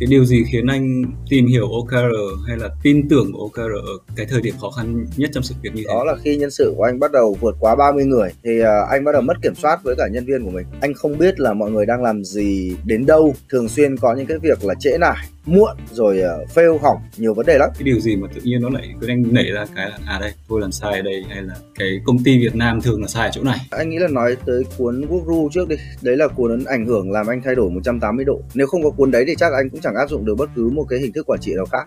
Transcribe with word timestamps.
cái 0.00 0.06
điều 0.06 0.24
gì 0.24 0.44
khiến 0.52 0.66
anh 0.66 1.02
tìm 1.28 1.46
hiểu 1.46 1.68
OKR 1.68 2.46
hay 2.48 2.56
là 2.56 2.68
tin 2.82 3.08
tưởng 3.08 3.32
OKR 3.32 3.72
ở 3.86 3.92
cái 4.16 4.26
thời 4.30 4.40
điểm 4.40 4.54
khó 4.60 4.70
khăn 4.70 5.06
nhất 5.16 5.30
trong 5.32 5.42
sự 5.42 5.54
việc 5.62 5.70
như 5.74 5.82
thế? 5.82 5.94
Đó 5.94 6.04
là 6.04 6.16
khi 6.24 6.36
nhân 6.36 6.50
sự 6.50 6.74
của 6.76 6.84
anh 6.84 6.98
bắt 6.98 7.12
đầu 7.12 7.36
vượt 7.40 7.56
quá 7.60 7.76
30 7.76 8.04
người 8.04 8.30
thì 8.44 8.60
à, 8.60 8.80
anh 8.90 9.04
bắt 9.04 9.12
đầu 9.12 9.22
mất 9.22 9.34
kiểm 9.42 9.54
soát 9.54 9.84
với 9.84 9.94
cả 9.98 10.04
nhân 10.12 10.24
viên 10.26 10.44
của 10.44 10.50
mình. 10.50 10.66
Anh 10.80 10.94
không 10.94 11.18
biết 11.18 11.40
là 11.40 11.52
mọi 11.52 11.70
người 11.70 11.86
đang 11.86 12.02
làm 12.02 12.24
gì 12.24 12.76
đến 12.84 13.06
đâu, 13.06 13.34
thường 13.50 13.68
xuyên 13.68 13.96
có 13.96 14.14
những 14.14 14.26
cái 14.26 14.38
việc 14.38 14.64
là 14.64 14.74
trễ 14.80 14.98
nải 14.98 15.26
muộn 15.46 15.76
rồi 15.92 16.20
uh, 16.42 16.50
fail 16.50 16.78
hỏng 16.78 16.98
nhiều 17.16 17.34
vấn 17.34 17.46
đề 17.46 17.58
lắm. 17.58 17.70
Cái 17.74 17.82
điều 17.82 18.00
gì 18.00 18.16
mà 18.16 18.28
tự 18.34 18.40
nhiên 18.44 18.62
nó 18.62 18.68
lại 18.68 18.94
cứ 19.00 19.08
anh 19.08 19.24
nảy 19.30 19.50
ra 19.52 19.66
cái 19.74 19.90
là 19.90 19.98
à 20.06 20.18
đây 20.20 20.32
tôi 20.48 20.60
làm 20.60 20.72
sai 20.72 20.92
ở 20.92 21.02
đây 21.02 21.24
hay 21.28 21.42
là 21.42 21.54
cái 21.74 22.00
công 22.04 22.24
ty 22.24 22.38
Việt 22.38 22.54
Nam 22.54 22.80
thường 22.80 23.00
là 23.02 23.08
sai 23.08 23.28
ở 23.28 23.30
chỗ 23.34 23.42
này? 23.42 23.58
Anh 23.70 23.90
nghĩ 23.90 23.98
là 23.98 24.08
nói 24.08 24.36
tới 24.46 24.62
cuốn 24.76 25.04
Rule 25.26 25.48
trước 25.52 25.68
đi. 25.68 25.76
Đấy 26.02 26.16
là 26.16 26.28
cuốn 26.28 26.64
ảnh 26.64 26.86
hưởng 26.86 27.12
làm 27.12 27.26
anh 27.26 27.42
thay 27.44 27.54
đổi 27.54 27.70
180 27.70 28.24
độ. 28.24 28.40
Nếu 28.54 28.66
không 28.66 28.82
có 28.82 28.90
cuốn 28.90 29.10
đấy 29.10 29.24
thì 29.26 29.34
chắc 29.38 29.52
anh 29.52 29.70
cũng 29.70 29.80
chẳng 29.80 29.94
áp 29.94 30.10
dụng 30.10 30.24
được 30.24 30.34
bất 30.38 30.50
cứ 30.56 30.70
một 30.70 30.84
cái 30.88 30.98
hình 30.98 31.12
thức 31.12 31.26
quản 31.26 31.40
trị 31.40 31.54
nào 31.54 31.66
khác 31.66 31.86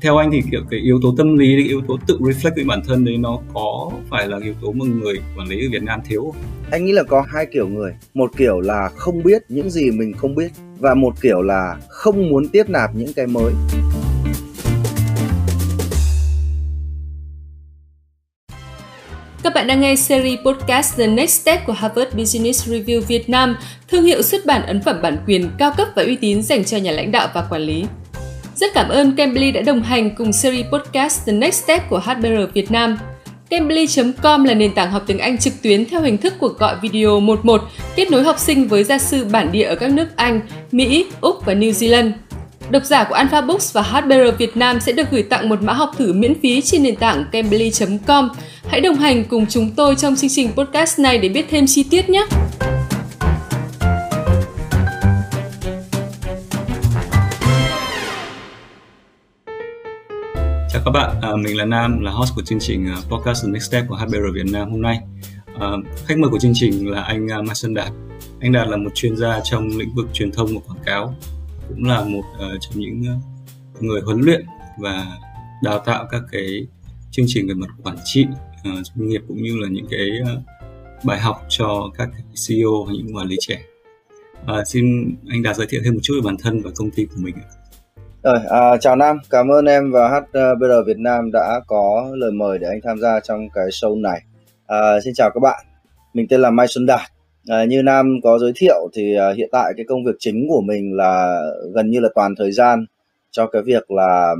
theo 0.00 0.16
anh 0.16 0.30
thì 0.30 0.42
kiểu 0.50 0.60
cái 0.70 0.80
yếu 0.80 1.00
tố 1.02 1.14
tâm 1.18 1.38
lý 1.38 1.56
cái 1.58 1.68
yếu 1.68 1.82
tố 1.88 1.98
tự 2.06 2.18
reflect 2.20 2.54
với 2.54 2.64
bản 2.64 2.80
thân 2.86 3.04
đấy 3.04 3.16
nó 3.16 3.38
có 3.54 3.90
phải 4.10 4.28
là 4.28 4.38
yếu 4.42 4.54
tố 4.62 4.72
mà 4.72 4.84
người 4.84 5.14
quản 5.36 5.48
lý 5.48 5.66
ở 5.66 5.68
Việt 5.72 5.82
Nam 5.82 6.00
thiếu 6.08 6.24
không? 6.24 6.42
Anh 6.70 6.84
nghĩ 6.84 6.92
là 6.92 7.02
có 7.02 7.24
hai 7.28 7.46
kiểu 7.52 7.68
người, 7.68 7.92
một 8.14 8.30
kiểu 8.36 8.60
là 8.60 8.90
không 8.96 9.22
biết 9.22 9.42
những 9.48 9.70
gì 9.70 9.90
mình 9.90 10.12
không 10.12 10.34
biết 10.34 10.48
và 10.78 10.94
một 10.94 11.14
kiểu 11.22 11.42
là 11.42 11.76
không 11.88 12.30
muốn 12.30 12.48
tiếp 12.48 12.68
nạp 12.68 12.94
những 12.94 13.12
cái 13.12 13.26
mới. 13.26 13.52
Các 19.42 19.54
bạn 19.54 19.66
đang 19.66 19.80
nghe 19.80 19.96
series 19.96 20.38
podcast 20.44 20.98
The 20.98 21.06
Next 21.06 21.42
Step 21.42 21.66
của 21.66 21.72
Harvard 21.72 22.16
Business 22.16 22.68
Review 22.68 23.00
Việt 23.00 23.28
Nam, 23.28 23.56
thương 23.88 24.04
hiệu 24.04 24.22
xuất 24.22 24.46
bản 24.46 24.66
ấn 24.66 24.82
phẩm 24.82 24.96
bản 25.02 25.16
quyền 25.26 25.50
cao 25.58 25.72
cấp 25.76 25.88
và 25.96 26.02
uy 26.02 26.16
tín 26.16 26.42
dành 26.42 26.64
cho 26.64 26.76
nhà 26.76 26.92
lãnh 26.92 27.12
đạo 27.12 27.28
và 27.34 27.46
quản 27.50 27.62
lý. 27.62 27.84
Rất 28.56 28.74
cảm 28.74 28.88
ơn 28.88 29.16
Cambly 29.16 29.50
đã 29.50 29.62
đồng 29.62 29.82
hành 29.82 30.10
cùng 30.14 30.32
series 30.32 30.66
podcast 30.72 31.26
The 31.26 31.32
Next 31.32 31.64
Step 31.64 31.90
của 31.90 31.98
HBR 31.98 32.52
Việt 32.54 32.70
Nam. 32.70 32.98
Cambly.com 33.50 34.44
là 34.44 34.54
nền 34.54 34.72
tảng 34.74 34.90
học 34.90 35.02
tiếng 35.06 35.18
Anh 35.18 35.38
trực 35.38 35.62
tuyến 35.62 35.84
theo 35.86 36.00
hình 36.00 36.18
thức 36.18 36.34
cuộc 36.38 36.58
gọi 36.58 36.76
video 36.82 37.20
11, 37.20 37.62
kết 37.96 38.10
nối 38.10 38.22
học 38.22 38.38
sinh 38.38 38.68
với 38.68 38.84
gia 38.84 38.98
sư 38.98 39.24
bản 39.24 39.52
địa 39.52 39.64
ở 39.64 39.74
các 39.74 39.90
nước 39.90 40.06
Anh, 40.16 40.40
Mỹ, 40.72 41.06
Úc 41.20 41.46
và 41.46 41.54
New 41.54 41.70
Zealand. 41.70 42.10
Độc 42.70 42.84
giả 42.84 43.04
của 43.04 43.14
Alpha 43.14 43.40
Books 43.40 43.72
và 43.72 43.82
HBR 43.82 44.38
Việt 44.38 44.56
Nam 44.56 44.80
sẽ 44.80 44.92
được 44.92 45.10
gửi 45.10 45.22
tặng 45.22 45.48
một 45.48 45.62
mã 45.62 45.72
học 45.72 45.90
thử 45.98 46.12
miễn 46.12 46.40
phí 46.40 46.60
trên 46.60 46.82
nền 46.82 46.96
tảng 46.96 47.24
cambly.com. 47.32 48.28
Hãy 48.68 48.80
đồng 48.80 48.96
hành 48.96 49.24
cùng 49.24 49.46
chúng 49.46 49.70
tôi 49.76 49.94
trong 49.94 50.16
chương 50.16 50.30
trình 50.30 50.50
podcast 50.56 50.98
này 50.98 51.18
để 51.18 51.28
biết 51.28 51.46
thêm 51.50 51.66
chi 51.66 51.84
tiết 51.90 52.10
nhé! 52.10 52.26
Các 60.84 60.90
bạn, 60.90 61.20
à, 61.22 61.30
mình 61.36 61.56
là 61.56 61.64
Nam, 61.64 62.00
là 62.00 62.10
host 62.10 62.34
của 62.34 62.42
chương 62.42 62.58
trình 62.60 62.86
uh, 62.98 63.04
podcast 63.10 63.44
The 63.44 63.48
Next 63.52 63.68
Step 63.68 63.84
của 63.88 63.96
HBR 63.96 64.34
Việt 64.34 64.46
Nam 64.52 64.70
hôm 64.70 64.82
nay. 64.82 65.00
À, 65.60 65.66
khách 66.06 66.18
mời 66.18 66.30
của 66.30 66.38
chương 66.38 66.52
trình 66.54 66.90
là 66.90 67.02
anh 67.02 67.26
uh, 67.26 67.46
Mai 67.46 67.54
Xuân 67.54 67.74
Đạt. 67.74 67.92
Anh 68.40 68.52
Đạt 68.52 68.68
là 68.68 68.76
một 68.76 68.90
chuyên 68.94 69.16
gia 69.16 69.40
trong 69.44 69.68
lĩnh 69.68 69.94
vực 69.94 70.06
truyền 70.12 70.32
thông 70.32 70.46
và 70.46 70.60
quảng 70.66 70.84
cáo, 70.84 71.14
cũng 71.68 71.84
là 71.84 72.04
một 72.04 72.22
uh, 72.34 72.60
trong 72.60 72.74
những 72.74 73.02
uh, 73.16 73.82
người 73.82 74.00
huấn 74.00 74.20
luyện 74.20 74.46
và 74.78 75.06
đào 75.62 75.78
tạo 75.78 76.06
các 76.10 76.22
cái 76.32 76.66
chương 77.10 77.26
trình 77.28 77.48
về 77.48 77.54
mặt 77.54 77.68
quản 77.82 77.96
trị 78.04 78.26
uh, 78.58 78.86
doanh 78.86 79.08
nghiệp 79.08 79.20
cũng 79.28 79.42
như 79.42 79.56
là 79.56 79.68
những 79.68 79.86
cái 79.90 80.08
uh, 80.22 80.42
bài 81.04 81.20
học 81.20 81.42
cho 81.48 81.90
các 81.98 82.08
CEO 82.48 82.84
và 82.86 82.92
những 82.92 83.16
quản 83.16 83.28
lý 83.28 83.36
trẻ. 83.40 83.62
À, 84.46 84.64
xin 84.64 85.14
anh 85.28 85.42
Đạt 85.42 85.56
giới 85.56 85.66
thiệu 85.66 85.80
thêm 85.84 85.94
một 85.94 86.00
chút 86.02 86.14
về 86.14 86.20
bản 86.24 86.36
thân 86.42 86.62
và 86.62 86.70
công 86.76 86.90
ty 86.90 87.04
của 87.04 87.16
mình. 87.18 87.34
Rồi, 88.26 88.38
à, 88.48 88.76
chào 88.76 88.96
Nam, 88.96 89.18
cảm 89.30 89.48
ơn 89.48 89.64
em 89.64 89.90
và 89.92 90.08
HBR 90.08 90.70
ờ, 90.70 90.82
Việt 90.86 90.98
Nam 90.98 91.30
đã 91.32 91.60
có 91.66 92.10
lời 92.14 92.30
mời 92.30 92.58
để 92.58 92.66
anh 92.66 92.80
tham 92.84 92.98
gia 92.98 93.20
trong 93.20 93.48
cái 93.54 93.64
show 93.66 94.00
này. 94.00 94.20
À, 94.66 95.00
xin 95.04 95.14
chào 95.14 95.30
các 95.34 95.40
bạn, 95.40 95.64
mình 96.14 96.26
tên 96.28 96.40
là 96.40 96.50
Mai 96.50 96.66
Xuân 96.68 96.86
Đạt. 96.86 97.00
À, 97.48 97.64
như 97.64 97.82
Nam 97.82 98.20
có 98.22 98.38
giới 98.38 98.52
thiệu 98.56 98.88
thì 98.94 99.16
à, 99.16 99.32
hiện 99.36 99.48
tại 99.52 99.72
cái 99.76 99.86
công 99.88 100.04
việc 100.04 100.16
chính 100.18 100.48
của 100.48 100.60
mình 100.60 100.96
là 100.96 101.40
gần 101.74 101.90
như 101.90 102.00
là 102.00 102.08
toàn 102.14 102.34
thời 102.38 102.52
gian 102.52 102.86
cho 103.30 103.46
cái 103.46 103.62
việc 103.62 103.90
là 103.90 104.34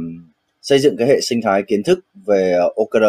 xây 0.63 0.79
dựng 0.79 0.97
cái 0.97 1.09
hệ 1.09 1.21
sinh 1.21 1.43
thái 1.43 1.63
kiến 1.63 1.83
thức 1.83 1.99
về 2.27 2.59
OKR 2.75 3.05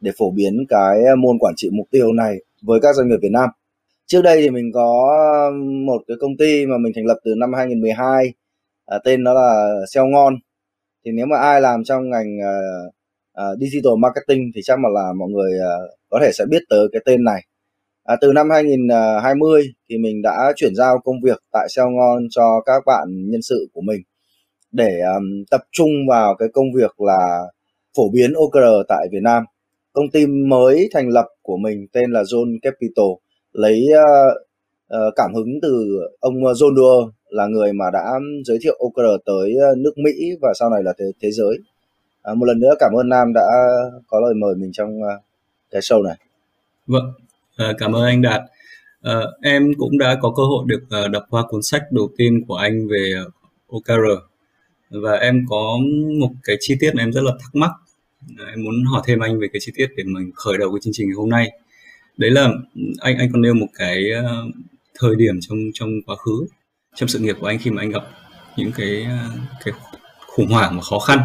để 0.00 0.10
phổ 0.18 0.30
biến 0.30 0.64
cái 0.68 0.98
môn 1.18 1.38
quản 1.38 1.54
trị 1.56 1.70
mục 1.72 1.86
tiêu 1.90 2.12
này 2.12 2.36
với 2.62 2.80
các 2.82 2.96
doanh 2.96 3.08
nghiệp 3.08 3.18
Việt 3.22 3.32
Nam. 3.32 3.48
Trước 4.06 4.22
đây 4.22 4.42
thì 4.42 4.50
mình 4.50 4.70
có 4.74 5.10
một 5.86 6.02
cái 6.08 6.16
công 6.20 6.36
ty 6.36 6.66
mà 6.66 6.78
mình 6.78 6.92
thành 6.96 7.06
lập 7.06 7.16
từ 7.24 7.34
năm 7.36 7.52
2012 7.52 8.32
à, 8.86 8.98
tên 9.04 9.24
nó 9.24 9.34
là 9.34 9.68
SEO 9.92 10.06
ngon. 10.06 10.34
Thì 11.04 11.10
nếu 11.14 11.26
mà 11.26 11.36
ai 11.38 11.60
làm 11.60 11.84
trong 11.84 12.10
ngành 12.10 12.40
à, 12.42 12.54
à, 13.32 13.44
digital 13.60 13.92
marketing 13.98 14.50
thì 14.54 14.60
chắc 14.64 14.78
mà 14.78 14.88
là 14.88 15.12
mọi 15.18 15.28
người 15.28 15.52
à, 15.60 15.74
có 16.10 16.18
thể 16.22 16.30
sẽ 16.34 16.44
biết 16.50 16.62
tới 16.68 16.88
cái 16.92 17.02
tên 17.04 17.24
này. 17.24 17.42
À, 18.04 18.16
từ 18.20 18.32
năm 18.32 18.50
2020 18.50 19.62
thì 19.88 19.98
mình 19.98 20.22
đã 20.22 20.52
chuyển 20.56 20.74
giao 20.74 20.98
công 21.04 21.16
việc 21.22 21.42
tại 21.52 21.66
SEO 21.70 21.90
ngon 21.90 22.22
cho 22.30 22.60
các 22.66 22.82
bạn 22.86 23.08
nhân 23.30 23.42
sự 23.42 23.68
của 23.72 23.80
mình 23.80 24.00
để 24.72 25.00
um, 25.14 25.44
tập 25.50 25.60
trung 25.72 25.90
vào 26.08 26.34
cái 26.38 26.48
công 26.52 26.66
việc 26.76 27.00
là 27.00 27.40
phổ 27.96 28.02
biến 28.12 28.32
OKR 28.32 28.88
tại 28.88 29.08
Việt 29.12 29.22
Nam. 29.22 29.44
Công 29.92 30.10
ty 30.10 30.26
mới 30.26 30.88
thành 30.92 31.08
lập 31.08 31.26
của 31.42 31.56
mình 31.56 31.86
tên 31.92 32.10
là 32.10 32.22
Zone 32.22 32.58
Capital 32.62 33.06
lấy 33.52 33.86
uh, 33.92 34.36
uh, 34.94 35.14
cảm 35.16 35.34
hứng 35.34 35.60
từ 35.62 36.00
ông 36.20 36.34
John 36.34 36.76
Doerr 36.76 37.15
là 37.28 37.46
người 37.46 37.72
mà 37.72 37.84
đã 37.92 38.12
giới 38.44 38.58
thiệu 38.62 38.78
OKR 38.78 39.22
tới 39.26 39.54
ờ, 39.60 39.74
nước 39.76 39.98
Mỹ 39.98 40.12
và 40.42 40.52
sau 40.58 40.70
này 40.70 40.82
là 40.82 40.92
thế, 40.98 41.04
thế 41.20 41.30
giới. 41.30 41.58
À, 42.22 42.34
một 42.34 42.46
lần 42.46 42.60
nữa 42.60 42.74
cảm 42.78 42.92
ơn 42.92 43.08
Nam 43.08 43.32
đã 43.34 43.46
có 44.06 44.20
lời 44.20 44.34
mời 44.34 44.54
mình 44.54 44.72
trong 44.72 45.02
ờ, 45.02 45.18
cái 45.70 45.80
show 45.80 46.02
này. 46.02 46.16
Vâng, 46.86 47.12
à, 47.56 47.72
cảm 47.78 47.92
ơn 47.92 48.04
anh 48.04 48.22
Đạt. 48.22 48.42
À, 49.02 49.20
em 49.42 49.72
cũng 49.78 49.98
đã 49.98 50.18
có 50.22 50.32
cơ 50.36 50.42
hội 50.42 50.64
được 50.66 50.82
uh, 51.04 51.10
đọc 51.10 51.22
qua 51.30 51.42
cuốn 51.48 51.62
sách 51.62 51.82
đầu 51.90 52.08
tiên 52.16 52.44
của 52.48 52.54
anh 52.54 52.88
về 52.88 53.14
OKR 53.68 54.22
và 54.90 55.12
em 55.12 55.44
có 55.48 55.78
một 56.20 56.30
cái 56.44 56.56
chi 56.60 56.74
tiết 56.80 56.90
mà 56.94 57.02
em 57.02 57.12
rất 57.12 57.20
là 57.24 57.32
thắc 57.40 57.54
mắc. 57.54 57.70
À, 58.38 58.44
em 58.50 58.64
muốn 58.64 58.74
hỏi 58.84 59.02
thêm 59.06 59.20
anh 59.20 59.40
về 59.40 59.48
cái 59.52 59.60
chi 59.60 59.72
tiết 59.76 59.86
để 59.96 60.04
mình 60.04 60.30
khởi 60.34 60.58
đầu 60.58 60.72
cái 60.72 60.80
chương 60.82 60.92
trình 60.92 61.06
ngày 61.06 61.14
hôm 61.16 61.28
nay. 61.28 61.50
Đấy 62.16 62.30
là 62.30 62.48
anh 63.00 63.18
anh 63.18 63.28
còn 63.32 63.42
nêu 63.42 63.54
một 63.54 63.66
cái 63.78 64.04
uh, 64.20 64.54
thời 64.98 65.16
điểm 65.16 65.34
trong 65.40 65.58
trong 65.74 65.90
quá 66.06 66.16
khứ 66.16 66.46
trong 66.96 67.08
sự 67.08 67.18
nghiệp 67.18 67.36
của 67.40 67.46
anh 67.46 67.58
khi 67.58 67.70
mà 67.70 67.82
anh 67.82 67.90
gặp 67.90 68.02
những 68.56 68.72
cái 68.72 69.06
cái 69.64 69.74
khủng 70.26 70.48
hoảng 70.48 70.76
và 70.76 70.82
khó 70.82 70.98
khăn. 70.98 71.18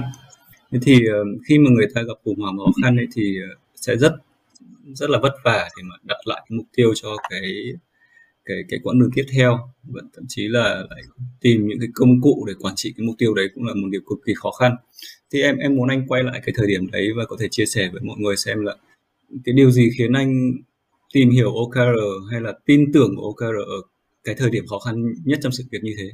Thế 0.72 0.80
thì 0.82 1.06
ờ, 1.14 1.24
khi 1.48 1.60
mà 1.60 1.70
người 1.70 1.88
ta 1.96 2.02
gặp 2.02 2.14
khủng 2.24 2.40
hoảng 2.40 2.58
và 2.58 2.66
khó 2.66 2.72
khăn 2.84 2.98
ấy 2.98 3.08
thì 3.16 3.38
ờ, 3.50 3.56
sẽ 3.76 3.98
rất 3.98 4.14
rất 4.94 5.10
là 5.10 5.20
vất 5.20 5.34
vả 5.44 5.70
để 5.78 5.84
mà 5.84 5.96
đặt 6.04 6.18
lại 6.26 6.42
cái 6.50 6.58
mục 6.58 6.66
tiêu 6.76 6.94
cho 6.96 7.10
cái 7.30 7.42
cái 8.46 8.58
cái 8.70 8.80
quãng 8.84 9.00
đường 9.00 9.10
tiếp 9.16 9.26
theo. 9.34 9.60
Và 9.84 10.02
thậm 10.16 10.26
chí 10.28 10.48
là 10.48 10.84
lại 10.90 11.02
tìm 11.42 11.68
những 11.68 11.80
cái 11.80 11.90
công 11.94 12.22
cụ 12.22 12.46
để 12.48 12.54
quản 12.60 12.76
trị 12.76 12.94
cái 12.98 13.08
mục 13.08 13.16
tiêu 13.18 13.34
đấy 13.34 13.50
cũng 13.56 13.64
là 13.64 13.74
một 13.74 13.88
điều 13.92 14.02
cực 14.10 14.20
kỳ 14.26 14.34
khó 14.36 14.52
khăn. 14.52 14.76
Thì 15.32 15.42
em 15.42 15.58
em 15.58 15.76
muốn 15.76 15.90
anh 15.90 16.08
quay 16.08 16.24
lại 16.24 16.42
cái 16.46 16.54
thời 16.58 16.68
điểm 16.68 16.92
đấy 16.92 17.10
và 17.18 17.26
có 17.26 17.38
thể 17.40 17.48
chia 17.52 17.66
sẻ 17.66 17.90
với 17.94 18.02
mọi 18.02 18.18
người 18.20 18.38
xem 18.38 18.62
là 18.62 18.76
cái 19.46 19.54
điều 19.54 19.72
gì 19.72 19.90
khiến 19.98 20.14
anh 20.14 20.52
tìm 21.14 21.30
hiểu 21.30 21.54
OKR 21.56 22.00
hay 22.32 22.42
là 22.42 22.54
tin 22.66 22.92
tưởng 22.94 23.16
OKR 23.18 23.56
ở 23.68 23.82
cái 24.24 24.36
thời 24.38 24.50
điểm 24.50 24.64
khó 24.70 24.80
khăn 24.80 24.96
nhất 25.26 25.40
trong 25.42 25.52
sự 25.52 25.64
việc 25.72 25.80
như 25.84 25.92
thế? 25.98 26.12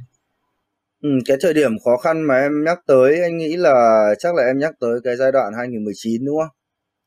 Ừ, 1.02 1.08
cái 1.26 1.36
thời 1.40 1.54
điểm 1.54 1.72
khó 1.84 1.96
khăn 1.96 2.22
mà 2.22 2.34
em 2.40 2.64
nhắc 2.64 2.78
tới 2.86 3.22
anh 3.22 3.38
nghĩ 3.38 3.56
là 3.56 4.08
chắc 4.18 4.34
là 4.34 4.42
em 4.42 4.58
nhắc 4.58 4.74
tới 4.80 5.00
cái 5.04 5.16
giai 5.16 5.32
đoạn 5.32 5.52
2019 5.56 6.24
đúng 6.24 6.38
không? 6.38 6.56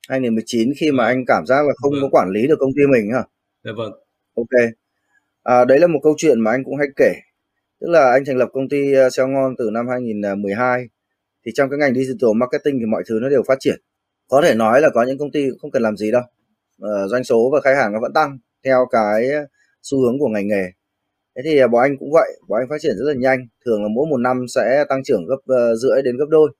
2019 0.09 0.69
khi 0.78 0.91
mà 0.91 1.03
vâng. 1.03 1.11
anh 1.11 1.25
cảm 1.28 1.45
giác 1.45 1.67
là 1.67 1.73
không 1.81 1.91
vâng. 1.91 2.01
có 2.01 2.09
quản 2.11 2.29
lý 2.29 2.47
được 2.47 2.56
công 2.59 2.72
ty 2.75 2.81
mình 2.91 3.11
hả? 3.13 3.23
Dạ 3.63 3.72
vâng. 3.78 3.91
Ok. 4.35 4.72
À, 5.44 5.66
đấy 5.66 5.79
là 5.79 5.88
một 5.88 6.00
câu 6.03 6.16
chuyện 6.17 6.40
mà 6.40 6.51
anh 6.51 6.63
cũng 6.63 6.78
hay 6.78 6.88
kể. 6.95 7.13
Tức 7.81 7.88
là 7.90 8.11
anh 8.11 8.25
thành 8.25 8.38
lập 8.38 8.50
công 8.53 8.69
ty 8.69 8.94
ờ, 8.94 9.09
SEO 9.09 9.28
ngon 9.28 9.56
từ 9.57 9.69
năm 9.73 9.88
2012 9.90 10.85
thì 11.46 11.52
trong 11.55 11.70
cái 11.70 11.79
ngành 11.79 11.93
digital 11.96 12.29
marketing 12.35 12.79
thì 12.79 12.85
mọi 12.85 13.03
thứ 13.09 13.20
nó 13.22 13.29
đều 13.29 13.43
phát 13.47 13.58
triển. 13.59 13.75
Có 14.28 14.41
thể 14.41 14.55
nói 14.55 14.81
là 14.81 14.90
có 14.93 15.03
những 15.03 15.17
công 15.17 15.31
ty 15.31 15.49
không 15.61 15.72
cần 15.72 15.81
làm 15.81 15.97
gì 15.97 16.11
đâu. 16.11 16.22
Uh, 16.84 17.09
doanh 17.11 17.23
số 17.23 17.49
và 17.53 17.61
khách 17.61 17.75
hàng 17.78 17.93
nó 17.93 17.99
vẫn 18.02 18.14
tăng 18.14 18.37
theo 18.66 18.85
cái 18.91 19.28
xu 19.81 19.99
hướng 19.99 20.20
của 20.20 20.28
ngành 20.28 20.47
nghề 20.47 20.72
thế 21.35 21.41
thì 21.45 21.57
à, 21.57 21.67
bọn 21.67 21.81
anh 21.81 21.97
cũng 21.99 22.11
vậy 22.11 22.31
bọn 22.47 22.59
anh 22.61 22.69
phát 22.69 22.81
triển 22.81 22.95
rất 22.97 23.05
là 23.07 23.13
nhanh. 23.13 23.39
Thường 23.66 23.83
là 23.83 23.89
mỗi 23.95 24.07
một 24.09 24.17
năm 24.17 24.45
sẽ 24.55 24.85
tăng 24.89 25.03
trưởng 25.03 25.25
gấp 25.25 25.35
uh, 25.35 25.78
rưỡi 25.78 26.01
đến 26.01 26.17
gấp 26.17 26.25
đôi. 26.29 26.51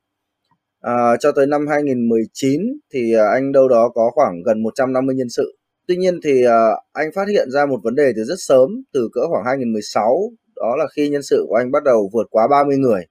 À, 0.82 1.18
cho 1.20 1.32
tới 1.32 1.48
năm 1.48 1.68
2019 1.68 2.62
thì 2.94 3.16
uh, 3.16 3.22
anh 3.34 3.52
đâu 3.52 3.68
đó 3.68 3.90
có 3.90 4.12
khoảng 4.16 4.44
gần 4.46 4.64
150 4.64 5.16
nhân 5.16 5.30
sự. 5.30 5.58
Tuy 5.88 5.96
nhiên 5.96 6.20
thì 6.24 6.48
uh, 6.48 6.52
anh 6.94 7.10
phát 7.16 7.28
hiện 7.28 7.52
ra 7.52 7.66
một 7.66 7.80
vấn 7.84 7.96
đề 7.96 8.14
từ 8.16 8.24
rất 8.24 8.36
sớm 8.38 8.70
từ 8.94 9.10
cỡ 9.14 9.22
khoảng 9.30 9.46
2016 9.46 10.32
đó 10.56 10.76
là 10.76 10.86
khi 10.96 11.10
nhân 11.10 11.24
sự 11.24 11.46
của 11.48 11.56
anh 11.56 11.72
bắt 11.72 11.84
đầu 11.84 12.10
vượt 12.14 12.28
quá 12.32 12.48
30 12.48 12.78
người 12.78 13.02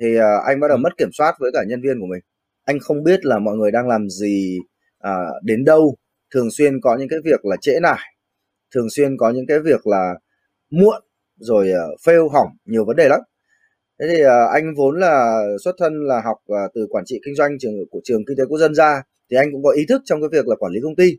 thì 0.00 0.18
uh, 0.18 0.22
anh 0.46 0.60
bắt 0.60 0.68
đầu 0.68 0.76
mất 0.76 0.96
kiểm 0.98 1.10
soát 1.12 1.34
với 1.40 1.50
cả 1.54 1.60
nhân 1.68 1.80
viên 1.82 2.00
của 2.00 2.06
mình. 2.06 2.20
Anh 2.64 2.78
không 2.78 3.02
biết 3.02 3.24
là 3.24 3.38
mọi 3.38 3.56
người 3.56 3.70
đang 3.70 3.88
làm 3.88 4.08
gì 4.10 4.58
uh, 5.06 5.42
đến 5.42 5.64
đâu. 5.64 5.96
Thường 6.34 6.50
xuyên 6.50 6.80
có 6.80 6.96
những 6.98 7.08
cái 7.08 7.18
việc 7.24 7.44
là 7.44 7.56
trễ 7.60 7.80
nải 7.82 8.14
thường 8.74 8.90
xuyên 8.90 9.16
có 9.16 9.30
những 9.30 9.46
cái 9.46 9.58
việc 9.60 9.86
là 9.86 10.14
muộn 10.80 11.02
rồi 11.38 11.70
uh, 11.70 12.00
fail 12.00 12.28
hỏng 12.28 12.48
nhiều 12.64 12.84
vấn 12.84 12.96
đề 12.96 13.08
lắm. 13.08 13.20
Thế 14.00 14.06
thì 14.08 14.22
uh, 14.24 14.50
anh 14.52 14.74
vốn 14.76 15.00
là 15.00 15.42
xuất 15.64 15.74
thân 15.78 15.92
là 16.06 16.20
học 16.24 16.36
uh, 16.52 16.70
từ 16.74 16.86
quản 16.90 17.04
trị 17.06 17.20
kinh 17.24 17.34
doanh 17.34 17.58
trường 17.58 17.72
của 17.90 18.00
trường 18.04 18.24
kinh 18.26 18.36
tế 18.36 18.44
quốc 18.48 18.58
dân 18.58 18.74
ra 18.74 19.02
thì 19.30 19.36
anh 19.36 19.52
cũng 19.52 19.62
có 19.62 19.70
ý 19.70 19.86
thức 19.88 20.02
trong 20.04 20.20
cái 20.20 20.28
việc 20.32 20.48
là 20.48 20.56
quản 20.56 20.72
lý 20.72 20.80
công 20.82 20.96
ty. 20.96 21.18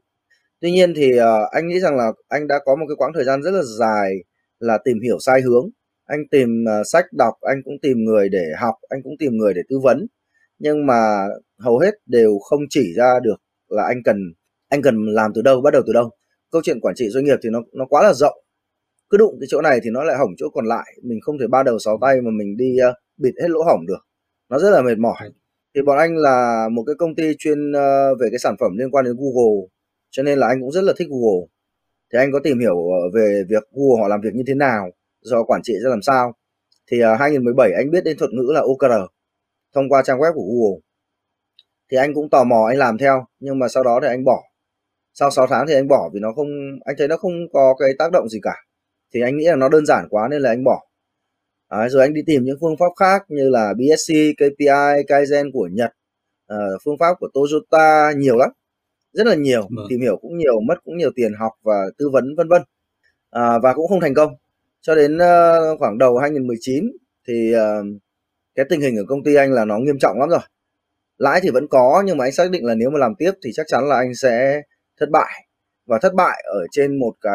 Tuy 0.61 0.71
nhiên 0.71 0.93
thì 0.95 1.19
uh, 1.19 1.51
anh 1.51 1.67
nghĩ 1.67 1.79
rằng 1.79 1.97
là 1.97 2.11
anh 2.27 2.47
đã 2.47 2.55
có 2.65 2.75
một 2.75 2.85
cái 2.87 2.95
quãng 2.97 3.11
thời 3.15 3.23
gian 3.23 3.43
rất 3.43 3.51
là 3.51 3.61
dài 3.79 4.11
là 4.59 4.77
tìm 4.85 4.99
hiểu 5.03 5.17
sai 5.19 5.41
hướng. 5.41 5.69
Anh 6.05 6.19
tìm 6.31 6.49
uh, 6.63 6.85
sách 6.91 7.05
đọc 7.13 7.33
anh 7.41 7.61
cũng 7.65 7.73
tìm 7.81 7.97
người 8.03 8.29
để 8.29 8.45
học 8.59 8.75
anh 8.89 8.99
cũng 9.03 9.13
tìm 9.19 9.31
người 9.37 9.53
để 9.53 9.61
tư 9.69 9.79
vấn. 9.83 10.07
Nhưng 10.59 10.85
mà 10.85 11.27
hầu 11.59 11.79
hết 11.79 11.91
đều 12.05 12.39
không 12.39 12.59
chỉ 12.69 12.93
ra 12.97 13.19
được 13.23 13.35
là 13.67 13.83
anh 13.83 14.03
cần 14.03 14.17
anh 14.69 14.81
cần 14.81 15.05
làm 15.05 15.31
từ 15.35 15.41
đâu 15.41 15.61
bắt 15.61 15.71
đầu 15.73 15.81
từ 15.87 15.93
đâu. 15.93 16.09
Câu 16.51 16.61
chuyện 16.65 16.79
quản 16.79 16.95
trị 16.95 17.09
doanh 17.09 17.25
nghiệp 17.25 17.37
thì 17.43 17.49
nó 17.49 17.59
nó 17.73 17.85
quá 17.89 18.03
là 18.03 18.13
rộng 18.13 18.44
cứ 19.09 19.17
đụng 19.17 19.37
cái 19.39 19.47
chỗ 19.49 19.61
này 19.61 19.79
thì 19.83 19.89
nó 19.89 20.03
lại 20.03 20.17
hỏng 20.17 20.33
chỗ 20.37 20.49
còn 20.53 20.65
lại. 20.65 20.93
Mình 21.03 21.19
không 21.21 21.37
thể 21.39 21.47
ba 21.47 21.63
đầu 21.63 21.79
sáu 21.79 21.97
tay 22.01 22.21
mà 22.21 22.31
mình 22.31 22.57
đi 22.57 22.77
uh, 22.89 22.95
bịt 23.17 23.33
hết 23.41 23.49
lỗ 23.49 23.63
hỏng 23.63 23.85
được. 23.87 24.07
Nó 24.49 24.59
rất 24.59 24.69
là 24.69 24.81
mệt 24.81 24.97
mỏi. 24.97 25.31
Thì 25.75 25.81
bọn 25.81 25.97
anh 25.97 26.17
là 26.17 26.69
một 26.71 26.83
cái 26.87 26.95
công 26.99 27.15
ty 27.15 27.33
chuyên 27.37 27.71
uh, 27.71 28.19
về 28.19 28.27
cái 28.31 28.39
sản 28.39 28.55
phẩm 28.59 28.77
liên 28.77 28.91
quan 28.91 29.05
đến 29.05 29.15
Google 29.17 29.67
cho 30.11 30.23
nên 30.23 30.39
là 30.39 30.47
anh 30.47 30.61
cũng 30.61 30.71
rất 30.71 30.83
là 30.83 30.93
thích 30.97 31.07
Google. 31.09 31.47
Thì 32.13 32.19
anh 32.19 32.31
có 32.31 32.39
tìm 32.43 32.59
hiểu 32.59 32.75
về 33.13 33.43
việc 33.49 33.63
Google 33.71 34.01
họ 34.01 34.07
làm 34.07 34.21
việc 34.21 34.33
như 34.33 34.43
thế 34.47 34.53
nào 34.53 34.89
do 35.21 35.43
quản 35.43 35.61
trị 35.63 35.73
ra 35.83 35.89
làm 35.89 36.01
sao. 36.01 36.33
Thì 36.91 36.97
uh, 37.03 37.19
2017 37.19 37.71
anh 37.77 37.91
biết 37.91 38.03
đến 38.03 38.17
thuật 38.17 38.31
ngữ 38.31 38.51
là 38.53 38.61
OKR 38.61 39.11
thông 39.75 39.89
qua 39.89 40.03
trang 40.03 40.19
web 40.19 40.33
của 40.33 40.43
Google. 40.43 40.81
Thì 41.91 41.97
anh 41.97 42.13
cũng 42.13 42.29
tò 42.29 42.43
mò 42.43 42.65
anh 42.69 42.77
làm 42.77 42.97
theo 42.97 43.25
nhưng 43.39 43.59
mà 43.59 43.67
sau 43.67 43.83
đó 43.83 43.99
thì 44.01 44.07
anh 44.07 44.23
bỏ. 44.23 44.43
Sau 45.13 45.31
6 45.31 45.47
tháng 45.47 45.67
thì 45.67 45.73
anh 45.73 45.87
bỏ 45.87 46.09
vì 46.13 46.19
nó 46.19 46.33
không 46.35 46.47
anh 46.85 46.95
thấy 46.97 47.07
nó 47.07 47.17
không 47.17 47.33
có 47.53 47.75
cái 47.79 47.89
tác 47.99 48.11
động 48.11 48.29
gì 48.29 48.39
cả 48.43 48.55
thì 49.13 49.21
anh 49.21 49.37
nghĩ 49.37 49.45
là 49.45 49.55
nó 49.55 49.69
đơn 49.69 49.85
giản 49.85 50.07
quá 50.09 50.27
nên 50.31 50.41
là 50.41 50.49
anh 50.49 50.63
bỏ 50.63 50.81
Đấy, 51.71 51.89
rồi 51.89 52.01
anh 52.01 52.13
đi 52.13 52.21
tìm 52.25 52.43
những 52.43 52.57
phương 52.61 52.77
pháp 52.79 52.91
khác 52.99 53.25
như 53.29 53.49
là 53.49 53.73
BSC, 53.73 54.13
KPI, 54.37 55.03
Kaizen 55.07 55.51
của 55.53 55.69
Nhật, 55.71 55.91
uh, 56.53 56.81
phương 56.83 56.97
pháp 56.99 57.13
của 57.19 57.27
Toyota 57.33 58.11
nhiều 58.17 58.37
lắm, 58.37 58.49
rất 59.13 59.27
là 59.27 59.35
nhiều, 59.35 59.61
vâng. 59.61 59.85
tìm 59.89 60.01
hiểu 60.01 60.17
cũng 60.21 60.37
nhiều, 60.37 60.59
mất 60.67 60.75
cũng 60.83 60.97
nhiều 60.97 61.11
tiền 61.15 61.33
học 61.39 61.51
và 61.63 61.85
tư 61.97 62.09
vấn 62.09 62.35
vân 62.35 62.47
vân, 62.47 62.61
uh, 62.61 63.63
và 63.63 63.73
cũng 63.73 63.87
không 63.87 63.99
thành 63.99 64.13
công. 64.13 64.35
Cho 64.81 64.95
đến 64.95 65.15
uh, 65.17 65.79
khoảng 65.79 65.97
đầu 65.97 66.17
2019 66.17 66.91
thì 67.27 67.53
uh, 67.55 67.85
cái 68.55 68.65
tình 68.69 68.81
hình 68.81 68.97
ở 68.97 69.03
công 69.07 69.23
ty 69.23 69.35
anh 69.35 69.51
là 69.51 69.65
nó 69.65 69.77
nghiêm 69.77 69.99
trọng 69.99 70.19
lắm 70.19 70.29
rồi. 70.29 70.39
Lãi 71.17 71.39
thì 71.43 71.49
vẫn 71.49 71.67
có 71.67 72.03
nhưng 72.05 72.17
mà 72.17 72.25
anh 72.25 72.31
xác 72.31 72.51
định 72.51 72.65
là 72.65 72.75
nếu 72.75 72.89
mà 72.89 72.99
làm 72.99 73.15
tiếp 73.15 73.31
thì 73.43 73.51
chắc 73.53 73.65
chắn 73.67 73.87
là 73.89 73.95
anh 73.95 74.15
sẽ 74.15 74.61
thất 74.99 75.09
bại 75.09 75.47
và 75.85 75.99
thất 76.01 76.13
bại 76.13 76.43
ở 76.45 76.59
trên 76.71 76.99
một 76.99 77.13
cái 77.21 77.33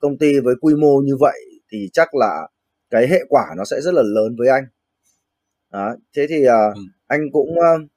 công 0.00 0.18
ty 0.18 0.40
với 0.40 0.54
quy 0.60 0.74
mô 0.74 1.00
như 1.04 1.16
vậy 1.20 1.40
thì 1.72 1.88
chắc 1.92 2.14
là 2.14 2.48
cái 2.90 3.06
hệ 3.08 3.20
quả 3.28 3.46
nó 3.56 3.64
sẽ 3.64 3.80
rất 3.80 3.94
là 3.94 4.02
lớn 4.02 4.36
với 4.38 4.48
anh. 4.48 4.64
Đó 5.72 5.96
thế 6.16 6.26
thì 6.28 6.46
uh, 6.46 6.76
ừ. 6.76 6.80
anh 7.06 7.20
cũng 7.32 7.50
uh, 7.50 7.90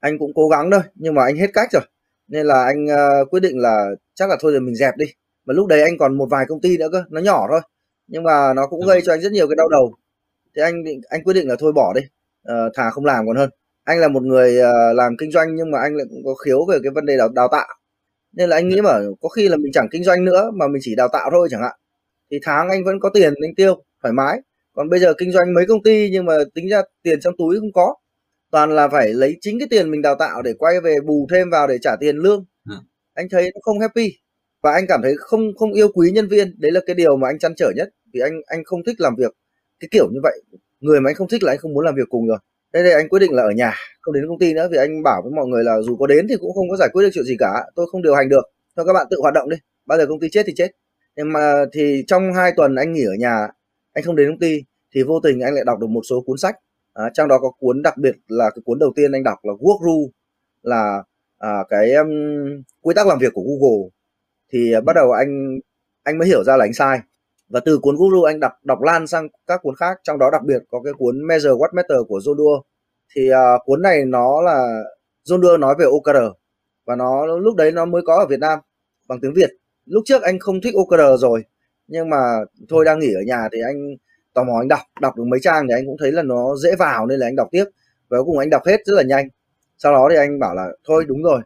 anh 0.00 0.18
cũng 0.18 0.30
cố 0.34 0.48
gắng 0.48 0.70
thôi 0.70 0.80
nhưng 0.94 1.14
mà 1.14 1.24
anh 1.24 1.36
hết 1.36 1.50
cách 1.54 1.68
rồi. 1.72 1.82
Nên 2.28 2.46
là 2.46 2.64
anh 2.64 2.84
uh, 2.84 3.30
quyết 3.30 3.40
định 3.40 3.58
là 3.58 3.86
chắc 4.14 4.28
là 4.28 4.36
thôi 4.40 4.52
rồi 4.52 4.60
mình 4.60 4.74
dẹp 4.74 4.96
đi. 4.96 5.06
Mà 5.46 5.54
lúc 5.54 5.66
đấy 5.66 5.82
anh 5.82 5.98
còn 5.98 6.18
một 6.18 6.26
vài 6.30 6.44
công 6.48 6.60
ty 6.60 6.78
nữa 6.78 6.88
cơ 6.92 7.04
nó 7.10 7.20
nhỏ 7.20 7.46
thôi 7.50 7.60
nhưng 8.06 8.22
mà 8.22 8.52
nó 8.56 8.66
cũng 8.66 8.80
ừ. 8.80 8.88
gây 8.88 9.00
cho 9.04 9.12
anh 9.12 9.20
rất 9.20 9.32
nhiều 9.32 9.48
cái 9.48 9.56
đau 9.56 9.68
đầu. 9.68 9.94
Thế 10.56 10.62
anh 10.62 10.84
định 10.84 11.00
anh 11.08 11.24
quyết 11.24 11.34
định 11.34 11.48
là 11.48 11.56
thôi 11.58 11.72
bỏ 11.72 11.92
đi 11.94 12.00
uh, 12.48 12.72
thà 12.74 12.90
không 12.90 13.04
làm 13.04 13.26
còn 13.26 13.36
hơn. 13.36 13.50
Anh 13.84 13.98
là 13.98 14.08
một 14.08 14.22
người 14.22 14.58
uh, 14.58 14.96
làm 14.96 15.16
kinh 15.18 15.30
doanh 15.30 15.54
nhưng 15.54 15.70
mà 15.70 15.78
anh 15.80 15.94
lại 15.94 16.06
cũng 16.10 16.24
có 16.24 16.34
khiếu 16.34 16.66
về 16.68 16.78
cái 16.82 16.90
vấn 16.94 17.06
đề 17.06 17.16
đào, 17.16 17.28
đào 17.28 17.48
tạo 17.52 17.68
nên 18.32 18.48
là 18.48 18.56
anh 18.56 18.68
nghĩ 18.68 18.80
mà 18.80 18.98
có 19.20 19.28
khi 19.28 19.48
là 19.48 19.56
mình 19.56 19.72
chẳng 19.72 19.88
kinh 19.90 20.04
doanh 20.04 20.24
nữa 20.24 20.50
mà 20.54 20.68
mình 20.68 20.82
chỉ 20.84 20.94
đào 20.94 21.08
tạo 21.12 21.30
thôi 21.32 21.48
chẳng 21.50 21.62
hạn. 21.62 21.76
Thì 22.30 22.38
tháng 22.42 22.68
anh 22.68 22.84
vẫn 22.84 23.00
có 23.00 23.10
tiền 23.14 23.34
anh 23.42 23.54
tiêu 23.54 23.82
thoải 24.02 24.12
mái. 24.12 24.40
Còn 24.72 24.88
bây 24.88 25.00
giờ 25.00 25.14
kinh 25.18 25.32
doanh 25.32 25.54
mấy 25.54 25.66
công 25.66 25.82
ty 25.82 26.10
nhưng 26.10 26.24
mà 26.24 26.34
tính 26.54 26.68
ra 26.68 26.82
tiền 27.02 27.20
trong 27.20 27.34
túi 27.38 27.58
không 27.60 27.72
có. 27.72 27.94
Toàn 28.50 28.70
là 28.70 28.88
phải 28.88 29.08
lấy 29.08 29.36
chính 29.40 29.58
cái 29.58 29.68
tiền 29.70 29.90
mình 29.90 30.02
đào 30.02 30.14
tạo 30.18 30.42
để 30.42 30.52
quay 30.58 30.80
về 30.80 30.96
bù 31.06 31.26
thêm 31.30 31.50
vào 31.50 31.66
để 31.66 31.78
trả 31.78 31.96
tiền 32.00 32.16
lương. 32.16 32.44
À. 32.64 32.76
anh 33.14 33.28
thấy 33.30 33.50
nó 33.54 33.60
không 33.62 33.80
happy. 33.80 34.12
Và 34.62 34.72
anh 34.72 34.84
cảm 34.88 35.00
thấy 35.02 35.14
không 35.18 35.54
không 35.58 35.72
yêu 35.72 35.88
quý 35.94 36.10
nhân 36.10 36.28
viên. 36.28 36.60
Đấy 36.60 36.72
là 36.72 36.80
cái 36.86 36.94
điều 36.94 37.16
mà 37.16 37.28
anh 37.28 37.38
chăn 37.38 37.54
trở 37.56 37.70
nhất. 37.76 37.88
Vì 38.12 38.20
anh 38.20 38.40
anh 38.46 38.64
không 38.64 38.84
thích 38.84 39.00
làm 39.00 39.14
việc 39.18 39.32
cái 39.80 39.88
kiểu 39.90 40.08
như 40.12 40.20
vậy. 40.22 40.42
Người 40.80 41.00
mà 41.00 41.10
anh 41.10 41.14
không 41.14 41.28
thích 41.28 41.42
là 41.42 41.52
anh 41.52 41.58
không 41.58 41.74
muốn 41.74 41.84
làm 41.84 41.94
việc 41.94 42.08
cùng 42.08 42.28
rồi 42.28 42.38
thế 42.74 42.82
thì 42.84 42.90
anh 42.90 43.08
quyết 43.08 43.18
định 43.18 43.32
là 43.32 43.42
ở 43.42 43.50
nhà 43.50 43.74
không 44.00 44.14
đến 44.14 44.24
công 44.28 44.38
ty 44.38 44.54
nữa 44.54 44.68
vì 44.70 44.78
anh 44.78 45.02
bảo 45.02 45.22
với 45.22 45.32
mọi 45.32 45.46
người 45.46 45.64
là 45.64 45.80
dù 45.80 45.96
có 45.96 46.06
đến 46.06 46.26
thì 46.28 46.36
cũng 46.40 46.54
không 46.54 46.70
có 46.70 46.76
giải 46.76 46.88
quyết 46.92 47.02
được 47.02 47.10
chuyện 47.14 47.24
gì 47.24 47.36
cả. 47.38 47.64
Tôi 47.74 47.86
không 47.92 48.02
điều 48.02 48.14
hành 48.14 48.28
được. 48.28 48.42
Cho 48.76 48.84
các 48.84 48.92
bạn 48.92 49.06
tự 49.10 49.16
hoạt 49.20 49.34
động 49.34 49.48
đi. 49.48 49.56
Bao 49.86 49.98
giờ 49.98 50.06
công 50.06 50.20
ty 50.20 50.28
chết 50.30 50.42
thì 50.46 50.52
chết. 50.56 50.68
Nhưng 51.16 51.32
mà 51.32 51.64
thì 51.72 52.04
trong 52.06 52.32
hai 52.32 52.52
tuần 52.56 52.74
anh 52.74 52.92
nghỉ 52.92 53.04
ở 53.04 53.14
nhà 53.18 53.48
anh 53.92 54.04
không 54.04 54.16
đến 54.16 54.28
công 54.30 54.38
ty 54.38 54.64
thì 54.94 55.02
vô 55.02 55.20
tình 55.20 55.40
anh 55.40 55.54
lại 55.54 55.64
đọc 55.66 55.78
được 55.78 55.86
một 55.86 56.00
số 56.10 56.20
cuốn 56.26 56.38
sách. 56.38 56.56
À, 56.94 57.10
trong 57.14 57.28
đó 57.28 57.38
có 57.38 57.50
cuốn 57.50 57.82
đặc 57.82 57.96
biệt 57.96 58.16
là 58.28 58.50
cái 58.50 58.62
cuốn 58.64 58.78
đầu 58.78 58.92
tiên 58.96 59.12
anh 59.12 59.22
đọc 59.22 59.38
là 59.42 59.52
Work 59.52 59.78
Rule 59.84 60.12
là 60.62 61.02
à, 61.38 61.64
cái 61.68 61.94
um, 61.94 62.08
quy 62.80 62.94
tắc 62.94 63.06
làm 63.06 63.18
việc 63.18 63.32
của 63.34 63.42
Google. 63.42 63.88
Thì 64.52 64.72
à, 64.72 64.80
bắt 64.80 64.92
đầu 64.96 65.12
anh 65.12 65.58
anh 66.02 66.18
mới 66.18 66.28
hiểu 66.28 66.44
ra 66.44 66.56
là 66.56 66.64
anh 66.64 66.72
sai 66.72 67.00
và 67.50 67.60
từ 67.60 67.78
cuốn 67.78 67.96
Guru 67.96 68.22
anh 68.22 68.40
đọc 68.40 68.52
đọc 68.64 68.82
lan 68.82 69.06
sang 69.06 69.28
các 69.46 69.60
cuốn 69.62 69.74
khác 69.76 70.00
trong 70.02 70.18
đó 70.18 70.30
đặc 70.32 70.42
biệt 70.44 70.62
có 70.70 70.80
cái 70.84 70.92
cuốn 70.92 71.26
Measure 71.26 71.50
What 71.50 71.68
Matter 71.72 71.98
của 72.08 72.18
John 72.18 72.36
Doerr 72.36 72.64
thì 73.14 73.30
uh, 73.32 73.64
cuốn 73.64 73.82
này 73.82 74.04
nó 74.04 74.40
là 74.40 74.82
John 75.24 75.42
Doerr 75.42 75.60
nói 75.60 75.74
về 75.78 75.84
OKR 75.84 76.36
và 76.84 76.96
nó 76.96 77.26
lúc 77.26 77.56
đấy 77.56 77.72
nó 77.72 77.84
mới 77.84 78.02
có 78.06 78.18
ở 78.18 78.26
Việt 78.26 78.40
Nam 78.40 78.58
bằng 79.08 79.20
tiếng 79.20 79.34
Việt. 79.34 79.50
Lúc 79.86 80.02
trước 80.06 80.22
anh 80.22 80.38
không 80.38 80.60
thích 80.60 80.74
OKR 80.74 81.20
rồi 81.20 81.44
nhưng 81.88 82.10
mà 82.10 82.16
thôi 82.68 82.84
đang 82.84 82.98
nghỉ 82.98 83.14
ở 83.14 83.22
nhà 83.26 83.48
thì 83.52 83.58
anh 83.66 83.96
tò 84.34 84.44
mò 84.44 84.58
anh 84.60 84.68
đọc 84.68 84.80
đọc 85.00 85.16
được 85.16 85.24
mấy 85.24 85.40
trang 85.40 85.66
thì 85.68 85.74
anh 85.74 85.86
cũng 85.86 85.96
thấy 86.00 86.12
là 86.12 86.22
nó 86.22 86.56
dễ 86.56 86.76
vào 86.78 87.06
nên 87.06 87.18
là 87.18 87.26
anh 87.26 87.36
đọc 87.36 87.48
tiếp. 87.50 87.64
Và 88.08 88.18
cuối 88.18 88.24
cùng 88.24 88.38
anh 88.38 88.50
đọc 88.50 88.62
hết 88.66 88.80
rất 88.84 88.94
là 88.96 89.02
nhanh. 89.02 89.28
Sau 89.78 89.92
đó 89.92 90.08
thì 90.10 90.16
anh 90.16 90.38
bảo 90.38 90.54
là 90.54 90.68
thôi 90.84 91.04
đúng 91.08 91.22
rồi 91.22 91.40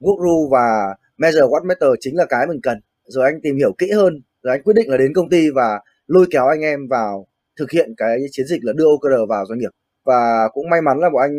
Guru 0.00 0.48
và 0.48 0.94
Measure 1.18 1.42
What 1.42 1.64
Matter 1.64 1.90
chính 2.00 2.16
là 2.16 2.24
cái 2.28 2.46
mình 2.46 2.60
cần. 2.62 2.80
Rồi 3.04 3.24
anh 3.24 3.40
tìm 3.40 3.56
hiểu 3.56 3.72
kỹ 3.78 3.90
hơn 3.90 4.22
rồi 4.42 4.54
anh 4.54 4.62
quyết 4.62 4.74
định 4.76 4.90
là 4.90 4.96
đến 4.96 5.12
công 5.14 5.28
ty 5.28 5.50
và 5.50 5.80
lôi 6.06 6.26
kéo 6.30 6.46
anh 6.46 6.60
em 6.60 6.88
vào 6.88 7.26
thực 7.58 7.70
hiện 7.70 7.94
cái 7.96 8.18
chiến 8.30 8.46
dịch 8.46 8.64
là 8.64 8.72
đưa 8.72 8.84
OKR 8.84 9.28
vào 9.28 9.46
doanh 9.46 9.58
nghiệp. 9.58 9.70
Và 10.04 10.48
cũng 10.52 10.70
may 10.70 10.82
mắn 10.82 10.98
là 10.98 11.10
bọn 11.10 11.22
anh 11.22 11.34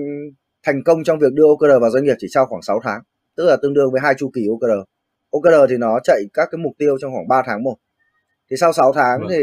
thành 0.64 0.84
công 0.84 1.04
trong 1.04 1.20
việc 1.20 1.34
đưa 1.34 1.44
OKR 1.48 1.82
vào 1.82 1.90
doanh 1.90 2.04
nghiệp 2.04 2.16
chỉ 2.20 2.28
sau 2.34 2.46
khoảng 2.46 2.62
6 2.62 2.80
tháng 2.84 3.02
tức 3.38 3.46
là 3.46 3.58
tương 3.62 3.74
đương 3.74 3.92
với 3.92 4.02
hai 4.02 4.14
chu 4.18 4.32
kỳ 4.34 4.42
OKR 4.50 4.72
OKR 5.30 5.70
thì 5.70 5.78
nó 5.78 6.00
chạy 6.04 6.24
các 6.34 6.48
cái 6.52 6.60
mục 6.60 6.74
tiêu 6.78 6.98
trong 7.02 7.12
khoảng 7.14 7.28
3 7.28 7.44
tháng 7.46 7.64
một. 7.64 7.76
Thì 8.52 8.58
sau 8.58 8.74
6 8.74 8.94
tháng 8.94 9.20
vâng. 9.20 9.30
thì 9.32 9.38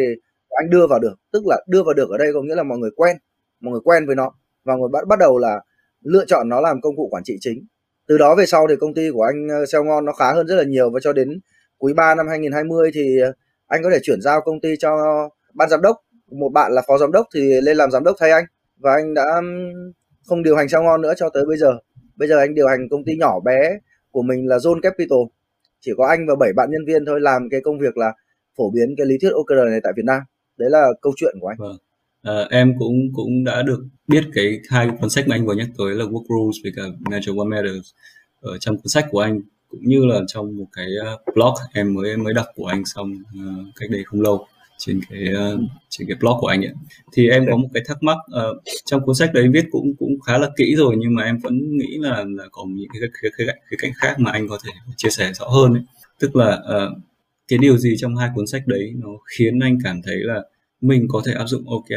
anh 0.48 0.70
đưa 0.70 0.86
vào 0.86 0.98
được 0.98 1.14
tức 1.32 1.46
là 1.46 1.64
đưa 1.68 1.82
vào 1.82 1.94
được 1.94 2.10
ở 2.10 2.18
đây 2.18 2.32
có 2.34 2.42
nghĩa 2.42 2.54
là 2.54 2.62
mọi 2.62 2.78
người 2.78 2.90
quen 2.96 3.16
mọi 3.60 3.72
người 3.72 3.80
quen 3.84 4.06
với 4.06 4.16
nó 4.16 4.32
và 4.64 4.76
mọi 4.76 4.78
người 4.78 4.88
bắt 4.92 5.08
bắt 5.08 5.18
đầu 5.18 5.38
là 5.38 5.60
lựa 6.04 6.24
chọn 6.24 6.48
nó 6.48 6.60
làm 6.60 6.80
công 6.80 6.96
cụ 6.96 7.08
quản 7.10 7.24
trị 7.24 7.36
chính. 7.40 7.66
Từ 8.08 8.18
đó 8.18 8.34
về 8.34 8.46
sau 8.46 8.66
thì 8.68 8.74
công 8.80 8.94
ty 8.94 9.10
của 9.12 9.22
anh 9.22 9.66
SEO 9.68 9.84
ngon 9.84 10.04
nó 10.04 10.12
khá 10.12 10.32
hơn 10.32 10.46
rất 10.46 10.54
là 10.54 10.64
nhiều 10.64 10.90
và 10.90 11.00
cho 11.02 11.12
đến 11.12 11.40
quý 11.78 11.92
3 11.92 12.14
năm 12.14 12.28
2020 12.28 12.90
thì 12.94 13.16
anh 13.66 13.82
có 13.82 13.90
thể 13.90 13.98
chuyển 14.02 14.20
giao 14.20 14.40
công 14.40 14.60
ty 14.60 14.68
cho 14.78 14.90
ban 15.54 15.68
giám 15.68 15.82
đốc. 15.82 15.96
Một 16.30 16.48
bạn 16.48 16.72
là 16.72 16.82
phó 16.86 16.98
giám 16.98 17.12
đốc 17.12 17.26
thì 17.34 17.40
lên 17.40 17.76
làm 17.76 17.90
giám 17.90 18.04
đốc 18.04 18.16
thay 18.20 18.30
anh. 18.30 18.44
Và 18.76 18.92
anh 18.92 19.14
đã 19.14 19.40
không 20.26 20.42
điều 20.42 20.56
hành 20.56 20.68
sao 20.68 20.82
ngon 20.82 21.02
nữa 21.02 21.14
cho 21.16 21.28
tới 21.28 21.44
bây 21.48 21.56
giờ. 21.56 21.72
Bây 22.16 22.28
giờ 22.28 22.38
anh 22.38 22.54
điều 22.54 22.68
hành 22.68 22.88
công 22.90 23.04
ty 23.04 23.16
nhỏ 23.16 23.40
bé 23.40 23.78
của 24.10 24.22
mình 24.22 24.48
là 24.48 24.56
Zone 24.56 24.80
Capital. 24.80 25.18
Chỉ 25.80 25.92
có 25.96 26.06
anh 26.06 26.26
và 26.28 26.34
bảy 26.40 26.52
bạn 26.56 26.68
nhân 26.70 26.84
viên 26.86 27.04
thôi 27.06 27.20
làm 27.20 27.48
cái 27.50 27.60
công 27.60 27.78
việc 27.78 27.96
là 27.96 28.12
phổ 28.56 28.70
biến 28.70 28.94
cái 28.96 29.06
lý 29.06 29.14
thuyết 29.20 29.30
OKR 29.32 29.70
này 29.70 29.80
tại 29.82 29.92
Việt 29.96 30.04
Nam. 30.04 30.22
Đấy 30.56 30.70
là 30.70 30.88
câu 31.02 31.12
chuyện 31.16 31.34
của 31.40 31.48
anh. 31.48 31.56
Vâng. 31.58 31.76
à, 32.22 32.46
em 32.50 32.74
cũng 32.78 32.94
cũng 33.12 33.44
đã 33.44 33.62
được 33.62 33.84
biết 34.08 34.24
cái 34.34 34.60
hai 34.70 34.90
cuốn 35.00 35.10
sách 35.10 35.28
mà 35.28 35.36
anh 35.36 35.46
vừa 35.46 35.54
nhắc 35.54 35.68
tới 35.78 35.94
là 35.94 36.04
Work 36.04 36.24
Rules 36.28 36.56
với 36.62 36.72
cả 36.76 36.82
Measure 37.10 37.32
What 37.32 37.48
Matters 37.48 37.90
ở 38.40 38.58
trong 38.58 38.76
cuốn 38.76 38.88
sách 38.88 39.06
của 39.10 39.20
anh 39.20 39.40
cũng 39.68 39.80
như 39.82 40.06
là 40.06 40.20
trong 40.26 40.56
một 40.56 40.66
cái 40.72 40.86
ờ, 41.04 41.18
blog 41.34 41.54
em 41.72 41.94
mới 41.94 42.16
mới 42.16 42.34
đọc 42.34 42.46
của 42.54 42.66
anh 42.66 42.84
xong 42.84 43.12
uh, 43.12 43.74
cách 43.76 43.90
đây 43.90 44.04
không 44.04 44.20
lâu 44.20 44.46
trên 44.78 45.00
cái 45.10 45.24
uh, 45.54 45.60
trên 45.88 46.08
cái 46.08 46.16
blog 46.20 46.36
của 46.40 46.46
anh 46.46 46.64
ấy 46.64 46.72
thì 47.12 47.28
em 47.28 47.46
có 47.50 47.56
một 47.56 47.68
cái 47.74 47.82
thắc 47.86 48.02
mắc 48.02 48.16
uh, 48.26 48.62
trong 48.84 49.06
cuốn 49.06 49.14
sách 49.14 49.30
đấy 49.34 49.48
viết 49.52 49.64
cũng 49.70 49.94
cũng 49.98 50.20
khá 50.20 50.38
là 50.38 50.50
kỹ 50.56 50.74
rồi 50.76 50.94
nhưng 50.98 51.14
mà 51.14 51.22
em 51.22 51.38
vẫn 51.38 51.76
nghĩ 51.76 51.98
là 51.98 52.24
là 52.28 52.44
có 52.52 52.64
những 52.68 52.88
cái 52.92 53.08
cái 53.22 53.30
cái, 53.38 53.46
cái 53.46 53.78
cạnh 53.78 53.92
khác 53.96 54.14
mà 54.18 54.30
anh 54.30 54.48
có 54.48 54.58
thể 54.64 54.72
chia 54.96 55.10
sẻ 55.10 55.32
rõ 55.32 55.48
hơn 55.48 55.72
ấy. 55.74 55.82
tức 56.20 56.36
là 56.36 56.54
uh, 56.54 56.98
cái 57.48 57.58
điều 57.58 57.78
gì 57.78 57.94
trong 57.98 58.16
hai 58.16 58.30
cuốn 58.34 58.46
sách 58.46 58.66
đấy 58.66 58.92
nó 58.96 59.08
khiến 59.36 59.58
anh 59.58 59.78
cảm 59.84 60.02
thấy 60.02 60.16
là 60.16 60.42
mình 60.80 61.06
có 61.08 61.22
thể 61.26 61.32
áp 61.32 61.46
dụng 61.46 61.64
OKR, 61.66 61.94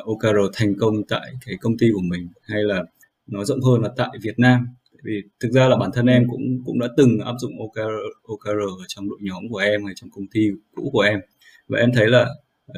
uh, 0.00 0.06
OKR 0.06 0.38
thành 0.52 0.74
công 0.78 1.04
tại 1.08 1.32
cái 1.46 1.54
công 1.60 1.78
ty 1.78 1.86
của 1.94 2.02
mình 2.02 2.28
hay 2.42 2.62
là 2.62 2.84
nó 3.26 3.44
rộng 3.44 3.60
hơn 3.60 3.82
là 3.82 3.88
tại 3.96 4.08
Việt 4.22 4.38
Nam 4.38 4.66
vì 5.02 5.22
thực 5.40 5.52
ra 5.52 5.68
là 5.68 5.76
bản 5.76 5.90
thân 5.94 6.06
em 6.06 6.26
cũng 6.30 6.62
cũng 6.64 6.78
đã 6.78 6.88
từng 6.96 7.18
áp 7.20 7.34
dụng 7.38 7.52
OKR, 7.60 7.80
OKR 8.22 8.60
ở 8.82 8.84
trong 8.88 9.08
đội 9.08 9.18
nhóm 9.22 9.48
của 9.50 9.58
em 9.58 9.84
hay 9.84 9.94
trong 9.96 10.10
công 10.10 10.26
ty 10.26 10.40
cũ 10.74 10.90
của 10.92 11.00
em 11.00 11.20
và 11.68 11.78
em 11.78 11.90
thấy 11.94 12.06
là 12.06 12.26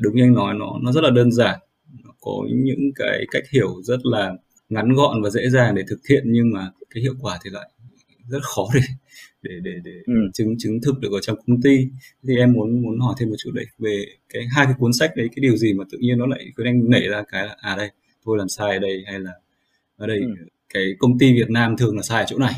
đúng 0.03 0.17
như 0.17 0.23
anh 0.23 0.35
nói 0.35 0.55
nó 0.55 0.79
nó 0.83 0.93
rất 0.93 1.05
là 1.05 1.11
đơn 1.11 1.33
giản 1.33 1.59
nó 2.05 2.11
có 2.21 2.33
những 2.65 2.91
cái 2.97 3.25
cách 3.31 3.45
hiểu 3.53 3.83
rất 3.83 4.07
là 4.07 4.33
ngắn 4.69 4.95
gọn 4.95 5.23
và 5.23 5.31
dễ 5.31 5.49
dàng 5.51 5.75
để 5.75 5.83
thực 5.89 6.01
hiện 6.11 6.23
nhưng 6.27 6.53
mà 6.53 6.71
cái 6.91 7.03
hiệu 7.03 7.15
quả 7.21 7.39
thì 7.45 7.51
lại 7.51 7.71
rất 8.29 8.43
khó 8.43 8.69
để 8.75 8.81
để 9.43 9.51
để 9.63 9.73
để 9.85 9.93
ừ. 10.07 10.15
chứng 10.35 10.55
chứng 10.59 10.79
thực 10.83 11.01
được 11.01 11.13
ở 11.13 11.21
trong 11.23 11.37
công 11.47 11.63
ty 11.63 11.89
thì 12.29 12.37
em 12.37 12.53
muốn 12.53 12.83
muốn 12.83 13.01
hỏi 13.01 13.15
thêm 13.19 13.29
một 13.29 13.37
chút 13.39 13.51
đấy 13.55 13.65
về 13.79 14.05
cái 14.29 14.43
hai 14.57 14.67
cái 14.67 14.75
cuốn 14.79 14.93
sách 14.93 15.11
đấy 15.17 15.29
cái 15.29 15.41
điều 15.41 15.57
gì 15.57 15.75
mà 15.75 15.85
tự 15.91 15.99
nhiên 15.99 16.19
nó 16.19 16.27
lại 16.27 16.45
cứ 16.57 16.65
anh 16.65 16.91
nảy 16.91 17.09
ra 17.09 17.23
cái 17.29 17.47
là 17.47 17.57
à 17.61 17.77
đây 17.77 17.91
tôi 18.25 18.39
làm 18.39 18.49
sai 18.49 18.73
ở 18.73 18.79
đây 18.79 19.05
hay 19.07 19.21
là 19.21 19.33
ở 19.97 20.07
đây 20.07 20.19
ừ. 20.19 20.45
Cái 20.75 20.85
công 20.99 21.19
ty 21.19 21.33
Việt 21.33 21.51
Nam 21.51 21.77
thường 21.77 21.97
là 21.97 22.03
sai 22.03 22.23
ở 22.23 22.27
chỗ 22.29 22.39
này? 22.39 22.53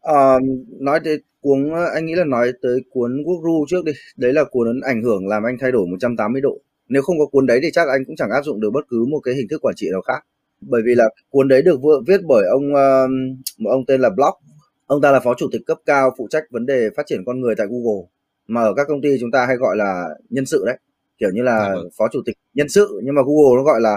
À, 0.00 0.38
nói 0.80 1.00
tới 1.04 1.18
cuốn 1.40 1.70
anh 1.94 2.06
nghĩ 2.06 2.14
là 2.14 2.24
nói 2.24 2.52
tới 2.62 2.80
cuốn 2.90 3.22
Quốc 3.24 3.40
Ru 3.44 3.66
trước 3.68 3.84
đi. 3.84 3.92
Đấy 4.16 4.32
là 4.32 4.44
cuốn 4.44 4.80
ảnh 4.80 5.02
hưởng 5.02 5.28
làm 5.28 5.42
anh 5.42 5.56
thay 5.60 5.72
đổi 5.72 5.86
180 5.86 6.40
độ. 6.40 6.60
Nếu 6.88 7.02
không 7.02 7.18
có 7.18 7.26
cuốn 7.26 7.46
đấy 7.46 7.60
thì 7.62 7.70
chắc 7.72 7.88
anh 7.88 8.04
cũng 8.04 8.16
chẳng 8.16 8.30
áp 8.30 8.42
dụng 8.42 8.60
được 8.60 8.70
bất 8.70 8.84
cứ 8.88 9.04
một 9.10 9.20
cái 9.20 9.34
hình 9.34 9.46
thức 9.50 9.60
quản 9.62 9.74
trị 9.74 9.88
nào 9.92 10.00
khác. 10.00 10.26
Bởi 10.60 10.82
vì 10.84 10.94
là 10.94 11.08
cuốn 11.30 11.48
đấy 11.48 11.62
được 11.62 11.80
viết 12.06 12.20
bởi 12.28 12.46
ông 12.48 12.72
một 13.58 13.70
ông 13.70 13.86
tên 13.86 14.00
là 14.00 14.10
Block. 14.10 14.38
Ông 14.86 15.00
ta 15.00 15.12
là 15.12 15.20
phó 15.20 15.34
chủ 15.34 15.48
tịch 15.52 15.62
cấp 15.66 15.78
cao 15.86 16.10
phụ 16.18 16.28
trách 16.30 16.44
vấn 16.50 16.66
đề 16.66 16.88
phát 16.96 17.06
triển 17.06 17.24
con 17.26 17.40
người 17.40 17.54
tại 17.54 17.66
Google. 17.70 18.08
Mà 18.46 18.62
ở 18.62 18.74
các 18.74 18.86
công 18.88 19.02
ty 19.02 19.08
chúng 19.20 19.30
ta 19.30 19.46
hay 19.46 19.56
gọi 19.56 19.76
là 19.76 20.08
nhân 20.30 20.46
sự 20.46 20.62
đấy. 20.66 20.78
Kiểu 21.18 21.30
như 21.34 21.42
là 21.42 21.58
à, 21.58 21.74
phó 21.98 22.08
chủ 22.12 22.20
tịch 22.26 22.36
nhân 22.54 22.68
sự 22.68 23.00
nhưng 23.04 23.14
mà 23.14 23.22
Google 23.22 23.56
nó 23.56 23.62
gọi 23.62 23.80
là 23.80 23.94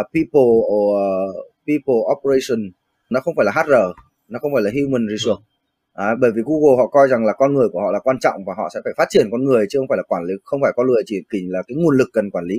uh, 0.00 0.06
people 0.14 0.52
or 0.66 0.96
people 1.66 2.00
operation 2.16 2.60
nó 3.10 3.20
không 3.20 3.34
phải 3.36 3.46
là 3.46 3.52
HR 3.52 3.72
nó 4.28 4.38
không 4.38 4.52
phải 4.54 4.62
là 4.62 4.70
human 4.70 5.06
resource. 5.10 5.42
À, 5.92 6.14
bởi 6.20 6.30
vì 6.34 6.42
Google 6.46 6.76
họ 6.76 6.86
coi 6.86 7.08
rằng 7.08 7.24
là 7.24 7.32
con 7.32 7.54
người 7.54 7.68
của 7.72 7.80
họ 7.80 7.92
là 7.92 7.98
quan 7.98 8.18
trọng 8.18 8.44
và 8.46 8.54
họ 8.56 8.68
sẽ 8.74 8.80
phải 8.84 8.92
phát 8.96 9.06
triển 9.10 9.28
con 9.30 9.44
người 9.44 9.66
chứ 9.70 9.78
không 9.78 9.88
phải 9.88 9.96
là 9.96 10.02
quản 10.02 10.24
lý 10.24 10.34
không 10.44 10.60
phải 10.62 10.72
con 10.76 10.86
người 10.86 11.02
chỉ 11.06 11.16
chỉ 11.32 11.46
là 11.48 11.62
cái 11.68 11.76
nguồn 11.76 11.96
lực 11.96 12.08
cần 12.12 12.30
quản 12.30 12.44
lý. 12.44 12.56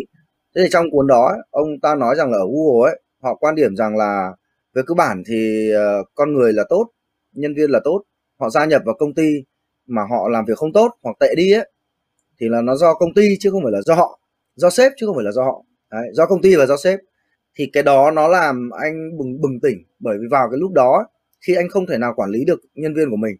Thế 0.56 0.62
thì 0.64 0.70
trong 0.72 0.92
cuốn 0.92 1.08
đó 1.08 1.34
ông 1.52 1.80
ta 1.82 1.96
nói 1.96 2.16
rằng 2.16 2.32
là 2.32 2.38
ở 2.38 2.46
Google 2.46 2.92
ấy 2.92 3.02
họ 3.22 3.36
quan 3.36 3.56
điểm 3.56 3.76
rằng 3.76 3.98
là 3.98 4.32
về 4.74 4.82
cơ 4.88 4.94
bản 4.94 5.24
thì 5.28 5.70
uh, 5.74 6.08
con 6.16 6.34
người 6.34 6.54
là 6.54 6.64
tốt 6.70 6.90
nhân 7.32 7.54
viên 7.54 7.72
là 7.72 7.80
tốt 7.84 8.04
họ 8.40 8.50
gia 8.50 8.66
nhập 8.66 8.82
vào 8.86 8.96
công 9.00 9.14
ty 9.14 9.44
mà 9.88 10.02
họ 10.10 10.30
làm 10.30 10.46
việc 10.46 10.58
không 10.58 10.74
tốt 10.74 10.92
hoặc 11.04 11.18
tệ 11.20 11.36
đi 11.38 11.52
ấy 11.52 11.70
thì 12.40 12.50
là 12.50 12.62
nó 12.62 12.76
do 12.76 12.94
công 12.94 13.14
ty 13.14 13.38
chứ 13.40 13.52
không 13.52 13.64
phải 13.64 13.72
là 13.72 13.82
do 13.82 13.96
họ 13.96 14.20
do 14.56 14.70
sếp 14.70 14.92
chứ 14.98 15.06
không 15.06 15.16
phải 15.16 15.26
là 15.26 15.32
do 15.32 15.44
họ. 15.44 15.64
Đấy, 15.92 16.08
do 16.14 16.26
công 16.26 16.42
ty 16.42 16.56
và 16.56 16.66
do 16.66 16.78
sếp 16.78 17.00
thì 17.56 17.70
cái 17.74 17.84
đó 17.84 18.12
nó 18.12 18.28
làm 18.28 18.70
anh 18.70 19.18
bừng 19.18 19.42
bừng 19.42 19.60
tỉnh. 19.60 19.84
Bởi 20.00 20.18
vì 20.22 20.28
vào 20.32 20.48
cái 20.52 20.58
lúc 20.60 20.72
đó 20.72 21.06
khi 21.48 21.56
anh 21.56 21.70
không 21.70 21.86
thể 21.88 21.98
nào 21.98 22.14
quản 22.16 22.30
lý 22.30 22.46
được 22.46 22.60
nhân 22.76 22.94
viên 22.94 23.10
của 23.10 23.18
mình 23.18 23.36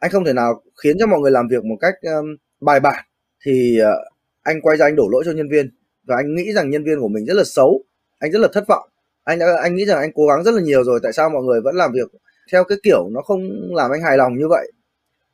anh 0.00 0.10
không 0.10 0.24
thể 0.24 0.32
nào 0.32 0.62
khiến 0.82 0.96
cho 0.98 1.06
mọi 1.06 1.20
người 1.20 1.30
làm 1.30 1.48
việc 1.48 1.64
một 1.64 1.76
cách 1.80 1.94
um, 2.02 2.36
bài 2.60 2.80
bản 2.80 3.04
thì 3.46 3.78
uh, 3.82 4.12
anh 4.42 4.60
quay 4.60 4.76
ra 4.76 4.86
anh 4.86 4.96
đổ 4.96 5.08
lỗi 5.12 5.22
cho 5.26 5.32
nhân 5.32 5.48
viên. 5.48 5.70
Và 6.04 6.16
anh 6.16 6.34
nghĩ 6.34 6.52
rằng 6.52 6.70
nhân 6.70 6.84
viên 6.84 7.00
của 7.00 7.08
mình 7.08 7.26
rất 7.26 7.34
là 7.34 7.44
xấu 7.44 7.84
anh 8.18 8.32
rất 8.32 8.38
là 8.38 8.48
thất 8.52 8.64
vọng. 8.68 8.88
Anh 9.24 9.38
đã 9.38 9.46
anh 9.62 9.74
nghĩ 9.74 9.86
rằng 9.86 9.98
anh 9.98 10.10
cố 10.14 10.26
gắng 10.26 10.44
rất 10.44 10.54
là 10.54 10.62
nhiều 10.62 10.84
rồi 10.84 11.00
tại 11.02 11.12
sao 11.12 11.30
mọi 11.30 11.42
người 11.42 11.60
vẫn 11.60 11.74
làm 11.74 11.92
việc 11.92 12.10
theo 12.52 12.64
cái 12.64 12.78
kiểu 12.82 13.08
nó 13.10 13.20
không 13.20 13.40
làm 13.74 13.90
anh 13.90 14.02
hài 14.02 14.16
lòng 14.16 14.38
như 14.38 14.48
vậy? 14.48 14.72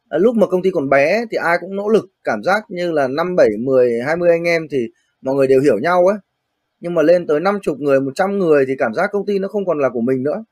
À, 0.08 0.18
lúc 0.18 0.36
mà 0.36 0.46
công 0.46 0.62
ty 0.62 0.70
còn 0.70 0.88
bé 0.88 1.24
thì 1.30 1.36
ai 1.36 1.56
cũng 1.60 1.76
nỗ 1.76 1.88
lực 1.88 2.06
cảm 2.24 2.42
giác 2.42 2.62
như 2.68 2.92
là 2.92 3.08
năm 3.08 3.36
bảy 3.36 3.48
mười 3.60 3.92
hai 4.06 4.16
mươi 4.16 4.30
anh 4.30 4.44
em 4.44 4.62
thì 4.70 4.86
mọi 5.22 5.34
người 5.34 5.46
đều 5.46 5.60
hiểu 5.60 5.78
nhau 5.78 6.06
ấy 6.06 6.16
nhưng 6.80 6.94
mà 6.94 7.02
lên 7.02 7.26
tới 7.26 7.40
năm 7.40 7.58
chục 7.62 7.80
người 7.80 8.00
một 8.00 8.12
trăm 8.14 8.38
người 8.38 8.64
thì 8.68 8.74
cảm 8.78 8.94
giác 8.94 9.10
công 9.12 9.26
ty 9.26 9.38
nó 9.38 9.48
không 9.48 9.66
còn 9.66 9.78
là 9.78 9.88
của 9.88 10.00
mình 10.00 10.22
nữa. 10.22 10.44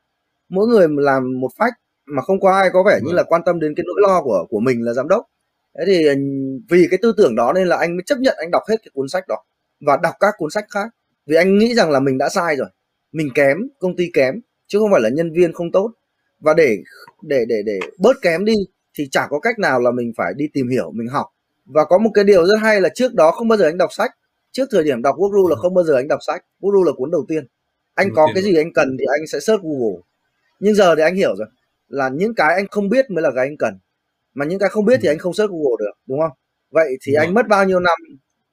Mỗi 0.49 0.67
người 0.67 0.87
làm 0.97 1.39
một 1.39 1.49
phách 1.57 1.73
mà 2.05 2.21
không 2.21 2.39
có 2.39 2.51
ai 2.51 2.69
có 2.73 2.83
vẻ 2.83 2.99
như 3.01 3.05
vâng. 3.05 3.15
là 3.15 3.23
quan 3.23 3.41
tâm 3.45 3.59
đến 3.59 3.73
cái 3.75 3.83
nỗi 3.87 3.95
lo 4.01 4.21
của 4.21 4.45
của 4.49 4.59
mình 4.59 4.85
là 4.85 4.93
giám 4.93 5.07
đốc. 5.07 5.25
Thế 5.77 5.83
thì 5.87 6.05
vì 6.69 6.87
cái 6.91 6.99
tư 7.01 7.13
tưởng 7.17 7.35
đó 7.35 7.53
nên 7.53 7.67
là 7.67 7.77
anh 7.77 7.95
mới 7.95 8.03
chấp 8.05 8.19
nhận 8.19 8.35
anh 8.37 8.51
đọc 8.51 8.63
hết 8.69 8.75
cái 8.83 8.91
cuốn 8.93 9.07
sách 9.09 9.27
đó 9.27 9.43
và 9.79 9.97
đọc 9.97 10.13
các 10.19 10.33
cuốn 10.37 10.49
sách 10.51 10.65
khác. 10.69 10.87
Vì 11.25 11.35
anh 11.35 11.57
nghĩ 11.57 11.75
rằng 11.75 11.91
là 11.91 11.99
mình 11.99 12.17
đã 12.17 12.29
sai 12.29 12.55
rồi. 12.55 12.67
Mình 13.11 13.29
kém 13.35 13.57
công 13.79 13.95
ty 13.95 14.09
kém 14.13 14.35
chứ 14.67 14.79
không 14.79 14.91
phải 14.91 15.01
là 15.01 15.09
nhân 15.09 15.33
viên 15.33 15.53
không 15.53 15.71
tốt. 15.71 15.91
Và 16.39 16.53
để 16.53 16.77
để 17.21 17.45
để 17.47 17.61
để 17.65 17.79
bớt 17.99 18.21
kém 18.21 18.45
đi 18.45 18.55
thì 18.97 19.07
chả 19.11 19.27
có 19.29 19.39
cách 19.39 19.59
nào 19.59 19.79
là 19.79 19.91
mình 19.91 20.13
phải 20.17 20.33
đi 20.37 20.45
tìm 20.53 20.67
hiểu 20.67 20.91
mình 20.91 21.07
học. 21.07 21.25
Và 21.65 21.85
có 21.85 21.97
một 21.97 22.09
cái 22.13 22.23
điều 22.23 22.45
rất 22.45 22.57
hay 22.61 22.81
là 22.81 22.89
trước 22.89 23.13
đó 23.13 23.31
không 23.31 23.47
bao 23.47 23.57
giờ 23.57 23.65
anh 23.65 23.77
đọc 23.77 23.93
sách 23.93 24.11
trước 24.55 24.67
thời 24.71 24.83
điểm 24.83 25.01
đọc 25.01 25.15
Guru 25.17 25.47
là 25.47 25.55
không 25.55 25.73
bao 25.73 25.83
giờ 25.83 25.95
anh 25.95 26.07
đọc 26.07 26.19
sách. 26.27 26.45
Guru 26.59 26.83
là 26.83 26.91
cuốn 26.91 27.11
đầu 27.11 27.25
tiên. 27.27 27.47
Anh 27.93 28.09
có 28.15 28.27
cái 28.33 28.43
gì 28.43 28.55
anh 28.55 28.73
cần 28.73 28.97
thì 28.99 29.05
anh 29.19 29.27
sẽ 29.27 29.39
search 29.39 29.63
Google. 29.63 30.01
Nhưng 30.59 30.75
giờ 30.75 30.95
thì 30.95 31.01
anh 31.01 31.15
hiểu 31.15 31.35
rồi. 31.35 31.47
Là 31.87 32.09
những 32.09 32.35
cái 32.35 32.53
anh 32.55 32.67
không 32.71 32.89
biết 32.89 33.11
mới 33.11 33.21
là 33.21 33.31
cái 33.35 33.47
anh 33.47 33.57
cần. 33.57 33.79
Mà 34.33 34.45
những 34.45 34.59
cái 34.59 34.69
không 34.69 34.85
biết 34.85 34.99
thì 35.01 35.07
ừ. 35.07 35.11
anh 35.11 35.17
không 35.17 35.33
search 35.33 35.51
Google 35.51 35.75
được 35.79 35.91
đúng 36.07 36.19
không? 36.19 36.31
Vậy 36.71 36.97
thì 37.01 37.13
anh 37.13 37.33
mất 37.33 37.47
bao 37.47 37.65
nhiêu 37.65 37.79
năm 37.79 37.97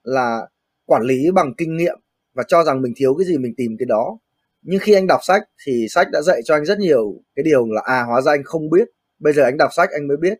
là 0.03 0.47
quản 0.85 1.03
lý 1.03 1.31
bằng 1.31 1.53
kinh 1.57 1.77
nghiệm 1.77 1.99
và 2.33 2.43
cho 2.47 2.63
rằng 2.63 2.81
mình 2.81 2.93
thiếu 2.95 3.15
cái 3.17 3.25
gì 3.25 3.37
mình 3.37 3.53
tìm 3.57 3.75
cái 3.79 3.85
đó. 3.85 4.17
Nhưng 4.61 4.79
khi 4.79 4.93
anh 4.93 5.07
đọc 5.07 5.19
sách 5.23 5.43
thì 5.65 5.87
sách 5.89 6.07
đã 6.11 6.21
dạy 6.21 6.41
cho 6.45 6.55
anh 6.55 6.65
rất 6.65 6.79
nhiều 6.79 7.13
cái 7.35 7.43
điều 7.43 7.65
là 7.71 7.81
à 7.85 8.03
hóa 8.03 8.21
ra 8.21 8.31
anh 8.31 8.43
không 8.43 8.69
biết. 8.69 8.87
Bây 9.19 9.33
giờ 9.33 9.43
anh 9.43 9.57
đọc 9.57 9.69
sách 9.75 9.89
anh 9.91 10.07
mới 10.07 10.17
biết. 10.17 10.37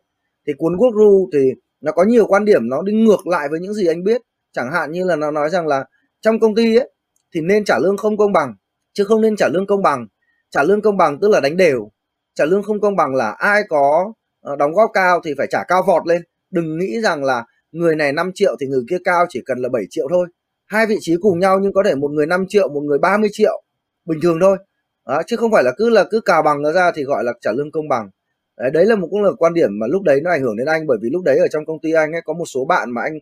Thì 0.48 0.54
cuốn 0.58 0.78
quốc 0.78 0.92
ru 0.96 1.30
thì 1.34 1.52
nó 1.82 1.92
có 1.92 2.04
nhiều 2.04 2.26
quan 2.28 2.46
điểm 2.46 2.70
nó 2.70 2.82
đi 2.82 2.94
ngược 2.94 3.28
lại 3.28 3.48
với 3.50 3.60
những 3.60 3.74
gì 3.74 3.88
anh 3.88 4.04
biết 4.04 4.22
chẳng 4.54 4.72
hạn 4.72 4.92
như 4.92 5.04
là 5.04 5.16
nó 5.16 5.32
nói 5.32 5.50
rằng 5.50 5.68
là 5.68 5.86
trong 6.22 6.40
công 6.40 6.56
ty 6.56 6.76
ấy 6.76 6.90
thì 7.36 7.42
nên 7.42 7.66
trả 7.66 7.80
lương 7.80 7.98
không 7.98 8.18
công 8.18 8.34
bằng 8.34 8.54
chứ 8.94 9.04
không 9.04 9.22
nên 9.22 9.36
trả 9.36 9.48
lương 9.48 9.68
công 9.68 9.82
bằng. 9.82 10.08
Trả 10.50 10.64
lương 10.64 10.82
công 10.82 10.98
bằng 10.98 11.20
tức 11.20 11.30
là 11.32 11.40
đánh 11.40 11.58
đều. 11.58 11.90
Trả 12.36 12.46
lương 12.46 12.64
không 12.64 12.82
công 12.82 12.96
bằng 12.96 13.16
là 13.16 13.32
ai 13.32 13.62
có 13.70 14.14
ờ, 14.42 14.56
đóng 14.56 14.74
góp 14.74 14.90
cao 14.94 15.22
thì 15.24 15.34
phải 15.38 15.48
trả 15.50 15.64
cao 15.68 15.84
vọt 15.88 16.08
lên. 16.08 16.22
Đừng 16.52 16.78
nghĩ 16.80 17.02
rằng 17.02 17.24
là 17.24 17.46
người 17.72 17.96
này 17.96 18.14
5 18.14 18.32
triệu 18.36 18.56
thì 18.60 18.68
người 18.68 18.84
kia 18.90 18.98
cao 19.04 19.26
chỉ 19.30 19.42
cần 19.46 19.58
là 19.58 19.70
7 19.70 19.84
triệu 19.90 20.08
thôi. 20.10 20.28
Hai 20.66 20.86
vị 20.86 20.98
trí 21.00 21.16
cùng 21.22 21.40
nhau 21.40 21.60
nhưng 21.62 21.74
có 21.74 21.84
thể 21.86 21.96
một 21.96 22.12
người 22.12 22.26
5 22.26 22.46
triệu 22.50 22.70
một 22.70 22.82
người 22.82 23.00
30 23.00 23.30
triệu. 23.34 23.64
Bình 24.06 24.20
thường 24.24 24.38
thôi. 24.42 24.58
Đó, 25.08 25.22
chứ 25.28 25.36
không 25.36 25.52
phải 25.52 25.64
là 25.64 25.72
cứ 25.78 25.90
là 25.90 26.04
cứ 26.12 26.22
cào 26.22 26.42
bằng 26.42 26.62
nó 26.62 26.72
ra 26.72 26.92
thì 26.96 27.04
gọi 27.04 27.24
là 27.24 27.34
trả 27.42 27.52
lương 27.52 27.72
công 27.72 27.88
bằng. 27.88 28.10
Đấy, 28.58 28.72
đấy 28.72 28.86
là 28.86 28.96
một 28.96 29.08
cũng 29.12 29.24
là 29.24 29.30
quan 29.38 29.54
điểm 29.54 29.70
mà 29.80 29.88
lúc 29.88 30.04
đấy 30.04 30.22
nó 30.24 30.32
ảnh 30.32 30.42
hưởng 30.42 30.58
đến 30.58 30.68
anh 30.68 30.88
bởi 30.88 30.98
vì 31.02 31.10
lúc 31.10 31.24
đấy 31.24 31.38
ở 31.38 31.48
trong 31.48 31.66
công 31.66 31.78
ty 31.82 31.92
anh 31.92 32.12
ấy 32.12 32.22
có 32.26 32.34
một 32.34 32.46
số 32.46 32.66
bạn 32.66 32.92
mà 32.92 33.02
anh 33.02 33.14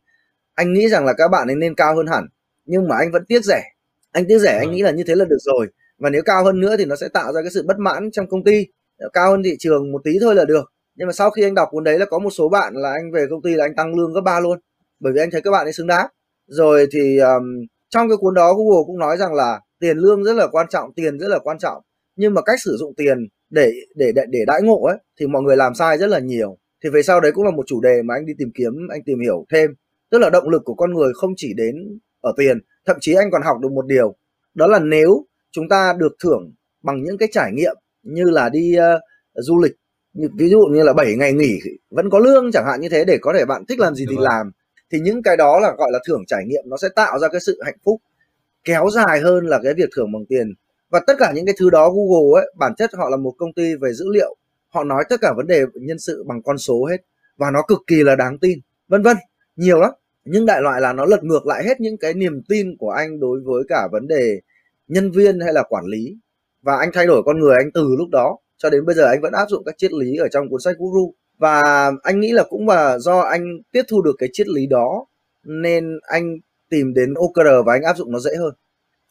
anh 0.55 0.73
nghĩ 0.73 0.89
rằng 0.89 1.05
là 1.05 1.13
các 1.13 1.27
bạn 1.27 1.47
ấy 1.47 1.55
nên 1.55 1.75
cao 1.75 1.95
hơn 1.95 2.07
hẳn 2.07 2.27
nhưng 2.65 2.87
mà 2.87 2.95
anh 2.97 3.11
vẫn 3.11 3.25
tiếc 3.25 3.43
rẻ. 3.43 3.63
Anh 4.11 4.25
tiếc 4.27 4.39
rẻ 4.39 4.57
anh 4.57 4.67
vâng. 4.67 4.75
nghĩ 4.75 4.81
là 4.81 4.91
như 4.91 5.03
thế 5.07 5.15
là 5.15 5.25
được 5.25 5.37
rồi. 5.39 5.67
Và 5.99 6.09
nếu 6.09 6.21
cao 6.23 6.43
hơn 6.43 6.59
nữa 6.59 6.75
thì 6.77 6.85
nó 6.85 6.95
sẽ 6.95 7.07
tạo 7.13 7.33
ra 7.33 7.41
cái 7.41 7.51
sự 7.51 7.63
bất 7.67 7.79
mãn 7.79 8.11
trong 8.11 8.29
công 8.29 8.43
ty. 8.43 8.65
Cao 9.13 9.31
hơn 9.31 9.43
thị 9.43 9.55
trường 9.59 9.91
một 9.91 10.01
tí 10.03 10.11
thôi 10.21 10.35
là 10.35 10.45
được. 10.45 10.71
Nhưng 10.95 11.07
mà 11.07 11.13
sau 11.13 11.31
khi 11.31 11.43
anh 11.43 11.55
đọc 11.55 11.67
cuốn 11.71 11.83
đấy 11.83 11.99
là 11.99 12.05
có 12.05 12.19
một 12.19 12.29
số 12.29 12.49
bạn 12.49 12.73
là 12.75 12.91
anh 12.91 13.11
về 13.11 13.25
công 13.29 13.41
ty 13.41 13.53
là 13.53 13.65
anh 13.65 13.75
tăng 13.75 13.95
lương 13.95 14.13
gấp 14.13 14.21
ba 14.21 14.39
luôn 14.39 14.59
bởi 14.99 15.13
vì 15.13 15.19
anh 15.19 15.31
thấy 15.31 15.41
các 15.41 15.51
bạn 15.51 15.65
ấy 15.65 15.73
xứng 15.73 15.87
đáng. 15.87 16.07
Rồi 16.47 16.87
thì 16.91 17.17
um, 17.17 17.43
trong 17.89 18.09
cái 18.09 18.17
cuốn 18.17 18.33
đó 18.33 18.53
Google 18.53 18.83
cũng 18.87 18.99
nói 18.99 19.17
rằng 19.17 19.33
là 19.33 19.59
tiền 19.79 19.97
lương 19.97 20.23
rất 20.23 20.33
là 20.33 20.47
quan 20.47 20.67
trọng 20.69 20.93
tiền 20.93 21.19
rất 21.19 21.27
là 21.27 21.39
quan 21.39 21.57
trọng. 21.57 21.81
Nhưng 22.15 22.33
mà 22.33 22.41
cách 22.41 22.59
sử 22.63 22.77
dụng 22.79 22.93
tiền 22.97 23.17
để 23.49 23.71
để 23.95 24.11
để, 24.15 24.23
để 24.29 24.39
đãi 24.47 24.61
ngộ 24.61 24.83
ấy 24.83 24.97
thì 25.19 25.27
mọi 25.27 25.41
người 25.41 25.57
làm 25.57 25.73
sai 25.75 25.97
rất 25.97 26.07
là 26.07 26.19
nhiều. 26.19 26.57
Thì 26.83 26.89
về 26.89 27.03
sau 27.03 27.21
đấy 27.21 27.31
cũng 27.31 27.45
là 27.45 27.51
một 27.51 27.63
chủ 27.67 27.81
đề 27.81 28.01
mà 28.05 28.13
anh 28.15 28.25
đi 28.25 28.33
tìm 28.37 28.51
kiếm 28.55 28.73
anh 28.89 29.03
tìm 29.05 29.19
hiểu 29.19 29.45
thêm 29.53 29.71
tức 30.11 30.17
là 30.17 30.29
động 30.29 30.49
lực 30.49 30.61
của 30.65 30.73
con 30.73 30.93
người 30.93 31.13
không 31.13 31.33
chỉ 31.37 31.53
đến 31.53 31.99
ở 32.21 32.33
tiền 32.37 32.59
thậm 32.85 32.97
chí 32.99 33.13
anh 33.13 33.31
còn 33.31 33.41
học 33.41 33.57
được 33.61 33.71
một 33.71 33.85
điều. 33.85 34.15
Đó 34.53 34.67
là 34.67 34.79
nếu 34.79 35.25
chúng 35.51 35.69
ta 35.69 35.93
được 35.97 36.15
thưởng 36.23 36.53
bằng 36.83 37.03
những 37.03 37.17
cái 37.17 37.29
trải 37.31 37.51
nghiệm 37.53 37.75
như 38.03 38.23
là 38.23 38.49
đi 38.49 38.75
uh, 38.77 39.01
du 39.35 39.59
lịch 39.59 39.71
như, 40.13 40.27
ví 40.37 40.49
dụ 40.49 40.59
như 40.71 40.83
là 40.83 40.93
7 40.93 41.15
ngày 41.15 41.33
nghỉ 41.33 41.59
vẫn 41.89 42.09
có 42.09 42.19
lương 42.19 42.51
chẳng 42.51 42.65
hạn 42.65 42.81
như 42.81 42.89
thế 42.89 43.05
để 43.05 43.17
có 43.21 43.33
thể 43.37 43.45
bạn 43.45 43.65
thích 43.65 43.79
làm 43.79 43.95
gì 43.95 44.05
thì 44.09 44.15
làm 44.19 44.51
thì 44.91 44.99
những 44.99 45.23
cái 45.23 45.37
đó 45.37 45.59
là 45.59 45.73
gọi 45.77 45.89
là 45.91 45.99
thưởng 46.07 46.23
trải 46.27 46.43
nghiệm 46.45 46.63
nó 46.65 46.77
sẽ 46.77 46.89
tạo 46.95 47.19
ra 47.19 47.27
cái 47.27 47.41
sự 47.41 47.59
hạnh 47.65 47.77
phúc 47.85 48.01
kéo 48.63 48.89
dài 48.93 49.19
hơn 49.19 49.45
là 49.45 49.59
cái 49.63 49.73
việc 49.73 49.89
thưởng 49.95 50.11
bằng 50.13 50.25
tiền. 50.29 50.53
Và 50.89 51.01
tất 51.07 51.13
cả 51.19 51.31
những 51.35 51.45
cái 51.45 51.55
thứ 51.59 51.69
đó 51.69 51.89
Google 51.89 52.41
ấy 52.41 52.53
bản 52.57 52.75
chất 52.77 52.89
họ 52.93 53.09
là 53.09 53.17
một 53.17 53.33
công 53.37 53.53
ty 53.53 53.75
về 53.75 53.93
dữ 53.93 54.05
liệu 54.13 54.35
họ 54.69 54.83
nói 54.83 55.03
tất 55.09 55.21
cả 55.21 55.33
vấn 55.37 55.47
đề 55.47 55.61
nhân 55.73 55.99
sự 55.99 56.23
bằng 56.27 56.41
con 56.43 56.57
số 56.57 56.85
hết 56.85 56.97
và 57.37 57.51
nó 57.51 57.61
cực 57.67 57.79
kỳ 57.87 58.03
là 58.03 58.15
đáng 58.15 58.39
tin 58.39 58.59
vân 58.87 59.01
vân 59.01 59.17
nhiều 59.55 59.79
lắm 59.79 59.91
nhưng 60.25 60.45
đại 60.45 60.61
loại 60.61 60.81
là 60.81 60.93
nó 60.93 61.05
lật 61.05 61.23
ngược 61.23 61.47
lại 61.47 61.63
hết 61.63 61.81
những 61.81 61.97
cái 61.97 62.13
niềm 62.13 62.41
tin 62.49 62.77
của 62.77 62.89
anh 62.89 63.19
đối 63.19 63.39
với 63.39 63.63
cả 63.69 63.87
vấn 63.91 64.07
đề 64.07 64.41
nhân 64.87 65.11
viên 65.11 65.39
hay 65.39 65.53
là 65.53 65.63
quản 65.69 65.85
lý. 65.85 66.17
Và 66.61 66.77
anh 66.77 66.89
thay 66.93 67.07
đổi 67.07 67.23
con 67.25 67.39
người 67.39 67.55
anh 67.55 67.71
từ 67.71 67.95
lúc 67.97 68.09
đó 68.11 68.37
cho 68.57 68.69
đến 68.69 68.85
bây 68.85 68.95
giờ 68.95 69.05
anh 69.05 69.21
vẫn 69.21 69.33
áp 69.33 69.45
dụng 69.49 69.63
các 69.63 69.77
triết 69.77 69.93
lý 69.93 70.15
ở 70.15 70.27
trong 70.27 70.49
cuốn 70.49 70.61
sách 70.61 70.75
Guru. 70.77 71.13
Và 71.37 71.91
anh 72.03 72.19
nghĩ 72.19 72.31
là 72.31 72.43
cũng 72.49 72.67
là 72.67 72.99
do 72.99 73.19
anh 73.19 73.59
tiếp 73.71 73.83
thu 73.87 74.01
được 74.01 74.15
cái 74.17 74.29
triết 74.33 74.47
lý 74.47 74.67
đó 74.67 75.05
nên 75.43 75.99
anh 76.01 76.37
tìm 76.69 76.93
đến 76.93 77.13
OKR 77.13 77.47
và 77.65 77.73
anh 77.73 77.83
áp 77.83 77.97
dụng 77.97 78.11
nó 78.11 78.19
dễ 78.19 78.31
hơn. 78.35 78.53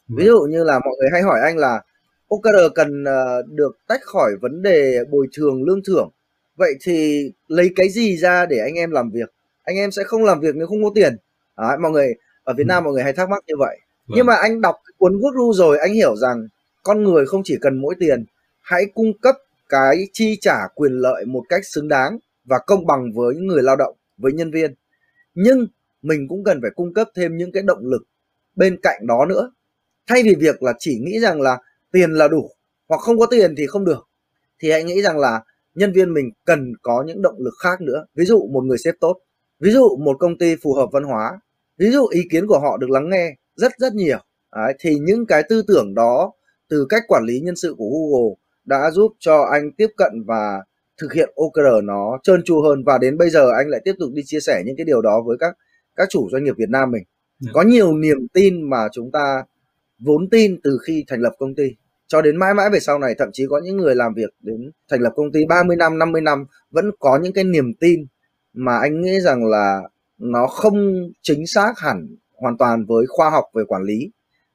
Ví 0.07 0.25
dụ 0.25 0.39
như 0.41 0.63
là 0.63 0.79
mọi 0.79 0.93
người 0.99 1.09
hay 1.11 1.21
hỏi 1.21 1.39
anh 1.43 1.57
là 1.57 1.81
OKR 2.27 2.73
cần 2.75 3.03
uh, 3.03 3.47
được 3.47 3.77
tách 3.87 4.01
khỏi 4.03 4.31
vấn 4.41 4.61
đề 4.61 5.03
bồi 5.09 5.27
thường 5.33 5.63
lương 5.63 5.83
thưởng. 5.87 6.09
Vậy 6.55 6.73
thì 6.81 7.31
lấy 7.47 7.71
cái 7.75 7.89
gì 7.89 8.17
ra 8.17 8.45
để 8.45 8.57
anh 8.57 8.73
em 8.73 8.91
làm 8.91 9.11
việc 9.11 9.33
anh 9.71 9.77
em 9.77 9.91
sẽ 9.91 10.03
không 10.03 10.23
làm 10.23 10.39
việc 10.39 10.55
nếu 10.55 10.67
không 10.67 10.83
có 10.83 10.91
tiền. 10.95 11.17
Đấy, 11.57 11.77
mọi 11.81 11.91
người 11.91 12.13
ở 12.43 12.53
Việt 12.57 12.67
Nam 12.67 12.83
mọi 12.83 12.93
người 12.93 13.03
hay 13.03 13.13
thắc 13.13 13.29
mắc 13.29 13.43
như 13.47 13.53
vậy. 13.59 13.77
Vâng. 14.07 14.15
nhưng 14.17 14.25
mà 14.25 14.35
anh 14.35 14.61
đọc 14.61 14.75
cuốn 14.97 15.19
Guru 15.19 15.53
rồi 15.53 15.77
anh 15.77 15.93
hiểu 15.93 16.15
rằng 16.15 16.47
con 16.83 17.03
người 17.03 17.25
không 17.25 17.41
chỉ 17.43 17.57
cần 17.61 17.81
mỗi 17.81 17.95
tiền. 17.99 18.25
Hãy 18.61 18.85
cung 18.95 19.17
cấp 19.21 19.35
cái 19.69 20.07
chi 20.13 20.37
trả 20.41 20.57
quyền 20.75 20.91
lợi 20.91 21.25
một 21.25 21.43
cách 21.49 21.65
xứng 21.65 21.87
đáng 21.87 22.17
và 22.45 22.59
công 22.59 22.85
bằng 22.85 23.11
với 23.15 23.35
những 23.35 23.47
người 23.47 23.63
lao 23.63 23.75
động 23.75 23.95
với 24.17 24.33
nhân 24.33 24.51
viên. 24.51 24.73
Nhưng 25.35 25.67
mình 26.01 26.27
cũng 26.27 26.43
cần 26.43 26.61
phải 26.61 26.71
cung 26.75 26.93
cấp 26.93 27.09
thêm 27.15 27.37
những 27.37 27.51
cái 27.51 27.63
động 27.63 27.79
lực 27.81 28.03
bên 28.55 28.79
cạnh 28.83 29.07
đó 29.07 29.25
nữa. 29.25 29.51
Thay 30.07 30.23
vì 30.23 30.35
việc 30.35 30.63
là 30.63 30.73
chỉ 30.79 30.99
nghĩ 30.99 31.19
rằng 31.19 31.41
là 31.41 31.57
tiền 31.91 32.11
là 32.11 32.27
đủ 32.27 32.51
hoặc 32.87 33.01
không 33.01 33.19
có 33.19 33.25
tiền 33.25 33.55
thì 33.57 33.67
không 33.67 33.85
được 33.85 34.07
thì 34.59 34.71
hãy 34.71 34.83
nghĩ 34.83 35.01
rằng 35.01 35.17
là 35.17 35.41
nhân 35.75 35.93
viên 35.93 36.13
mình 36.13 36.31
cần 36.45 36.73
có 36.81 37.03
những 37.07 37.21
động 37.21 37.35
lực 37.39 37.53
khác 37.59 37.81
nữa. 37.81 38.05
Ví 38.15 38.25
dụ 38.25 38.47
một 38.51 38.61
người 38.61 38.77
sếp 38.77 38.95
tốt 38.99 39.19
ví 39.61 39.71
dụ 39.71 39.97
một 39.97 40.17
công 40.19 40.37
ty 40.37 40.55
phù 40.63 40.73
hợp 40.73 40.89
văn 40.91 41.03
hóa 41.03 41.39
ví 41.77 41.89
dụ 41.89 42.07
ý 42.07 42.21
kiến 42.31 42.47
của 42.47 42.59
họ 42.59 42.77
được 42.77 42.89
lắng 42.89 43.09
nghe 43.09 43.35
rất 43.55 43.71
rất 43.77 43.93
nhiều 43.93 44.17
Đấy, 44.55 44.73
thì 44.79 44.95
những 44.95 45.25
cái 45.25 45.43
tư 45.49 45.63
tưởng 45.67 45.93
đó 45.95 46.31
từ 46.69 46.85
cách 46.89 47.03
quản 47.07 47.23
lý 47.23 47.39
nhân 47.39 47.55
sự 47.55 47.75
của 47.77 47.89
Google 47.89 48.35
đã 48.65 48.91
giúp 48.91 49.13
cho 49.19 49.41
anh 49.51 49.71
tiếp 49.71 49.87
cận 49.97 50.23
và 50.25 50.63
thực 51.01 51.13
hiện 51.13 51.29
OKR 51.35 51.83
nó 51.83 52.19
trơn 52.23 52.43
tru 52.43 52.61
hơn 52.61 52.83
và 52.85 52.97
đến 52.97 53.17
bây 53.17 53.29
giờ 53.29 53.51
anh 53.57 53.67
lại 53.67 53.81
tiếp 53.85 53.93
tục 53.99 54.09
đi 54.13 54.21
chia 54.25 54.39
sẻ 54.39 54.63
những 54.65 54.75
cái 54.77 54.85
điều 54.85 55.01
đó 55.01 55.21
với 55.25 55.37
các 55.39 55.57
các 55.95 56.09
chủ 56.09 56.29
doanh 56.31 56.43
nghiệp 56.43 56.53
Việt 56.57 56.69
Nam 56.69 56.91
mình. 56.91 57.03
Yeah. 57.03 57.39
Dạ. 57.39 57.51
Có 57.53 57.61
nhiều 57.61 57.97
niềm 57.97 58.27
tin 58.33 58.69
mà 58.69 58.87
chúng 58.91 59.11
ta 59.11 59.43
vốn 59.99 60.29
tin 60.29 60.61
từ 60.63 60.77
khi 60.87 61.03
thành 61.07 61.21
lập 61.21 61.33
công 61.39 61.55
ty 61.55 61.75
cho 62.07 62.21
đến 62.21 62.37
mãi 62.37 62.53
mãi 62.53 62.69
về 62.69 62.79
sau 62.79 62.99
này 62.99 63.15
thậm 63.17 63.29
chí 63.33 63.43
có 63.49 63.61
những 63.63 63.77
người 63.77 63.95
làm 63.95 64.13
việc 64.13 64.29
đến 64.39 64.71
thành 64.89 65.01
lập 65.01 65.13
công 65.15 65.31
ty 65.31 65.45
30 65.45 65.75
năm 65.75 65.99
50 65.99 66.21
năm 66.21 66.45
vẫn 66.71 66.91
có 66.99 67.19
những 67.23 67.33
cái 67.33 67.43
niềm 67.43 67.73
tin 67.79 68.05
mà 68.53 68.77
anh 68.77 69.01
nghĩ 69.01 69.19
rằng 69.19 69.45
là 69.45 69.81
nó 70.17 70.47
không 70.47 71.09
chính 71.21 71.47
xác 71.47 71.79
hẳn 71.79 72.07
hoàn 72.35 72.57
toàn 72.57 72.85
với 72.85 73.05
khoa 73.07 73.29
học 73.29 73.45
về 73.53 73.63
quản 73.67 73.83
lý. 73.83 74.11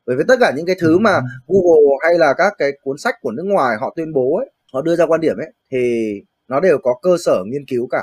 Bởi 0.06 0.16
vì 0.16 0.24
tất 0.28 0.36
cả 0.40 0.52
những 0.56 0.66
cái 0.66 0.76
thứ 0.80 0.98
mà 0.98 1.20
Google 1.46 1.96
hay 2.02 2.18
là 2.18 2.34
các 2.38 2.52
cái 2.58 2.72
cuốn 2.82 2.98
sách 2.98 3.14
của 3.20 3.30
nước 3.30 3.44
ngoài 3.46 3.76
họ 3.80 3.92
tuyên 3.96 4.12
bố 4.12 4.36
ấy 4.36 4.50
họ 4.72 4.82
đưa 4.82 4.96
ra 4.96 5.06
quan 5.06 5.20
điểm 5.20 5.36
ấy 5.36 5.52
thì 5.70 6.12
nó 6.48 6.60
đều 6.60 6.78
có 6.78 6.94
cơ 7.02 7.16
sở 7.24 7.42
nghiên 7.46 7.66
cứu 7.66 7.88
cả. 7.90 8.02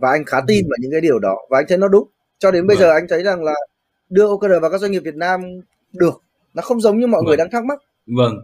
Và 0.00 0.10
anh 0.10 0.24
khá 0.24 0.40
tin 0.46 0.64
vào 0.68 0.76
những 0.80 0.90
cái 0.90 1.00
điều 1.00 1.18
đó. 1.18 1.36
Và 1.50 1.58
anh 1.58 1.64
thấy 1.68 1.78
nó 1.78 1.88
đúng. 1.88 2.08
Cho 2.38 2.50
đến 2.50 2.66
bây 2.66 2.76
vâng. 2.76 2.82
giờ 2.82 2.90
anh 2.90 3.06
thấy 3.08 3.22
rằng 3.22 3.44
là 3.44 3.54
đưa 4.08 4.26
OKR 4.26 4.50
vào 4.60 4.70
các 4.70 4.78
doanh 4.78 4.92
nghiệp 4.92 5.02
Việt 5.04 5.14
Nam 5.14 5.40
được. 5.92 6.22
Nó 6.54 6.62
không 6.62 6.80
giống 6.80 6.98
như 6.98 7.06
mọi 7.06 7.18
vâng. 7.18 7.26
người 7.26 7.36
đang 7.36 7.50
thắc 7.50 7.64
mắc. 7.64 7.78
Vâng. 8.06 8.34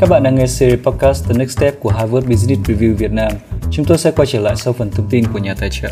Các 0.00 0.08
bạn 0.10 0.22
đang 0.22 0.34
nghe 0.34 0.46
series 0.46 0.80
podcast 0.80 1.28
The 1.28 1.34
Next 1.38 1.58
Step 1.58 1.80
của 1.80 1.90
Harvard 1.90 2.28
Business 2.28 2.70
Review 2.70 2.94
Việt 2.94 3.12
Nam. 3.12 3.32
Chúng 3.72 3.84
tôi 3.84 3.98
sẽ 3.98 4.10
quay 4.10 4.26
trở 4.26 4.40
lại 4.40 4.54
sau 4.56 4.72
phần 4.72 4.90
thông 4.90 5.08
tin 5.10 5.24
của 5.32 5.38
nhà 5.38 5.54
tài 5.54 5.70
trợ. 5.70 5.88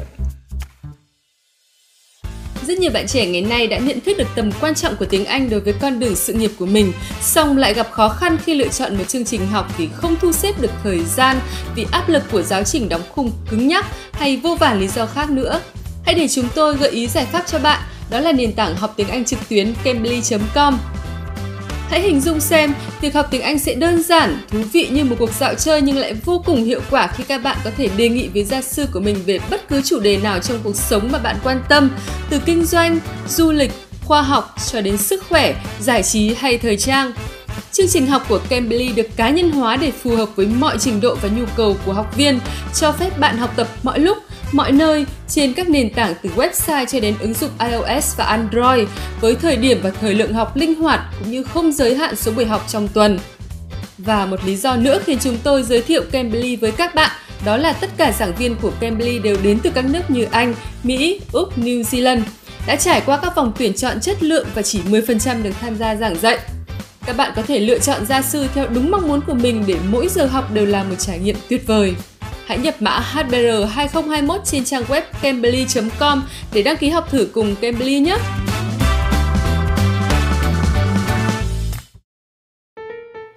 Rất 2.66 2.78
nhiều 2.78 2.90
bạn 2.90 3.06
trẻ 3.06 3.26
ngày 3.26 3.42
nay 3.42 3.66
đã 3.66 3.78
nhận 3.78 4.00
thức 4.00 4.18
được 4.18 4.28
tầm 4.36 4.50
quan 4.60 4.74
trọng 4.74 4.96
của 4.96 5.04
tiếng 5.04 5.24
Anh 5.24 5.50
đối 5.50 5.60
với 5.60 5.74
con 5.80 6.00
đường 6.00 6.16
sự 6.16 6.32
nghiệp 6.32 6.50
của 6.58 6.66
mình, 6.66 6.92
song 7.20 7.56
lại 7.56 7.74
gặp 7.74 7.90
khó 7.90 8.08
khăn 8.08 8.36
khi 8.44 8.54
lựa 8.54 8.68
chọn 8.68 8.96
một 8.96 9.04
chương 9.08 9.24
trình 9.24 9.46
học 9.46 9.78
vì 9.78 9.88
không 9.94 10.16
thu 10.20 10.32
xếp 10.32 10.60
được 10.60 10.70
thời 10.82 11.04
gian, 11.04 11.40
vì 11.74 11.86
áp 11.92 12.08
lực 12.08 12.22
của 12.32 12.42
giáo 12.42 12.64
trình 12.64 12.88
đóng 12.88 13.02
khung 13.08 13.32
cứng 13.50 13.68
nhắc 13.68 13.86
hay 14.12 14.36
vô 14.36 14.56
vàn 14.60 14.80
lý 14.80 14.88
do 14.88 15.06
khác 15.06 15.30
nữa. 15.30 15.60
Hãy 16.04 16.14
để 16.14 16.28
chúng 16.28 16.48
tôi 16.54 16.76
gợi 16.76 16.90
ý 16.90 17.06
giải 17.06 17.26
pháp 17.26 17.44
cho 17.46 17.58
bạn, 17.58 17.80
đó 18.10 18.20
là 18.20 18.32
nền 18.32 18.52
tảng 18.52 18.76
học 18.76 18.94
tiếng 18.96 19.08
Anh 19.08 19.24
trực 19.24 19.48
tuyến 19.48 19.74
cambly.com. 19.84 20.78
Hãy 21.90 22.00
hình 22.00 22.20
dung 22.20 22.40
xem, 22.40 22.74
việc 23.00 23.14
học 23.14 23.26
tiếng 23.30 23.42
Anh 23.42 23.58
sẽ 23.58 23.74
đơn 23.74 24.02
giản, 24.02 24.38
thú 24.50 24.58
vị 24.72 24.88
như 24.90 25.04
một 25.04 25.16
cuộc 25.18 25.30
dạo 25.40 25.54
chơi 25.54 25.82
nhưng 25.82 25.96
lại 25.96 26.14
vô 26.14 26.42
cùng 26.46 26.64
hiệu 26.64 26.80
quả 26.90 27.06
khi 27.06 27.24
các 27.24 27.42
bạn 27.42 27.56
có 27.64 27.70
thể 27.76 27.88
đề 27.96 28.08
nghị 28.08 28.28
với 28.28 28.44
gia 28.44 28.62
sư 28.62 28.86
của 28.92 29.00
mình 29.00 29.16
về 29.26 29.38
bất 29.50 29.68
cứ 29.68 29.82
chủ 29.82 30.00
đề 30.00 30.16
nào 30.16 30.38
trong 30.38 30.58
cuộc 30.64 30.76
sống 30.76 31.08
mà 31.12 31.18
bạn 31.18 31.36
quan 31.44 31.62
tâm, 31.68 31.90
từ 32.30 32.38
kinh 32.44 32.64
doanh, 32.64 32.98
du 33.28 33.52
lịch, 33.52 33.72
khoa 34.04 34.22
học 34.22 34.54
cho 34.72 34.80
đến 34.80 34.96
sức 34.96 35.24
khỏe, 35.28 35.54
giải 35.80 36.02
trí 36.02 36.34
hay 36.34 36.58
thời 36.58 36.76
trang. 36.76 37.12
Chương 37.72 37.88
trình 37.88 38.06
học 38.06 38.22
của 38.28 38.40
Cambly 38.48 38.92
được 38.92 39.16
cá 39.16 39.30
nhân 39.30 39.50
hóa 39.50 39.76
để 39.76 39.90
phù 39.90 40.16
hợp 40.16 40.28
với 40.36 40.46
mọi 40.46 40.78
trình 40.78 41.00
độ 41.00 41.14
và 41.22 41.28
nhu 41.28 41.44
cầu 41.56 41.76
của 41.86 41.92
học 41.92 42.16
viên, 42.16 42.40
cho 42.74 42.92
phép 42.92 43.18
bạn 43.18 43.36
học 43.36 43.52
tập 43.56 43.68
mọi 43.82 43.98
lúc, 43.98 44.18
mọi 44.52 44.72
nơi 44.72 45.06
trên 45.28 45.52
các 45.52 45.68
nền 45.68 45.90
tảng 45.90 46.14
từ 46.22 46.30
website 46.36 46.86
cho 46.86 47.00
đến 47.00 47.14
ứng 47.20 47.34
dụng 47.34 47.50
iOS 47.70 48.16
và 48.16 48.24
Android 48.24 48.88
với 49.20 49.34
thời 49.34 49.56
điểm 49.56 49.80
và 49.82 49.90
thời 49.90 50.14
lượng 50.14 50.32
học 50.32 50.56
linh 50.56 50.74
hoạt 50.74 51.00
cũng 51.18 51.30
như 51.30 51.42
không 51.42 51.72
giới 51.72 51.94
hạn 51.94 52.16
số 52.16 52.32
buổi 52.32 52.44
học 52.44 52.64
trong 52.68 52.88
tuần. 52.88 53.18
Và 53.98 54.26
một 54.26 54.44
lý 54.44 54.56
do 54.56 54.76
nữa 54.76 54.98
khiến 55.06 55.18
chúng 55.18 55.38
tôi 55.42 55.62
giới 55.62 55.82
thiệu 55.82 56.02
Cambly 56.12 56.56
với 56.56 56.72
các 56.72 56.94
bạn 56.94 57.10
đó 57.44 57.56
là 57.56 57.72
tất 57.72 57.90
cả 57.96 58.12
giảng 58.12 58.34
viên 58.34 58.56
của 58.56 58.72
Cambly 58.80 59.18
đều 59.18 59.36
đến 59.42 59.58
từ 59.62 59.70
các 59.70 59.84
nước 59.84 60.10
như 60.10 60.26
Anh, 60.30 60.54
Mỹ, 60.82 61.20
Úc, 61.32 61.58
New 61.58 61.82
Zealand, 61.82 62.20
đã 62.66 62.76
trải 62.76 63.02
qua 63.06 63.18
các 63.22 63.36
vòng 63.36 63.52
tuyển 63.58 63.74
chọn 63.74 64.00
chất 64.00 64.22
lượng 64.22 64.46
và 64.54 64.62
chỉ 64.62 64.80
10% 64.90 65.42
được 65.42 65.52
tham 65.60 65.76
gia 65.76 65.96
giảng 65.96 66.16
dạy. 66.16 66.38
Các 67.06 67.16
bạn 67.16 67.32
có 67.36 67.42
thể 67.42 67.58
lựa 67.58 67.78
chọn 67.78 68.06
gia 68.06 68.22
sư 68.22 68.46
theo 68.54 68.66
đúng 68.68 68.90
mong 68.90 69.08
muốn 69.08 69.20
của 69.26 69.34
mình 69.34 69.64
để 69.66 69.76
mỗi 69.90 70.08
giờ 70.08 70.26
học 70.26 70.52
đều 70.52 70.66
là 70.66 70.84
một 70.84 70.94
trải 70.98 71.18
nghiệm 71.18 71.36
tuyệt 71.48 71.66
vời. 71.66 71.94
Hãy 72.50 72.58
nhập 72.58 72.74
mã 72.80 73.00
HBR 73.00 73.68
2021 73.70 74.40
trên 74.44 74.64
trang 74.64 74.82
web 74.82 75.02
cambly.com 75.22 76.22
để 76.54 76.62
đăng 76.62 76.76
ký 76.76 76.88
học 76.88 77.10
thử 77.10 77.28
cùng 77.32 77.54
Cambly 77.60 78.00
nhé! 78.00 78.16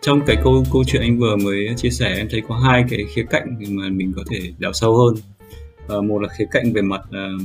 Trong 0.01 0.21
cái 0.25 0.35
câu 0.43 0.63
câu 0.73 0.83
chuyện 0.87 1.01
anh 1.01 1.19
vừa 1.19 1.35
mới 1.35 1.67
chia 1.77 1.89
sẻ 1.89 2.13
em 2.17 2.27
thấy 2.31 2.41
có 2.47 2.55
hai 2.55 2.83
cái 2.89 3.05
khía 3.13 3.25
cạnh 3.29 3.57
mà 3.69 3.89
mình 3.89 4.13
có 4.15 4.23
thể 4.31 4.39
đào 4.57 4.73
sâu 4.73 4.97
hơn. 4.97 5.15
À, 5.89 5.95
một 6.07 6.19
là 6.19 6.27
khía 6.37 6.45
cạnh 6.51 6.73
về 6.73 6.81
mặt 6.81 7.01
uh, 7.09 7.41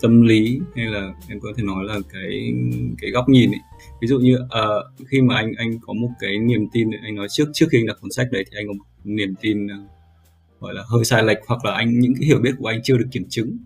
tâm 0.00 0.22
lý 0.22 0.60
hay 0.76 0.86
là 0.86 1.12
em 1.28 1.40
có 1.40 1.48
thể 1.56 1.62
nói 1.62 1.84
là 1.84 1.98
cái 2.12 2.52
cái 3.00 3.10
góc 3.10 3.28
nhìn 3.28 3.50
ấy. 3.50 3.60
ví 4.00 4.08
dụ 4.08 4.18
như 4.18 4.34
uh, 4.34 5.08
khi 5.08 5.20
mà 5.20 5.36
anh 5.36 5.52
anh 5.58 5.78
có 5.82 5.92
một 5.92 6.10
cái 6.20 6.38
niềm 6.38 6.66
tin 6.72 6.90
anh 7.02 7.14
nói 7.14 7.26
trước 7.30 7.48
trước 7.52 7.66
khi 7.72 7.78
anh 7.78 7.86
đọc 7.86 7.96
cuốn 8.00 8.10
sách 8.12 8.26
đấy 8.32 8.44
thì 8.50 8.56
anh 8.58 8.66
có 8.66 8.72
một 8.72 8.84
niềm 9.04 9.34
tin 9.40 9.66
gọi 10.60 10.74
là 10.74 10.82
hơi 10.88 11.04
sai 11.04 11.22
lệch 11.22 11.38
hoặc 11.46 11.64
là 11.64 11.72
anh 11.72 12.00
những 12.00 12.14
cái 12.14 12.26
hiểu 12.26 12.38
biết 12.38 12.52
của 12.58 12.66
anh 12.66 12.80
chưa 12.84 12.98
được 12.98 13.08
kiểm 13.12 13.26
chứng. 13.28 13.58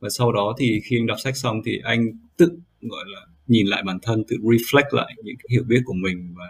Và 0.00 0.08
sau 0.08 0.32
đó 0.32 0.54
thì 0.58 0.80
khi 0.84 0.98
anh 0.98 1.06
đọc 1.06 1.20
sách 1.20 1.36
xong 1.36 1.60
thì 1.64 1.80
anh 1.84 2.06
tự 2.36 2.48
gọi 2.80 3.04
là 3.06 3.20
nhìn 3.46 3.66
lại 3.66 3.82
bản 3.86 3.98
thân 4.02 4.24
tự 4.28 4.36
reflect 4.36 4.88
lại 4.92 5.14
những 5.24 5.36
cái 5.36 5.46
hiểu 5.50 5.62
biết 5.68 5.80
của 5.84 5.94
mình 5.94 6.34
và 6.36 6.44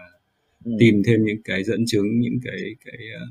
ừ. 0.65 0.71
tìm 0.79 1.01
thêm 1.05 1.25
những 1.25 1.43
cái 1.43 1.63
dẫn 1.63 1.83
chứng 1.87 2.19
những 2.19 2.39
cái 2.43 2.59
cái 2.85 2.97
ờ, 3.19 3.25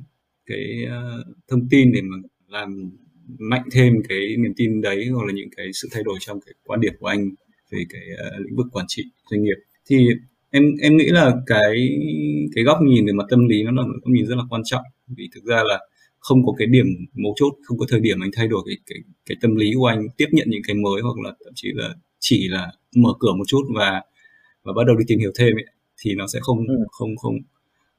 cái, 0.46 0.58
cái 0.58 0.86
uh, 1.20 1.26
thông 1.48 1.68
tin 1.68 1.92
để 1.92 2.00
mà 2.02 2.16
làm 2.48 2.90
mạnh 3.38 3.64
thêm 3.72 3.94
cái 4.08 4.36
niềm 4.38 4.52
tin 4.56 4.80
đấy 4.80 5.06
hoặc 5.06 5.26
là 5.26 5.32
những 5.32 5.48
cái 5.56 5.66
sự 5.72 5.88
thay 5.92 6.02
đổi 6.02 6.18
trong 6.20 6.40
cái 6.40 6.54
quan 6.64 6.80
điểm 6.80 6.92
của 6.98 7.06
anh 7.06 7.30
về 7.70 7.84
cái 7.88 8.02
uh, 8.12 8.46
lĩnh 8.46 8.56
vực 8.56 8.66
quản 8.72 8.86
trị 8.88 9.04
doanh 9.30 9.42
nghiệp. 9.42 9.56
Thì 9.90 10.08
em 10.50 10.62
em 10.82 10.96
nghĩ 10.96 11.06
là 11.06 11.34
cái 11.46 11.88
cái 12.54 12.64
góc 12.64 12.78
nhìn 12.82 13.06
về 13.06 13.12
mặt 13.12 13.24
tâm 13.30 13.48
lý 13.48 13.62
nó 13.62 13.70
là 13.70 13.82
một 13.82 13.98
góc 14.02 14.10
nhìn 14.10 14.26
rất 14.26 14.36
là 14.36 14.42
quan 14.50 14.62
trọng. 14.64 14.82
Vì 15.06 15.28
thực 15.34 15.44
ra 15.44 15.62
là 15.64 15.80
không 16.18 16.46
có 16.46 16.52
cái 16.58 16.66
điểm 16.66 16.86
mấu 17.14 17.32
chốt 17.36 17.52
không 17.62 17.78
có 17.78 17.86
thời 17.88 18.00
điểm 18.00 18.20
anh 18.20 18.30
thay 18.36 18.48
đổi 18.48 18.62
cái 18.66 18.76
cái 18.86 18.98
cái 19.26 19.36
tâm 19.40 19.56
lý 19.56 19.72
của 19.76 19.86
anh 19.86 20.06
tiếp 20.16 20.26
nhận 20.32 20.46
những 20.50 20.62
cái 20.66 20.76
mới 20.76 21.02
hoặc 21.02 21.18
là 21.24 21.32
thậm 21.44 21.52
chí 21.54 21.68
là 21.74 21.94
chỉ 22.18 22.48
là 22.48 22.72
mở 22.96 23.10
cửa 23.20 23.32
một 23.38 23.44
chút 23.46 23.62
và 23.74 24.02
và 24.64 24.72
bắt 24.76 24.86
đầu 24.86 24.96
đi 24.96 25.04
tìm 25.08 25.18
hiểu 25.18 25.30
thêm 25.38 25.56
ấy, 25.56 25.64
thì 26.02 26.14
nó 26.14 26.26
sẽ 26.26 26.38
không 26.42 26.58
ừ. 26.58 26.74
không 26.90 27.16
không 27.16 27.34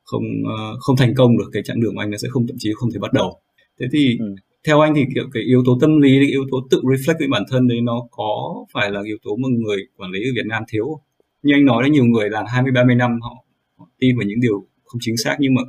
không 0.04 0.24
uh, 0.24 0.80
không 0.80 0.96
thành 0.98 1.14
công 1.16 1.38
được 1.38 1.50
cái 1.54 1.64
chặng 1.64 1.82
đường 1.82 1.96
của 1.96 2.02
anh 2.02 2.12
nó 2.12 2.18
sẽ 2.18 2.28
không 2.32 2.48
thậm 2.48 2.56
chí 2.60 2.70
không 2.76 2.92
thể 2.92 3.00
bắt 3.00 3.14
đầu 3.14 3.40
thế 3.80 3.86
thì 3.94 4.18
ừ. 4.20 4.36
theo 4.68 4.80
anh 4.80 4.96
thì 4.96 5.06
kiểu 5.16 5.24
cái 5.34 5.44
yếu 5.44 5.64
tố 5.66 5.78
tâm 5.82 6.02
lý 6.02 6.20
cái 6.20 6.30
yếu 6.30 6.46
tố 6.52 6.68
tự 6.72 6.82
reflect 6.84 7.20
với 7.20 7.28
bản 7.28 7.44
thân 7.50 7.68
đấy 7.68 7.82
nó 7.82 8.08
có 8.12 8.66
phải 8.74 8.92
là 8.92 9.02
yếu 9.06 9.18
tố 9.24 9.36
mà 9.36 9.48
người 9.52 9.78
quản 9.98 10.12
lý 10.12 10.20
ở 10.20 10.32
Việt 10.36 10.46
Nam 10.46 10.64
thiếu 10.70 11.02
như 11.44 11.54
anh 11.54 11.66
nói 11.66 11.84
là 11.84 11.90
nhiều 11.90 12.06
người 12.06 12.30
làm 12.30 12.46
20 12.48 12.72
30 12.72 12.96
năm 12.96 13.20
họ, 13.22 13.46
họ 13.78 13.90
tin 14.00 14.18
vào 14.18 14.28
những 14.28 14.40
điều 14.42 14.68
không 14.84 15.00
chính 15.02 15.18
xác 15.18 15.38
nhưng 15.40 15.54
mà 15.54 15.62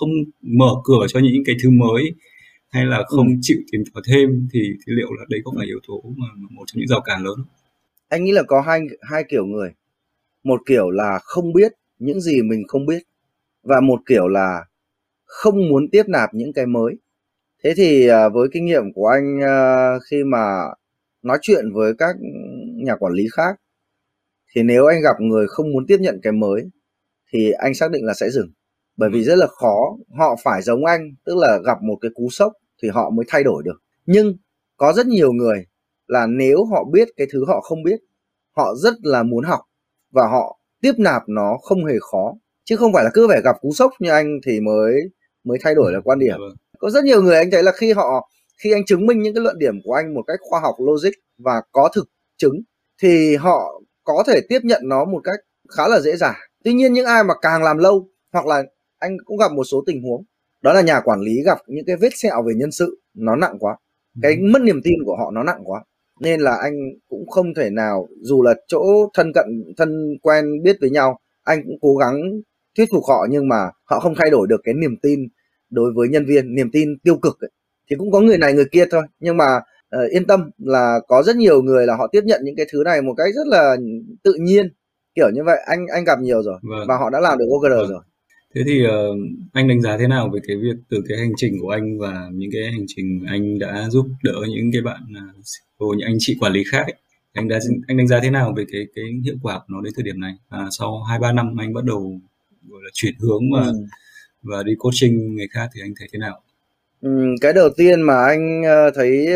không 0.00 0.10
mở 0.42 0.70
cửa 0.84 1.06
cho 1.08 1.20
những 1.20 1.44
cái 1.46 1.56
thứ 1.62 1.70
mới 1.70 2.04
hay 2.70 2.86
là 2.86 3.02
không 3.06 3.26
ừ. 3.26 3.34
chịu 3.40 3.58
tìm 3.72 3.82
tòi 3.94 4.02
thêm 4.06 4.48
thì, 4.52 4.60
thì 4.60 4.92
liệu 4.96 5.12
là 5.12 5.24
đấy 5.28 5.40
có 5.44 5.52
phải 5.56 5.66
yếu 5.66 5.78
tố 5.88 6.02
mà 6.16 6.26
một 6.50 6.64
trong 6.66 6.78
những 6.80 6.88
rào 6.88 7.00
cản 7.00 7.24
lớn 7.24 7.36
anh 8.14 8.24
nghĩ 8.24 8.32
là 8.32 8.42
có 8.42 8.60
hai 8.60 8.80
hai 9.00 9.24
kiểu 9.28 9.46
người. 9.46 9.70
Một 10.44 10.60
kiểu 10.66 10.90
là 10.90 11.18
không 11.22 11.52
biết 11.52 11.72
những 11.98 12.20
gì 12.20 12.42
mình 12.42 12.62
không 12.68 12.86
biết 12.86 13.02
và 13.62 13.80
một 13.80 14.00
kiểu 14.06 14.28
là 14.28 14.64
không 15.24 15.68
muốn 15.68 15.88
tiếp 15.92 16.02
nạp 16.08 16.34
những 16.34 16.52
cái 16.52 16.66
mới. 16.66 16.94
Thế 17.64 17.74
thì 17.76 18.08
à, 18.08 18.28
với 18.28 18.48
kinh 18.52 18.66
nghiệm 18.66 18.92
của 18.94 19.06
anh 19.06 19.40
à, 19.42 19.92
khi 20.10 20.24
mà 20.24 20.62
nói 21.22 21.38
chuyện 21.42 21.72
với 21.72 21.94
các 21.98 22.16
nhà 22.74 22.96
quản 22.96 23.12
lý 23.12 23.24
khác 23.32 23.60
thì 24.54 24.62
nếu 24.62 24.86
anh 24.86 25.02
gặp 25.02 25.16
người 25.20 25.46
không 25.48 25.72
muốn 25.72 25.86
tiếp 25.86 25.96
nhận 26.00 26.20
cái 26.22 26.32
mới 26.32 26.70
thì 27.32 27.50
anh 27.50 27.74
xác 27.74 27.90
định 27.90 28.04
là 28.04 28.14
sẽ 28.14 28.30
dừng 28.30 28.50
bởi 28.96 29.10
vì 29.12 29.24
rất 29.24 29.34
là 29.34 29.46
khó 29.46 29.96
họ 30.18 30.36
phải 30.44 30.62
giống 30.62 30.84
anh 30.84 31.10
tức 31.24 31.36
là 31.36 31.58
gặp 31.66 31.82
một 31.82 31.96
cái 32.00 32.10
cú 32.14 32.28
sốc 32.30 32.52
thì 32.82 32.88
họ 32.88 33.10
mới 33.10 33.24
thay 33.28 33.44
đổi 33.44 33.62
được. 33.62 33.82
Nhưng 34.06 34.36
có 34.76 34.92
rất 34.92 35.06
nhiều 35.06 35.32
người 35.32 35.66
là 36.06 36.26
nếu 36.26 36.64
họ 36.64 36.84
biết 36.92 37.08
cái 37.16 37.26
thứ 37.32 37.44
họ 37.48 37.60
không 37.60 37.82
biết 37.82 38.00
họ 38.56 38.74
rất 38.74 38.94
là 39.02 39.22
muốn 39.22 39.44
học 39.44 39.60
và 40.12 40.26
họ 40.28 40.58
tiếp 40.82 40.92
nạp 40.98 41.22
nó 41.28 41.56
không 41.62 41.84
hề 41.84 41.94
khó. 42.00 42.34
Chứ 42.64 42.76
không 42.76 42.92
phải 42.92 43.04
là 43.04 43.10
cứ 43.14 43.28
phải 43.28 43.40
gặp 43.44 43.56
cú 43.60 43.72
sốc 43.72 43.92
như 43.98 44.10
anh 44.10 44.38
thì 44.46 44.60
mới 44.60 45.00
mới 45.44 45.58
thay 45.60 45.74
đổi 45.74 45.92
là 45.92 46.00
quan 46.04 46.18
điểm. 46.18 46.32
Dạ 46.32 46.38
vâng. 46.38 46.56
có 46.78 46.90
rất 46.90 47.04
nhiều 47.04 47.22
người 47.22 47.36
anh 47.36 47.50
thấy 47.50 47.62
là 47.62 47.72
khi 47.72 47.92
họ 47.92 48.28
khi 48.62 48.72
anh 48.72 48.84
chứng 48.84 49.06
minh 49.06 49.22
những 49.22 49.34
cái 49.34 49.42
luận 49.42 49.58
điểm 49.58 49.74
của 49.84 49.92
anh 49.92 50.14
một 50.14 50.22
cách 50.26 50.38
khoa 50.42 50.60
học 50.60 50.74
logic 50.78 51.12
và 51.38 51.62
có 51.72 51.88
thực 51.94 52.08
chứng 52.36 52.62
thì 53.02 53.36
họ 53.36 53.80
có 54.04 54.24
thể 54.26 54.40
tiếp 54.48 54.60
nhận 54.62 54.82
nó 54.84 55.04
một 55.04 55.20
cách 55.24 55.40
khá 55.76 55.88
là 55.88 56.00
dễ 56.00 56.16
dàng. 56.16 56.34
Tuy 56.64 56.72
nhiên 56.72 56.92
những 56.92 57.06
ai 57.06 57.24
mà 57.24 57.34
càng 57.42 57.62
làm 57.62 57.78
lâu 57.78 58.08
hoặc 58.32 58.46
là 58.46 58.62
anh 59.04 59.16
cũng 59.24 59.36
gặp 59.36 59.52
một 59.52 59.64
số 59.64 59.82
tình 59.86 60.02
huống 60.02 60.24
đó 60.62 60.72
là 60.72 60.80
nhà 60.80 61.00
quản 61.00 61.20
lý 61.20 61.42
gặp 61.42 61.58
những 61.66 61.84
cái 61.86 61.96
vết 61.96 62.10
sẹo 62.14 62.42
về 62.42 62.54
nhân 62.54 62.72
sự 62.72 63.00
nó 63.14 63.36
nặng 63.36 63.56
quá 63.58 63.76
cái 64.22 64.32
ừ. 64.32 64.38
mất 64.52 64.62
niềm 64.62 64.80
tin 64.84 64.94
của 65.04 65.16
họ 65.16 65.30
nó 65.30 65.42
nặng 65.42 65.60
quá 65.64 65.84
nên 66.20 66.40
là 66.40 66.56
anh 66.62 66.74
cũng 67.08 67.28
không 67.28 67.54
thể 67.54 67.70
nào 67.70 68.08
dù 68.20 68.42
là 68.42 68.54
chỗ 68.68 69.10
thân 69.14 69.32
cận 69.32 69.74
thân 69.76 70.18
quen 70.22 70.44
biết 70.62 70.76
với 70.80 70.90
nhau 70.90 71.18
anh 71.42 71.62
cũng 71.66 71.76
cố 71.80 71.96
gắng 71.96 72.16
thuyết 72.76 72.88
phục 72.92 73.02
họ 73.08 73.26
nhưng 73.30 73.48
mà 73.48 73.70
họ 73.84 74.00
không 74.00 74.14
thay 74.14 74.30
đổi 74.30 74.46
được 74.46 74.60
cái 74.64 74.74
niềm 74.74 74.96
tin 75.02 75.28
đối 75.70 75.92
với 75.92 76.08
nhân 76.08 76.24
viên 76.26 76.54
niềm 76.54 76.70
tin 76.72 76.98
tiêu 76.98 77.16
cực 77.16 77.40
ấy. 77.40 77.50
thì 77.90 77.96
cũng 77.98 78.10
có 78.10 78.20
người 78.20 78.38
này 78.38 78.52
người 78.52 78.68
kia 78.72 78.84
thôi 78.90 79.02
nhưng 79.20 79.36
mà 79.36 79.56
uh, 79.96 80.10
yên 80.10 80.26
tâm 80.26 80.50
là 80.58 81.00
có 81.08 81.22
rất 81.22 81.36
nhiều 81.36 81.62
người 81.62 81.86
là 81.86 81.96
họ 81.96 82.06
tiếp 82.12 82.20
nhận 82.24 82.40
những 82.44 82.56
cái 82.56 82.66
thứ 82.72 82.82
này 82.84 83.02
một 83.02 83.14
cách 83.16 83.34
rất 83.34 83.46
là 83.46 83.76
tự 84.22 84.34
nhiên 84.40 84.68
kiểu 85.14 85.30
như 85.34 85.44
vậy 85.44 85.58
anh 85.66 85.86
anh 85.86 86.04
gặp 86.04 86.20
nhiều 86.20 86.42
rồi 86.42 86.58
vâng. 86.62 86.88
và 86.88 86.96
họ 86.96 87.10
đã 87.10 87.20
làm 87.20 87.38
được 87.38 87.46
OKR 87.50 87.70
vâng. 87.70 87.88
rồi 87.88 88.00
thế 88.54 88.62
thì 88.66 88.86
uh, 88.86 88.90
anh 89.52 89.68
đánh 89.68 89.82
giá 89.82 89.98
thế 89.98 90.06
nào 90.06 90.30
về 90.34 90.40
cái 90.46 90.56
việc 90.56 90.76
từ 90.90 91.02
cái 91.08 91.18
hành 91.18 91.32
trình 91.36 91.58
của 91.60 91.70
anh 91.70 91.98
và 91.98 92.28
những 92.32 92.50
cái 92.52 92.62
hành 92.72 92.84
trình 92.86 93.24
anh 93.28 93.58
đã 93.58 93.88
giúp 93.90 94.06
đỡ 94.22 94.34
những 94.48 94.72
cái 94.72 94.82
bạn 94.82 95.02
uh, 95.78 95.96
những 95.96 96.06
anh 96.06 96.16
chị 96.18 96.36
quản 96.40 96.52
lý 96.52 96.64
khác 96.72 96.82
ấy. 96.82 96.94
anh 97.32 97.48
đã 97.48 97.58
anh 97.88 97.96
đánh 97.96 98.08
giá 98.08 98.20
thế 98.22 98.30
nào 98.30 98.54
về 98.56 98.64
cái 98.72 98.86
cái 98.94 99.04
hiệu 99.24 99.34
quả 99.42 99.58
của 99.58 99.64
nó 99.68 99.80
đến 99.80 99.92
thời 99.96 100.04
điểm 100.04 100.20
này 100.20 100.32
à, 100.48 100.58
sau 100.78 101.02
hai 101.02 101.18
ba 101.18 101.32
năm 101.32 101.56
anh 101.56 101.72
bắt 101.74 101.84
đầu 101.84 102.20
gọi 102.68 102.80
là 102.84 102.90
chuyển 102.92 103.14
hướng 103.18 103.42
và 103.52 103.64
ừ. 103.66 103.72
và 104.42 104.62
đi 104.62 104.72
coaching 104.78 105.36
người 105.36 105.48
khác 105.50 105.68
thì 105.74 105.80
anh 105.80 105.94
thấy 105.98 106.08
thế 106.12 106.18
nào 106.18 106.40
cái 107.40 107.52
đầu 107.52 107.68
tiên 107.76 108.02
mà 108.02 108.24
anh 108.26 108.62
ờ, 108.62 108.90
thấy 108.94 109.26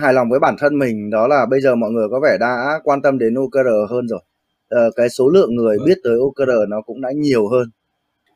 hài 0.00 0.12
lòng 0.14 0.30
với 0.30 0.40
bản 0.40 0.56
thân 0.58 0.78
mình 0.78 1.10
đó 1.10 1.26
là 1.26 1.46
bây 1.50 1.60
giờ 1.60 1.74
mọi 1.74 1.90
người 1.90 2.08
có 2.10 2.20
vẻ 2.20 2.36
đã 2.40 2.80
quan 2.84 3.02
tâm 3.02 3.18
đến 3.18 3.34
OKR 3.34 3.90
hơn 3.90 4.08
rồi. 4.08 4.20
Ờ, 4.68 4.90
cái 4.96 5.08
số 5.08 5.28
lượng 5.28 5.54
người 5.54 5.78
vâng. 5.78 5.86
biết 5.86 5.98
tới 6.04 6.18
OKR 6.18 6.50
nó 6.68 6.80
cũng 6.80 7.00
đã 7.00 7.10
nhiều 7.16 7.48
hơn. 7.48 7.70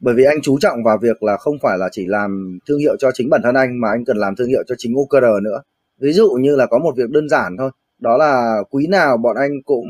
Bởi 0.03 0.15
vì 0.15 0.25
anh 0.25 0.43
chú 0.43 0.59
trọng 0.61 0.83
vào 0.85 0.99
việc 1.03 1.23
là 1.23 1.37
không 1.37 1.59
phải 1.63 1.79
là 1.79 1.89
chỉ 1.93 2.07
làm 2.07 2.59
thương 2.69 2.79
hiệu 2.79 2.97
cho 2.99 3.11
chính 3.15 3.31
bản 3.31 3.41
thân 3.45 3.55
anh 3.55 3.81
mà 3.81 3.91
anh 3.91 4.05
cần 4.05 4.17
làm 4.17 4.37
thương 4.37 4.49
hiệu 4.49 4.63
cho 4.67 4.75
chính 4.79 4.95
OKR 4.97 5.25
nữa. 5.43 5.63
Ví 6.01 6.13
dụ 6.13 6.31
như 6.31 6.57
là 6.57 6.67
có 6.67 6.79
một 6.79 6.97
việc 6.97 7.11
đơn 7.11 7.29
giản 7.29 7.57
thôi, 7.59 7.71
đó 7.99 8.17
là 8.17 8.63
quý 8.71 8.87
nào 8.87 9.17
bọn 9.17 9.37
anh 9.37 9.51
cũng 9.65 9.87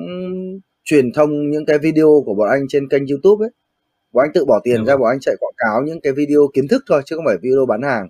truyền 0.85 1.13
thông 1.13 1.51
những 1.51 1.67
cái 1.67 1.79
video 1.79 2.23
của 2.27 2.35
bọn 2.35 2.49
anh 2.49 2.69
trên 2.69 2.89
kênh 2.89 3.07
YouTube 3.07 3.47
ấy. 3.47 3.51
Bọn 4.13 4.25
anh 4.25 4.33
tự 4.35 4.45
bỏ 4.45 4.61
tiền 4.65 4.85
ra 4.85 4.95
vâng. 4.95 5.01
bọn 5.01 5.11
anh 5.11 5.21
chạy 5.21 5.35
quảng 5.41 5.55
cáo 5.57 5.83
những 5.87 6.01
cái 6.01 6.13
video 6.13 6.49
kiến 6.55 6.69
thức 6.69 6.85
thôi 6.89 7.03
chứ 7.05 7.17
không 7.17 7.25
phải 7.25 7.37
video 7.43 7.67
bán 7.67 7.83
hàng 7.83 8.09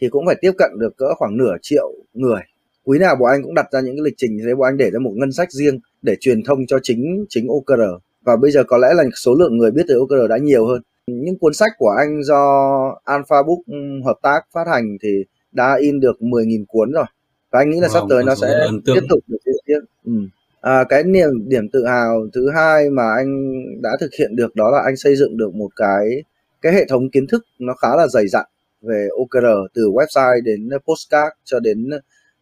thì 0.00 0.08
cũng 0.08 0.26
phải 0.26 0.36
tiếp 0.40 0.52
cận 0.58 0.70
được 0.78 0.96
cỡ 0.96 1.14
khoảng 1.14 1.36
nửa 1.36 1.54
triệu 1.62 1.92
người 2.12 2.40
quý 2.84 2.98
nào 2.98 3.16
bọn 3.16 3.30
anh 3.30 3.42
cũng 3.42 3.54
đặt 3.54 3.66
ra 3.72 3.80
những 3.80 3.96
cái 3.96 4.02
lịch 4.04 4.14
trình 4.16 4.38
thế 4.44 4.54
bọn 4.54 4.68
anh 4.68 4.76
để 4.76 4.90
ra 4.90 4.98
một 4.98 5.12
ngân 5.14 5.32
sách 5.32 5.52
riêng 5.52 5.78
để 6.02 6.16
truyền 6.20 6.42
thông 6.42 6.66
cho 6.66 6.78
chính 6.82 7.24
chính 7.28 7.46
OKR 7.48 7.82
và 8.24 8.36
bây 8.36 8.50
giờ 8.50 8.64
có 8.64 8.78
lẽ 8.78 8.88
là 8.94 9.04
số 9.16 9.34
lượng 9.34 9.56
người 9.56 9.70
biết 9.70 9.82
tới 9.88 9.96
OKR 9.98 10.30
đã 10.30 10.36
nhiều 10.38 10.66
hơn 10.66 10.82
những 11.06 11.38
cuốn 11.38 11.54
sách 11.54 11.72
của 11.78 11.94
anh 11.98 12.22
do 12.22 13.00
Alpha 13.04 13.42
Book 13.42 13.58
hợp 14.04 14.18
tác 14.22 14.40
phát 14.52 14.66
hành 14.66 14.96
thì 15.02 15.24
đã 15.52 15.76
in 15.80 16.00
được 16.00 16.16
10.000 16.20 16.64
cuốn 16.68 16.92
rồi. 16.92 17.04
Và 17.50 17.58
anh 17.58 17.70
nghĩ 17.70 17.80
là 17.80 17.88
wow, 17.88 17.92
sắp 17.92 18.02
tới 18.10 18.24
nó 18.24 18.34
sẽ 18.34 18.66
tiếp 18.86 19.00
tục 19.08 19.18
được 19.26 19.38
tiếp 19.66 19.80
ừ. 20.04 20.12
à, 20.60 20.84
cái 20.88 21.04
niềm 21.04 21.48
điểm 21.48 21.68
tự 21.68 21.86
hào 21.86 22.26
thứ 22.32 22.50
hai 22.50 22.90
mà 22.90 23.02
anh 23.16 23.52
đã 23.82 23.90
thực 24.00 24.10
hiện 24.18 24.36
được 24.36 24.56
đó 24.56 24.70
là 24.70 24.82
anh 24.84 24.96
xây 24.96 25.16
dựng 25.16 25.36
được 25.36 25.54
một 25.54 25.68
cái 25.76 26.22
cái 26.62 26.72
hệ 26.72 26.84
thống 26.88 27.10
kiến 27.10 27.26
thức 27.26 27.44
nó 27.58 27.74
khá 27.74 27.96
là 27.96 28.06
dày 28.06 28.28
dặn 28.28 28.46
về 28.82 29.08
OKR 29.10 29.46
từ 29.74 29.82
website 29.90 30.42
đến 30.44 30.68
postcard 30.86 31.30
cho 31.44 31.60
đến 31.60 31.90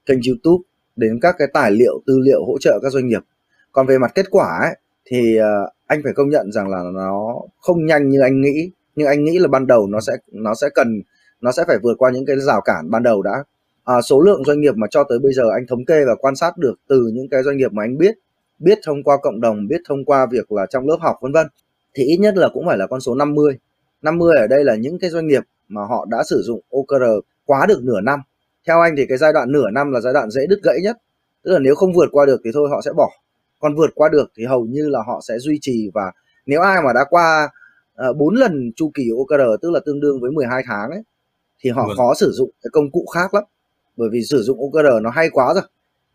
kênh 0.07 0.19
YouTube 0.27 0.63
đến 0.97 1.19
các 1.23 1.35
cái 1.39 1.49
tài 1.53 1.71
liệu 1.71 2.03
tư 2.07 2.19
liệu 2.19 2.45
hỗ 2.45 2.59
trợ 2.59 2.79
các 2.83 2.93
doanh 2.93 3.07
nghiệp. 3.09 3.23
Còn 3.73 3.87
về 3.87 3.99
mặt 3.99 4.13
kết 4.15 4.27
quả 4.31 4.59
ấy, 4.63 4.77
thì 5.05 5.39
uh, 5.41 5.73
anh 5.93 6.01
phải 6.05 6.13
công 6.13 6.29
nhận 6.29 6.53
rằng 6.53 6.69
là 6.69 6.83
nó 6.95 7.35
không 7.61 7.87
nhanh 7.87 8.09
như 8.09 8.21
anh 8.21 8.41
nghĩ. 8.41 8.71
Nhưng 8.97 9.07
anh 9.07 9.25
nghĩ 9.25 9.39
là 9.39 9.49
ban 9.49 9.67
đầu 9.67 9.87
nó 9.87 10.01
sẽ 10.01 10.13
nó 10.33 10.55
sẽ 10.55 10.69
cần 10.75 11.03
nó 11.41 11.53
sẽ 11.53 11.65
phải 11.67 11.79
vượt 11.83 11.95
qua 11.99 12.11
những 12.11 12.27
cái 12.27 12.37
rào 12.41 12.61
cản 12.61 12.91
ban 12.91 13.03
đầu 13.03 13.23
đã. 13.23 13.45
À, 13.85 14.03
số 14.03 14.21
lượng 14.21 14.45
doanh 14.45 14.61
nghiệp 14.61 14.75
mà 14.77 14.87
cho 14.91 15.05
tới 15.05 15.19
bây 15.19 15.33
giờ 15.33 15.43
anh 15.55 15.67
thống 15.69 15.85
kê 15.85 16.05
và 16.05 16.15
quan 16.15 16.37
sát 16.37 16.59
được 16.59 16.75
từ 16.89 17.11
những 17.15 17.29
cái 17.31 17.43
doanh 17.43 17.57
nghiệp 17.57 17.73
mà 17.73 17.83
anh 17.83 17.99
biết 17.99 18.15
biết 18.59 18.79
thông 18.85 19.03
qua 19.03 19.17
cộng 19.23 19.41
đồng 19.41 19.69
biết 19.69 19.81
thông 19.89 20.05
qua 20.05 20.27
việc 20.31 20.53
là 20.53 20.67
trong 20.67 20.87
lớp 20.89 20.97
học 21.01 21.17
vân 21.21 21.33
vân 21.33 21.47
thì 21.95 22.05
ít 22.05 22.17
nhất 22.17 22.37
là 22.37 22.49
cũng 22.55 22.67
phải 22.67 22.79
là 22.79 22.87
con 22.87 23.01
số 23.01 23.15
50 23.15 23.59
50 24.03 24.37
ở 24.39 24.47
đây 24.47 24.65
là 24.65 24.75
những 24.75 24.99
cái 24.99 25.11
doanh 25.11 25.27
nghiệp 25.27 25.43
mà 25.69 25.83
họ 25.89 26.07
đã 26.11 26.23
sử 26.31 26.43
dụng 26.43 26.61
OKR 26.71 27.05
quá 27.45 27.67
được 27.67 27.83
nửa 27.83 28.01
năm. 28.01 28.21
Theo 28.67 28.81
anh 28.81 28.95
thì 28.97 29.07
cái 29.07 29.19
giai 29.19 29.33
đoạn 29.33 29.53
nửa 29.53 29.71
năm 29.71 29.93
là 29.93 30.01
giai 30.01 30.13
đoạn 30.13 30.31
dễ 30.31 30.47
đứt 30.49 30.61
gãy 30.63 30.79
nhất. 30.83 30.97
Tức 31.45 31.53
là 31.53 31.59
nếu 31.59 31.75
không 31.75 31.93
vượt 31.93 32.09
qua 32.13 32.27
được 32.27 32.41
thì 32.45 32.51
thôi 32.55 32.69
họ 32.71 32.81
sẽ 32.85 32.93
bỏ 32.97 33.11
còn 33.63 33.75
vượt 33.77 33.91
qua 33.95 34.09
được 34.09 34.33
thì 34.37 34.45
hầu 34.45 34.65
như 34.65 34.89
là 34.89 34.99
họ 35.07 35.21
sẽ 35.29 35.39
duy 35.39 35.59
trì 35.61 35.91
và 35.95 36.13
nếu 36.47 36.61
ai 36.61 36.83
mà 36.83 36.93
đã 36.93 37.05
qua 37.11 37.49
uh, 38.11 38.17
4 38.17 38.35
lần 38.35 38.73
chu 38.77 38.91
kỳ 38.95 39.11
OKR 39.19 39.63
tức 39.63 39.71
là 39.71 39.81
tương 39.87 40.01
đương 40.01 40.21
với 40.21 40.31
12 40.31 40.63
tháng 40.67 40.91
ấy 40.91 41.03
thì 41.61 41.71
họ 41.71 41.87
vâng. 41.87 41.97
khó 41.97 42.15
sử 42.15 42.31
dụng 42.33 42.51
cái 42.63 42.71
công 42.73 42.91
cụ 42.91 43.07
khác 43.15 43.35
lắm 43.35 43.45
bởi 43.97 44.09
vì 44.13 44.23
sử 44.23 44.43
dụng 44.43 44.59
OKR 44.61 45.03
nó 45.03 45.11
hay 45.11 45.31
quá 45.31 45.55
rồi 45.55 45.63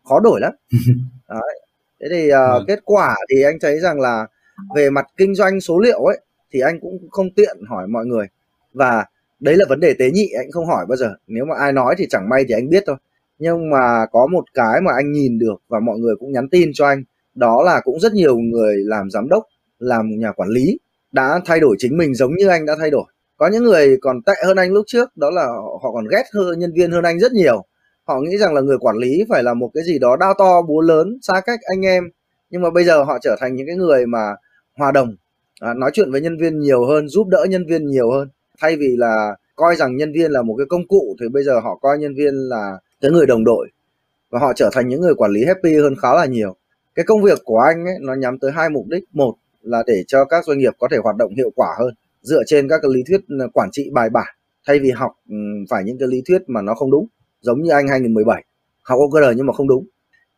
khó 0.04 0.20
đổi 0.20 0.40
lắm 0.40 0.52
Đấy. 1.28 1.60
thế 2.00 2.06
thì 2.10 2.26
uh, 2.26 2.32
vâng. 2.32 2.64
kết 2.68 2.78
quả 2.84 3.16
thì 3.30 3.42
anh 3.42 3.58
thấy 3.60 3.80
rằng 3.80 4.00
là 4.00 4.26
về 4.74 4.90
mặt 4.90 5.06
kinh 5.16 5.34
doanh 5.34 5.60
số 5.60 5.78
liệu 5.78 6.04
ấy 6.04 6.20
thì 6.50 6.60
anh 6.60 6.80
cũng 6.80 7.08
không 7.10 7.30
tiện 7.30 7.56
hỏi 7.68 7.86
mọi 7.86 8.06
người 8.06 8.26
và 8.72 9.04
đấy 9.40 9.56
là 9.56 9.64
vấn 9.68 9.80
đề 9.80 9.94
tế 9.98 10.10
nhị 10.10 10.28
anh 10.38 10.50
không 10.50 10.66
hỏi 10.66 10.86
bao 10.88 10.96
giờ 10.96 11.14
nếu 11.26 11.44
mà 11.44 11.54
ai 11.58 11.72
nói 11.72 11.94
thì 11.98 12.06
chẳng 12.10 12.28
may 12.28 12.44
thì 12.48 12.54
anh 12.54 12.68
biết 12.68 12.82
thôi 12.86 12.96
nhưng 13.38 13.70
mà 13.70 14.06
có 14.12 14.26
một 14.32 14.44
cái 14.54 14.80
mà 14.80 14.92
anh 14.92 15.12
nhìn 15.12 15.38
được 15.38 15.62
và 15.68 15.80
mọi 15.80 15.98
người 15.98 16.16
cũng 16.16 16.32
nhắn 16.32 16.48
tin 16.48 16.70
cho 16.74 16.86
anh 16.86 17.04
đó 17.38 17.62
là 17.62 17.80
cũng 17.84 18.00
rất 18.00 18.12
nhiều 18.12 18.36
người 18.38 18.74
làm 18.76 19.10
giám 19.10 19.28
đốc 19.28 19.44
làm 19.78 20.08
nhà 20.18 20.32
quản 20.32 20.48
lý 20.48 20.78
đã 21.12 21.40
thay 21.46 21.60
đổi 21.60 21.76
chính 21.78 21.96
mình 21.96 22.14
giống 22.14 22.34
như 22.36 22.48
anh 22.48 22.66
đã 22.66 22.76
thay 22.78 22.90
đổi. 22.90 23.04
Có 23.36 23.48
những 23.52 23.64
người 23.64 23.96
còn 24.00 24.22
tệ 24.22 24.32
hơn 24.46 24.56
anh 24.56 24.72
lúc 24.72 24.84
trước 24.86 25.16
đó 25.16 25.30
là 25.30 25.46
họ 25.82 25.92
còn 25.92 26.04
ghét 26.10 26.24
hơn 26.34 26.58
nhân 26.58 26.72
viên 26.74 26.90
hơn 26.90 27.04
anh 27.04 27.18
rất 27.20 27.32
nhiều. 27.32 27.64
Họ 28.04 28.20
nghĩ 28.20 28.38
rằng 28.38 28.54
là 28.54 28.60
người 28.60 28.78
quản 28.80 28.96
lý 28.96 29.24
phải 29.28 29.42
là 29.42 29.54
một 29.54 29.70
cái 29.74 29.84
gì 29.84 29.98
đó 29.98 30.16
đao 30.16 30.34
to 30.38 30.62
búa 30.62 30.80
lớn 30.80 31.18
xa 31.22 31.40
cách 31.46 31.60
anh 31.62 31.86
em. 31.86 32.04
Nhưng 32.50 32.62
mà 32.62 32.70
bây 32.70 32.84
giờ 32.84 33.02
họ 33.02 33.18
trở 33.22 33.36
thành 33.40 33.56
những 33.56 33.66
cái 33.66 33.76
người 33.76 34.06
mà 34.06 34.34
hòa 34.76 34.92
đồng 34.92 35.16
à, 35.60 35.74
nói 35.74 35.90
chuyện 35.92 36.12
với 36.12 36.20
nhân 36.20 36.38
viên 36.38 36.58
nhiều 36.58 36.86
hơn 36.86 37.08
giúp 37.08 37.28
đỡ 37.28 37.46
nhân 37.48 37.66
viên 37.68 37.86
nhiều 37.86 38.10
hơn. 38.10 38.28
Thay 38.60 38.76
vì 38.76 38.96
là 38.96 39.36
coi 39.56 39.76
rằng 39.76 39.96
nhân 39.96 40.12
viên 40.12 40.30
là 40.30 40.42
một 40.42 40.54
cái 40.58 40.66
công 40.68 40.88
cụ 40.88 41.16
thì 41.20 41.28
bây 41.28 41.42
giờ 41.42 41.60
họ 41.60 41.78
coi 41.82 41.98
nhân 41.98 42.14
viên 42.14 42.34
là 42.34 42.78
cái 43.00 43.10
người 43.10 43.26
đồng 43.26 43.44
đội. 43.44 43.68
Và 44.30 44.38
họ 44.38 44.52
trở 44.56 44.70
thành 44.72 44.88
những 44.88 45.00
người 45.00 45.14
quản 45.14 45.30
lý 45.30 45.44
happy 45.44 45.76
hơn 45.76 45.94
khá 46.02 46.14
là 46.14 46.26
nhiều 46.26 46.56
cái 46.98 47.04
công 47.04 47.22
việc 47.22 47.38
của 47.44 47.58
anh 47.58 47.84
ấy, 47.84 47.94
nó 48.00 48.14
nhắm 48.14 48.38
tới 48.38 48.50
hai 48.52 48.68
mục 48.68 48.86
đích. 48.88 49.04
Một 49.12 49.34
là 49.62 49.82
để 49.86 50.04
cho 50.06 50.24
các 50.24 50.44
doanh 50.44 50.58
nghiệp 50.58 50.72
có 50.78 50.88
thể 50.90 50.96
hoạt 51.02 51.16
động 51.16 51.34
hiệu 51.36 51.50
quả 51.54 51.68
hơn, 51.78 51.94
dựa 52.22 52.42
trên 52.46 52.68
các 52.68 52.78
cái 52.82 52.90
lý 52.94 53.02
thuyết 53.08 53.20
ừ, 53.28 53.48
quản 53.52 53.68
trị 53.72 53.90
bài 53.92 54.10
bản, 54.10 54.34
thay 54.66 54.78
vì 54.78 54.90
học 54.90 55.12
ừ, 55.28 55.36
phải 55.70 55.84
những 55.84 55.98
cái 55.98 56.08
lý 56.08 56.22
thuyết 56.28 56.42
mà 56.46 56.62
nó 56.62 56.74
không 56.74 56.90
đúng, 56.90 57.06
giống 57.40 57.62
như 57.62 57.70
anh 57.70 57.88
2017 57.88 58.44
học 58.82 58.98
OKR 58.98 59.36
nhưng 59.36 59.46
mà 59.46 59.52
không 59.52 59.68
đúng. 59.68 59.86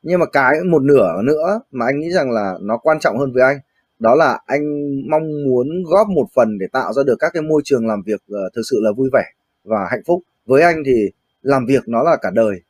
Nhưng 0.03 0.21
mà 0.21 0.27
cái 0.27 0.61
một 0.71 0.83
nửa 0.83 1.23
nữa 1.25 1.61
mà 1.71 1.87
anh 1.87 2.01
nghĩ 2.01 2.11
rằng 2.11 2.31
là 2.31 2.55
nó 2.61 2.79
quan 2.79 3.01
trọng 3.01 3.19
hơn 3.19 3.33
với 3.33 3.43
anh, 3.43 3.59
đó 3.99 4.15
là 4.15 4.39
anh 4.47 4.63
mong 5.11 5.23
muốn 5.47 5.69
góp 5.85 6.09
một 6.09 6.27
phần 6.35 6.59
để 6.59 6.67
tạo 6.73 6.93
ra 6.93 7.03
được 7.03 7.17
các 7.19 7.31
cái 7.35 7.43
môi 7.43 7.63
trường 7.65 7.87
làm 7.87 8.03
việc 8.07 8.21
ờ, 8.29 8.51
thực 8.57 8.63
sự 8.71 8.77
là 8.81 8.91
vui 8.97 9.11
vẻ 9.13 9.25
và 9.65 9.87
hạnh 9.91 10.03
phúc. 10.07 10.23
Với 10.47 10.63
anh 10.63 10.83
thì 10.87 11.11
làm 11.43 11.67
việc 11.67 11.89
nó 11.89 12.03
là 12.03 12.17
cả 12.23 12.31
đời. 12.31 12.61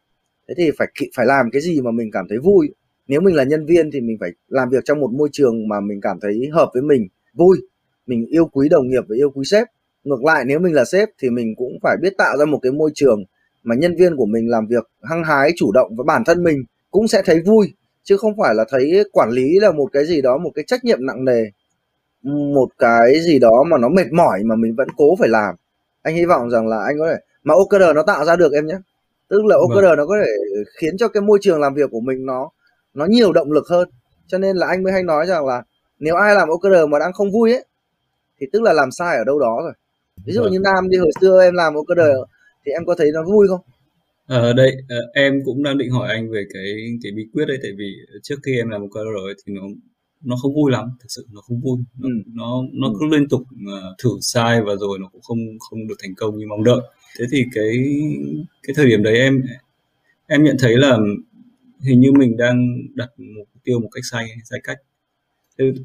Thế 0.49 0.55
thì 0.59 0.71
phải 0.79 0.89
phải 1.17 1.27
làm 1.27 1.51
cái 1.53 1.63
gì 1.63 1.81
mà 1.81 1.91
mình 1.91 2.11
cảm 2.13 2.27
thấy 2.29 2.39
vui? 2.39 2.75
Nếu 3.11 3.21
mình 3.21 3.35
là 3.35 3.45
nhân 3.45 3.67
viên 3.67 3.91
thì 3.91 4.01
mình 4.01 4.17
phải 4.21 4.31
làm 4.49 4.69
việc 4.71 4.85
trong 4.85 5.01
một 5.01 5.11
môi 5.13 5.29
trường 5.33 5.69
mà 5.69 5.81
mình 5.81 6.01
cảm 6.01 6.19
thấy 6.23 6.49
hợp 6.53 6.71
với 6.75 6.83
mình 6.83 7.09
vui 7.35 7.59
mình 8.07 8.27
yêu 8.27 8.47
quý 8.53 8.69
đồng 8.69 8.89
nghiệp 8.89 9.05
và 9.09 9.17
yêu 9.17 9.31
quý 9.31 9.43
sếp. 9.45 9.67
Ngược 10.05 10.25
lại 10.25 10.45
nếu 10.47 10.59
mình 10.59 10.75
là 10.75 10.85
sếp 10.85 11.09
thì 11.23 11.31
mình 11.31 11.55
cũng 11.57 11.73
phải 11.83 11.97
biết 12.03 12.13
tạo 12.19 12.37
ra 12.39 12.45
một 12.45 12.59
cái 12.63 12.73
môi 12.73 12.91
trường 12.95 13.25
mà 13.63 13.75
nhân 13.75 13.97
viên 13.97 14.17
của 14.17 14.27
mình 14.27 14.51
làm 14.51 14.67
việc 14.67 14.91
hăng 15.03 15.25
hái 15.25 15.53
chủ 15.57 15.73
động 15.73 15.97
và 15.97 16.05
bản 16.07 16.25
thân 16.25 16.43
mình 16.43 16.65
cũng 16.91 17.09
sẽ 17.09 17.23
thấy 17.25 17.41
vui 17.47 17.73
chứ 18.03 18.17
không 18.17 18.33
phải 18.37 18.55
là 18.55 18.65
thấy 18.71 19.05
quản 19.13 19.31
lý 19.31 19.59
là 19.61 19.73
một 19.73 19.89
cái 19.93 20.05
gì 20.05 20.23
đó 20.23 20.39
một 20.39 20.51
cái 20.55 20.65
trách 20.67 20.85
nhiệm 20.85 21.07
nặng 21.07 21.25
nề 21.25 21.45
một 22.55 22.69
cái 22.79 23.21
gì 23.21 23.39
đó 23.39 23.65
mà 23.71 23.79
nó 23.79 23.89
mệt 23.89 24.13
mỏi 24.13 24.43
mà 24.45 24.57
mình 24.57 24.75
vẫn 24.77 24.89
cố 24.97 25.17
phải 25.19 25.29
làm. 25.29 25.55
Anh 26.03 26.15
hy 26.15 26.25
vọng 26.25 26.51
rằng 26.51 26.67
là 26.69 26.83
anh 26.87 26.99
có 26.99 27.09
thể 27.09 27.17
mà 27.45 27.55
OKR 27.55 27.95
nó 27.95 28.03
tạo 28.03 28.25
ra 28.25 28.37
được 28.37 28.53
em 28.53 28.67
nhé. 28.67 28.77
Tức 29.29 29.45
là 29.45 29.57
OKR 29.57 29.85
vâng. 29.85 29.97
nó 29.97 30.07
có 30.07 30.17
thể 30.25 30.31
khiến 30.79 30.97
cho 30.97 31.09
cái 31.09 31.21
môi 31.21 31.39
trường 31.43 31.61
làm 31.61 31.75
việc 31.75 31.91
của 31.91 32.01
mình 32.01 32.27
nó 32.27 32.51
nó 32.95 33.07
nhiều 33.07 33.33
động 33.33 33.53
lực 33.53 33.69
hơn 33.69 33.89
cho 34.27 34.39
nên 34.39 34.57
là 34.57 34.67
anh 34.67 34.83
mới 34.83 34.93
hay 34.93 35.03
nói 35.03 35.27
rằng 35.27 35.47
là 35.47 35.63
nếu 35.99 36.15
ai 36.17 36.35
làm 36.35 36.49
OKR 36.49 36.89
mà 36.89 36.99
đang 36.99 37.13
không 37.13 37.31
vui 37.31 37.53
ấy 37.53 37.65
thì 38.41 38.47
tức 38.53 38.63
là 38.63 38.73
làm 38.73 38.91
sai 38.91 39.17
ở 39.17 39.25
đâu 39.25 39.39
đó 39.39 39.61
rồi 39.63 39.73
ví 40.25 40.33
dụ 40.33 40.45
như 40.45 40.59
Nam 40.59 40.89
đi 40.89 40.99
hồi 40.99 41.11
xưa 41.21 41.43
em 41.43 41.55
làm 41.55 41.75
OKR 41.75 42.01
thì 42.67 42.73
em 42.73 42.87
có 42.87 42.95
thấy 42.99 43.11
nó 43.15 43.23
vui 43.25 43.49
không 43.49 43.61
Ờ, 44.31 44.53
đây, 44.53 44.77
ờ, 44.89 44.97
em 45.15 45.43
cũng 45.45 45.63
đang 45.63 45.79
định 45.79 45.91
hỏi 45.91 46.09
anh 46.09 46.31
về 46.31 46.45
cái 46.55 46.99
cái 47.03 47.13
bí 47.13 47.27
quyết 47.33 47.45
đấy 47.49 47.59
tại 47.63 47.71
vì 47.79 47.97
trước 48.23 48.37
khi 48.43 48.57
em 48.57 48.69
làm 48.69 48.81
một 48.81 48.89
rồi 48.95 49.35
thì 49.47 49.53
nó 49.55 49.63
nó 50.25 50.37
không 50.37 50.55
vui 50.55 50.71
lắm, 50.71 50.91
thực 51.01 51.07
sự 51.09 51.27
nó 51.33 51.41
không 51.41 51.61
vui. 51.61 51.79
Nó 51.99 52.09
ừ. 52.09 52.11
nó, 52.35 52.63
nó 52.73 52.89
ừ. 52.89 52.95
cứ 53.01 53.07
liên 53.07 53.29
tục 53.29 53.41
uh, 53.41 53.99
thử 54.03 54.11
sai 54.21 54.63
và 54.63 54.73
rồi 54.81 54.99
nó 54.99 55.09
cũng 55.13 55.23
không 55.23 55.39
không 55.59 55.87
được 55.89 55.95
thành 56.03 56.15
công 56.15 56.39
như 56.39 56.47
mong 56.49 56.65
đợi. 56.65 56.81
Thế 57.19 57.25
thì 57.33 57.45
cái 57.55 57.73
cái 58.63 58.75
thời 58.77 58.87
điểm 58.87 59.03
đấy 59.03 59.17
em 59.17 59.43
em 60.27 60.45
nhận 60.45 60.57
thấy 60.59 60.77
là 60.77 60.99
hình 61.83 62.01
như 62.01 62.13
mình 62.13 62.37
đang 62.37 62.67
đặt 62.95 63.09
mục 63.19 63.49
tiêu 63.65 63.81
một 63.81 63.89
cách 63.93 64.05
sai 64.11 64.29
sai 64.45 64.61
cách. 64.65 64.79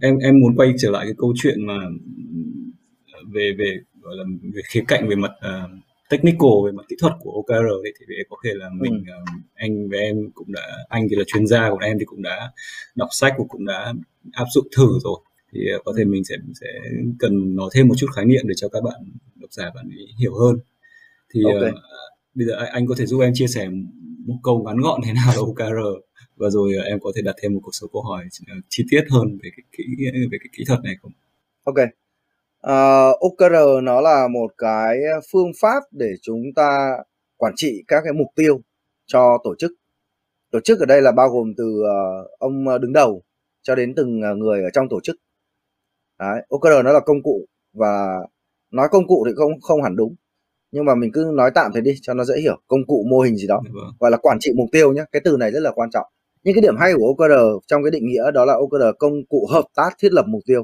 Em 0.01 0.17
em 0.17 0.39
muốn 0.39 0.55
quay 0.55 0.73
trở 0.77 0.91
lại 0.91 1.05
cái 1.05 1.13
câu 1.17 1.33
chuyện 1.37 1.65
mà 1.65 1.77
về 3.33 3.51
về 3.57 3.77
gọi 4.01 4.15
là 4.17 4.23
về 4.53 4.61
khía 4.65 4.83
cạnh 4.87 5.07
về 5.07 5.15
mặt 5.15 5.31
uh, 5.37 5.69
technical 6.09 6.49
về 6.65 6.71
mặt 6.71 6.83
kỹ 6.89 6.95
thuật 6.99 7.13
của 7.19 7.31
OKR 7.31 7.85
ấy, 7.85 7.93
thì 7.99 8.15
có 8.29 8.37
thể 8.43 8.51
là 8.53 8.69
mình 8.79 9.03
ừ. 9.07 9.31
anh 9.53 9.89
và 9.89 9.97
em 9.97 10.15
cũng 10.33 10.51
đã 10.51 10.77
anh 10.89 11.07
thì 11.09 11.15
là 11.15 11.23
chuyên 11.27 11.47
gia 11.47 11.69
còn 11.69 11.79
em 11.79 11.99
thì 11.99 12.05
cũng 12.05 12.21
đã 12.21 12.51
đọc 12.95 13.09
sách 13.11 13.33
và 13.37 13.43
cũng 13.49 13.65
đã 13.65 13.93
áp 14.31 14.45
dụng 14.53 14.67
thử 14.77 14.87
rồi 15.03 15.19
thì 15.53 15.59
ờ, 15.73 15.79
có 15.85 15.93
thể 15.97 16.05
mình 16.05 16.23
sẽ 16.23 16.35
sẽ 16.61 16.67
cần 17.19 17.55
nói 17.55 17.69
thêm 17.73 17.87
một 17.87 17.95
chút 17.97 18.07
khái 18.15 18.25
niệm 18.25 18.47
để 18.47 18.53
cho 18.57 18.69
các 18.69 18.83
bạn 18.83 19.01
độc 19.35 19.53
giả 19.53 19.71
bạn 19.75 19.89
hiểu 20.19 20.33
hơn 20.35 20.55
thì 21.33 21.41
okay. 21.43 21.69
uh, 21.69 21.75
bây 22.35 22.47
giờ 22.47 22.53
anh 22.71 22.87
có 22.87 22.95
thể 22.97 23.05
giúp 23.05 23.19
em 23.19 23.31
chia 23.33 23.47
sẻ 23.47 23.69
một 24.25 24.35
câu 24.43 24.63
ngắn 24.65 24.77
gọn 24.77 25.01
thế 25.05 25.13
nào 25.13 25.27
là 25.27 25.41
OKR 25.41 25.79
và 26.35 26.49
rồi 26.49 26.73
ờ, 26.77 26.83
em 26.83 26.99
có 26.99 27.11
thể 27.15 27.21
đặt 27.21 27.35
thêm 27.41 27.53
một 27.53 27.59
số 27.71 27.87
câu 27.93 28.01
hỏi 28.01 28.23
ờ, 28.47 28.55
chi 28.69 28.83
tiết 28.91 29.03
hơn 29.09 29.37
về 29.43 29.49
cái 29.55 29.63
kỹ 29.71 29.83
về 30.31 30.37
cái 30.39 30.49
kỹ 30.57 30.63
thuật 30.67 30.79
này 30.83 30.95
không? 31.01 31.11
Ok. 31.63 31.75
Ờ, 32.59 33.09
uh, 33.09 33.19
OKR 33.19 33.83
nó 33.83 34.01
là 34.01 34.27
một 34.27 34.51
cái 34.57 34.97
phương 35.31 35.51
pháp 35.61 35.83
để 35.91 36.13
chúng 36.21 36.41
ta 36.55 36.97
quản 37.37 37.53
trị 37.55 37.83
các 37.87 38.01
cái 38.03 38.13
mục 38.13 38.27
tiêu 38.35 38.61
cho 39.05 39.37
tổ 39.43 39.55
chức. 39.59 39.71
Tổ 40.51 40.59
chức 40.59 40.79
ở 40.79 40.85
đây 40.85 41.01
là 41.01 41.11
bao 41.11 41.29
gồm 41.29 41.53
từ 41.57 41.81
uh, 41.81 42.39
ông 42.39 42.81
đứng 42.81 42.93
đầu 42.93 43.21
cho 43.61 43.75
đến 43.75 43.93
từng 43.95 44.19
người 44.19 44.63
ở 44.63 44.69
trong 44.73 44.89
tổ 44.89 44.99
chức. 45.03 45.15
Đấy, 46.19 46.41
OKR 46.49 46.85
nó 46.85 46.91
là 46.91 46.99
công 46.99 47.23
cụ 47.23 47.45
và 47.73 48.07
nói 48.71 48.87
công 48.91 49.07
cụ 49.07 49.23
thì 49.27 49.33
không 49.35 49.61
không 49.61 49.83
hẳn 49.83 49.95
đúng 49.95 50.15
nhưng 50.71 50.85
mà 50.85 50.95
mình 50.95 51.11
cứ 51.13 51.31
nói 51.33 51.51
tạm 51.55 51.71
thế 51.75 51.81
đi 51.81 51.91
cho 52.01 52.13
nó 52.13 52.23
dễ 52.23 52.35
hiểu. 52.41 52.57
Công 52.67 52.79
cụ 52.87 53.05
mô 53.09 53.19
hình 53.19 53.35
gì 53.35 53.47
đó 53.47 53.61
vâng. 53.73 53.83
gọi 53.99 54.11
là 54.11 54.17
quản 54.17 54.37
trị 54.39 54.51
mục 54.55 54.67
tiêu 54.71 54.93
nhé 54.93 55.03
cái 55.11 55.21
từ 55.25 55.37
này 55.37 55.51
rất 55.51 55.59
là 55.59 55.71
quan 55.75 55.89
trọng. 55.91 56.05
Những 56.43 56.55
cái 56.55 56.61
điểm 56.61 56.75
hay 56.79 56.93
của 56.93 57.07
OKR 57.07 57.33
trong 57.67 57.83
cái 57.83 57.91
định 57.91 58.05
nghĩa 58.05 58.31
đó 58.33 58.45
là 58.45 58.53
OKR 58.53 58.97
công 58.99 59.13
cụ 59.29 59.47
hợp 59.51 59.65
tác 59.75 59.89
thiết 59.99 60.13
lập 60.13 60.25
mục 60.27 60.41
tiêu. 60.45 60.63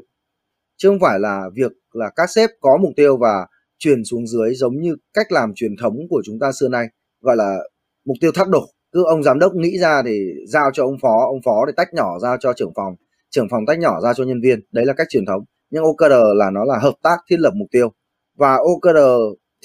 Chứ 0.78 0.90
không 0.90 1.00
phải 1.00 1.20
là 1.20 1.44
việc 1.56 1.72
là 1.94 2.12
các 2.16 2.30
sếp 2.30 2.50
có 2.60 2.78
mục 2.82 2.92
tiêu 2.96 3.18
và 3.18 3.48
truyền 3.80 4.04
xuống 4.04 4.28
dưới 4.28 4.54
giống 4.56 4.82
như 4.82 4.96
cách 5.14 5.32
làm 5.32 5.52
truyền 5.56 5.72
thống 5.82 5.96
của 6.10 6.22
chúng 6.26 6.40
ta 6.40 6.52
xưa 6.52 6.68
nay 6.70 6.88
gọi 7.22 7.36
là 7.36 7.58
mục 8.06 8.18
tiêu 8.22 8.32
thác 8.32 8.50
đổ. 8.50 8.66
Cứ 8.92 9.04
ông 9.04 9.24
giám 9.24 9.40
đốc 9.40 9.54
nghĩ 9.56 9.78
ra 9.78 10.04
thì 10.06 10.20
giao 10.48 10.72
cho 10.74 10.84
ông 10.84 10.98
phó 11.02 11.26
ông 11.28 11.40
phó 11.46 11.66
thì 11.68 11.74
tách 11.78 11.94
nhỏ 11.94 12.20
ra 12.20 12.38
cho 12.40 12.54
trưởng 12.54 12.74
phòng 12.76 12.96
trưởng 13.32 13.50
phòng 13.50 13.66
tách 13.66 13.80
nhỏ 13.80 14.02
ra 14.02 14.14
cho 14.14 14.24
nhân 14.24 14.42
viên. 14.42 14.60
Đấy 14.72 14.86
là 14.86 14.94
cách 14.94 15.08
truyền 15.10 15.26
thống. 15.26 15.44
Nhưng 15.70 15.84
OKR 15.84 16.14
là 16.36 16.50
nó 16.52 16.64
là 16.64 16.78
hợp 16.78 16.94
tác 17.04 17.18
thiết 17.30 17.40
lập 17.40 17.52
mục 17.56 17.68
tiêu. 17.72 17.90
Và 18.38 18.56
OKR 18.56 18.98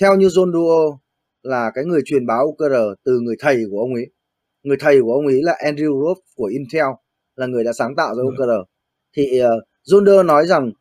theo 0.01 0.15
như 0.17 0.27
John 0.27 0.53
Duo 0.53 0.99
là 1.43 1.71
cái 1.75 1.85
người 1.85 2.01
truyền 2.05 2.27
bá 2.27 2.35
OKR 2.35 2.75
từ 3.05 3.21
người 3.21 3.37
thầy 3.39 3.63
của 3.71 3.81
ông 3.81 3.95
ấy. 3.95 4.07
Người 4.63 4.77
thầy 4.81 5.03
của 5.03 5.13
ông 5.13 5.27
ấy 5.27 5.43
là 5.43 5.59
Andrew 5.65 6.07
Roth 6.07 6.19
của 6.37 6.45
Intel 6.45 6.87
là 7.37 7.47
người 7.47 7.65
đã 7.65 7.73
sáng 7.73 7.97
tạo 7.97 8.15
ra 8.15 8.23
OKR 8.23 8.51
thì 9.17 9.43
uh, 9.43 9.65
John 9.85 10.07
Duo 10.07 10.23
nói 10.23 10.47
rằng 10.47 10.73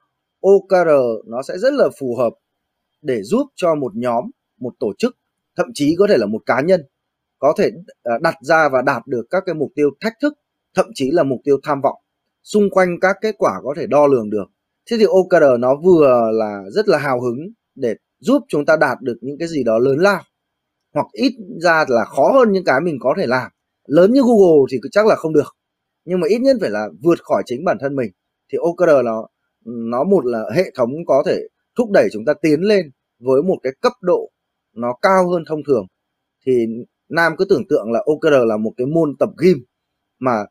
OKR 0.42 0.90
nó 1.26 1.42
sẽ 1.42 1.58
rất 1.58 1.74
là 1.74 1.90
phù 2.00 2.16
hợp 2.16 2.34
để 3.02 3.24
giúp 3.24 3.48
cho 3.56 3.76
một 3.76 3.92
nhóm 3.96 4.24
một 4.60 4.74
tổ 4.80 4.94
chức 4.98 5.18
thậm 5.58 5.68
chí 5.74 5.96
có 6.00 6.08
thể 6.10 6.18
là 6.18 6.26
một 6.26 6.42
cá 6.46 6.62
nhân 6.62 6.82
có 7.40 7.54
thể 7.58 7.72
uh, 8.16 8.22
đặt 8.22 8.36
ra 8.42 8.70
và 8.70 8.82
đạt 8.82 9.08
được 9.08 9.26
các 9.30 9.44
cái 9.46 9.56
mục 9.56 9.72
tiêu 9.76 9.90
thách 10.02 10.14
thức 10.22 10.34
thậm 10.76 10.86
chí 10.94 11.12
là 11.12 11.24
mục 11.24 11.40
tiêu 11.44 11.58
tham 11.64 11.82
vọng 11.82 11.96
xung 12.44 12.70
quanh 12.70 13.00
các 13.02 13.18
kết 13.22 13.36
quả 13.38 13.54
có 13.64 13.74
thể 13.78 13.88
đo 13.88 14.08
lường 14.08 14.30
được. 14.30 14.46
Thế 14.90 14.98
thì 15.00 15.06
OKR 15.06 15.60
nó 15.60 15.76
vừa 15.76 16.32
là 16.34 16.64
rất 16.70 16.88
là 16.88 16.98
hào 16.98 17.22
hứng 17.22 17.38
để 17.76 17.96
giúp 18.20 18.44
chúng 18.48 18.66
ta 18.66 18.78
đạt 18.78 18.98
được 19.02 19.18
những 19.22 19.38
cái 19.40 19.48
gì 19.48 19.64
đó 19.64 19.78
lớn 19.78 19.98
lao 20.00 20.22
hoặc 20.94 21.08
ít 21.12 21.34
ra 21.62 21.86
là 21.88 22.06
khó 22.06 22.32
hơn 22.34 22.52
những 22.52 22.64
cái 22.64 22.82
mình 22.82 22.98
có 23.00 23.14
thể 23.18 23.28
làm. 23.28 23.52
Lớn 23.88 24.14
như 24.14 24.22
Google 24.22 24.66
thì 24.72 24.78
chắc 24.92 25.06
là 25.06 25.16
không 25.16 25.34
được 25.34 25.56
nhưng 26.06 26.20
mà 26.20 26.28
ít 26.28 26.40
nhất 26.40 26.58
phải 26.62 26.70
là 26.70 26.90
vượt 27.04 27.24
khỏi 27.24 27.44
chính 27.46 27.66
bản 27.66 27.78
thân 27.82 27.96
mình. 27.96 28.12
Thì 28.52 28.58
OKR 28.58 29.06
nó 29.06 29.28
nó 29.66 30.04
một 30.04 30.26
là 30.26 30.44
hệ 30.56 30.72
thống 30.76 30.92
có 31.08 31.24
thể 31.26 31.40
thúc 31.78 31.92
đẩy 31.92 32.08
chúng 32.12 32.26
ta 32.26 32.34
tiến 32.42 32.62
lên 32.62 32.92
với 33.20 33.44
một 33.44 33.58
cái 33.64 33.74
cấp 33.82 33.94
độ 34.02 34.32
nó 34.76 34.94
cao 35.02 35.30
hơn 35.30 35.44
thông 35.48 35.64
thường. 35.68 35.86
Thì 36.46 36.66
Nam 37.10 37.34
cứ 37.38 37.46
tưởng 37.50 37.68
tượng 37.70 37.92
là 37.92 38.04
OKR 38.06 38.46
là 38.46 38.58
một 38.58 38.72
cái 38.78 38.88
môn 38.88 39.16
tập 39.20 39.30
gym 39.44 39.58
mà 40.20 40.46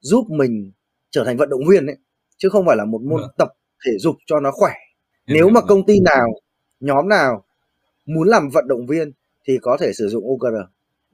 giúp 0.00 0.24
mình 0.30 0.72
trở 1.10 1.24
thành 1.24 1.36
vận 1.36 1.48
động 1.48 1.66
viên 1.70 1.86
ấy 1.86 1.96
chứ 2.36 2.48
không 2.48 2.66
phải 2.66 2.76
là 2.76 2.84
một 2.84 3.00
môn 3.02 3.20
tập 3.38 3.48
thể 3.86 3.92
dục 3.98 4.16
cho 4.26 4.40
nó 4.40 4.50
khỏe. 4.52 4.72
Nếu 5.26 5.48
mà 5.48 5.60
công 5.60 5.86
ty 5.86 6.00
nào 6.00 6.28
nhóm 6.84 7.08
nào 7.08 7.44
muốn 8.06 8.28
làm 8.28 8.48
vận 8.48 8.68
động 8.68 8.86
viên 8.86 9.12
thì 9.46 9.58
có 9.62 9.76
thể 9.80 9.92
sử 9.92 10.08
dụng 10.08 10.24
OKR 10.28 10.56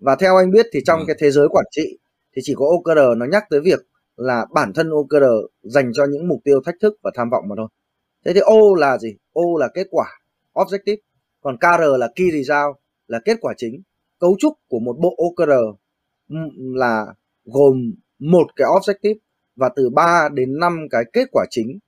và 0.01 0.17
theo 0.17 0.37
anh 0.37 0.51
biết 0.51 0.67
thì 0.73 0.81
trong 0.87 1.01
ừ. 1.01 1.05
cái 1.07 1.17
thế 1.19 1.31
giới 1.31 1.49
quản 1.49 1.65
trị 1.71 1.99
thì 2.37 2.43
chỉ 2.45 2.55
có 2.57 2.67
OKR 2.67 3.19
nó 3.19 3.27
nhắc 3.27 3.45
tới 3.51 3.61
việc 3.61 3.81
là 4.17 4.47
bản 4.53 4.73
thân 4.73 4.91
OKR 4.91 5.25
dành 5.63 5.93
cho 5.93 6.05
những 6.05 6.29
mục 6.29 6.41
tiêu 6.45 6.61
thách 6.67 6.75
thức 6.81 6.95
và 7.03 7.11
tham 7.15 7.31
vọng 7.31 7.45
mà 7.49 7.55
thôi. 7.57 7.69
Thế 8.25 8.33
thì 8.33 8.41
O 8.41 8.57
là 8.79 8.99
gì? 8.99 9.17
O 9.33 9.43
là 9.59 9.69
kết 9.75 9.87
quả 9.91 10.07
objective. 10.55 10.97
Còn 11.41 11.57
KR 11.57 11.83
là 11.99 12.09
key 12.17 12.31
result 12.31 12.77
là 13.07 13.21
kết 13.25 13.37
quả 13.41 13.55
chính. 13.57 13.83
Cấu 14.19 14.37
trúc 14.39 14.53
của 14.69 14.79
một 14.79 14.97
bộ 15.01 15.17
OKR 15.17 15.53
là 16.75 17.07
gồm 17.45 17.95
một 18.19 18.47
cái 18.57 18.67
objective 18.67 19.15
và 19.57 19.71
từ 19.77 19.91
3 19.91 20.29
đến 20.33 20.59
5 20.59 20.87
cái 20.91 21.05
kết 21.13 21.29
quả 21.33 21.45
chính 21.51 21.79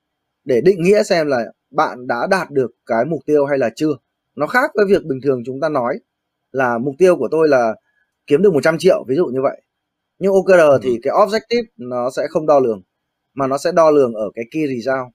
để 0.45 0.61
định 0.61 0.83
nghĩa 0.83 1.03
xem 1.03 1.27
là 1.27 1.45
bạn 1.73 2.07
đã 2.07 2.27
đạt 2.31 2.51
được 2.51 2.71
cái 2.87 3.05
mục 3.05 3.21
tiêu 3.27 3.47
hay 3.47 3.59
là 3.59 3.71
chưa? 3.77 3.93
Nó 4.37 4.47
khác 4.47 4.71
với 4.75 4.85
việc 4.89 5.05
bình 5.05 5.21
thường 5.23 5.43
chúng 5.47 5.61
ta 5.61 5.69
nói 5.69 5.99
là 6.53 6.79
mục 6.79 6.95
tiêu 6.99 7.17
của 7.17 7.29
tôi 7.31 7.49
là 7.49 7.75
kiếm 8.27 8.43
được 8.43 8.53
100 8.53 8.79
triệu 8.79 9.05
ví 9.09 9.17
dụ 9.17 9.27
như 9.27 9.43
vậy. 9.43 9.63
Nhưng 10.19 10.33
OKR 10.33 10.53
ừ. 10.53 10.79
thì 10.83 10.99
cái 11.03 11.13
objective 11.13 11.65
nó 11.77 12.11
sẽ 12.11 12.27
không 12.31 12.47
đo 12.47 12.61
lường 12.61 12.83
mà 13.35 13.47
nó 13.47 13.59
sẽ 13.59 13.73
đo 13.73 13.91
lường 13.91 14.15
ở 14.15 14.31
cái 14.35 14.45
key 14.51 14.67
result. 14.67 15.09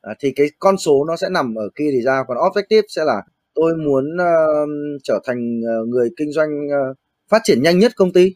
À, 0.00 0.14
thì 0.20 0.32
cái 0.36 0.50
con 0.58 0.78
số 0.78 1.04
nó 1.04 1.16
sẽ 1.16 1.28
nằm 1.28 1.54
ở 1.54 1.68
key 1.74 1.86
result. 1.92 2.26
Còn 2.28 2.36
objective 2.36 2.82
sẽ 2.88 3.04
là 3.04 3.22
tôi 3.54 3.76
muốn 3.76 4.04
uh, 4.16 4.68
trở 5.02 5.20
thành 5.24 5.60
uh, 5.60 5.88
người 5.88 6.10
kinh 6.16 6.32
doanh 6.32 6.50
uh, 6.66 6.96
phát 7.28 7.40
triển 7.44 7.62
nhanh 7.62 7.78
nhất 7.78 7.92
công 7.96 8.12
ty. 8.12 8.34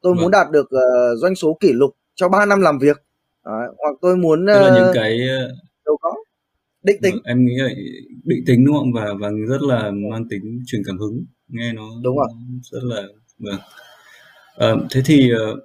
Tôi 0.00 0.14
ừ. 0.18 0.20
muốn 0.22 0.30
đạt 0.30 0.50
được 0.50 0.66
uh, 0.66 1.18
doanh 1.18 1.34
số 1.34 1.56
kỷ 1.60 1.72
lục 1.72 1.90
cho 2.14 2.28
3 2.28 2.46
năm 2.46 2.60
làm 2.60 2.78
việc. 2.78 3.02
À, 3.42 3.52
hoặc 3.78 3.94
tôi 4.00 4.16
muốn 4.16 4.42
uh, 4.42 4.48
Tức 4.48 4.60
là 4.60 4.74
những 4.78 4.90
cái 4.94 5.18
đâu 5.84 5.96
có 6.00 6.23
định 6.84 6.96
tính. 7.02 7.14
Vâng, 7.14 7.22
em 7.24 7.44
nghĩ 7.44 7.54
là 7.56 7.70
định 8.24 8.44
tính 8.46 8.64
đúng 8.64 8.76
không? 8.76 8.92
Và 8.92 9.14
và 9.20 9.30
rất 9.48 9.62
là 9.62 9.90
mang 10.12 10.28
tính 10.28 10.62
truyền 10.66 10.82
cảm 10.86 10.98
hứng. 10.98 11.24
Nghe 11.48 11.72
nó 11.72 11.88
đúng 12.02 12.16
rồi 12.16 12.28
rất 12.62 12.82
là 12.82 13.02
vâng. 13.38 13.60
À, 14.56 14.74
thế 14.90 15.02
thì 15.04 15.30
ờ, 15.30 15.56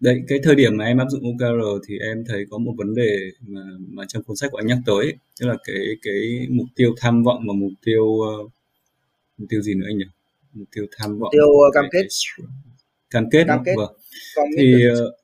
đấy 0.00 0.22
cái 0.28 0.38
thời 0.42 0.54
điểm 0.54 0.76
mà 0.76 0.84
em 0.84 0.98
áp 0.98 1.06
dụng 1.10 1.22
OKR 1.22 1.86
thì 1.88 1.98
em 1.98 2.24
thấy 2.28 2.44
có 2.50 2.58
một 2.58 2.72
vấn 2.76 2.94
đề 2.94 3.18
mà 3.40 3.60
mà 3.88 4.04
trong 4.08 4.22
cuốn 4.22 4.36
sách 4.36 4.50
của 4.50 4.58
anh 4.58 4.66
nhắc 4.66 4.78
tới 4.86 5.12
tức 5.40 5.46
là 5.46 5.56
cái 5.64 5.76
cái 6.02 6.46
mục 6.50 6.66
tiêu 6.76 6.94
tham 6.98 7.22
vọng 7.22 7.42
và 7.48 7.54
mục 7.54 7.72
tiêu 7.84 8.02
uh, 8.04 8.50
mục 9.38 9.46
tiêu 9.50 9.62
gì 9.62 9.74
nữa 9.74 9.86
anh 9.88 9.98
nhỉ? 9.98 10.04
Mục 10.52 10.68
tiêu 10.76 10.86
tham 10.98 11.10
vọng. 11.10 11.20
Mục 11.20 11.32
tiêu 11.32 11.46
cam 11.74 11.84
kết. 11.92 12.06
Cam 13.10 13.24
kết 13.30 13.44
cam 13.46 13.62
kết. 13.64 13.74
Vâng. 13.76 13.94
Thì 14.58 14.74
uh, 14.88 15.14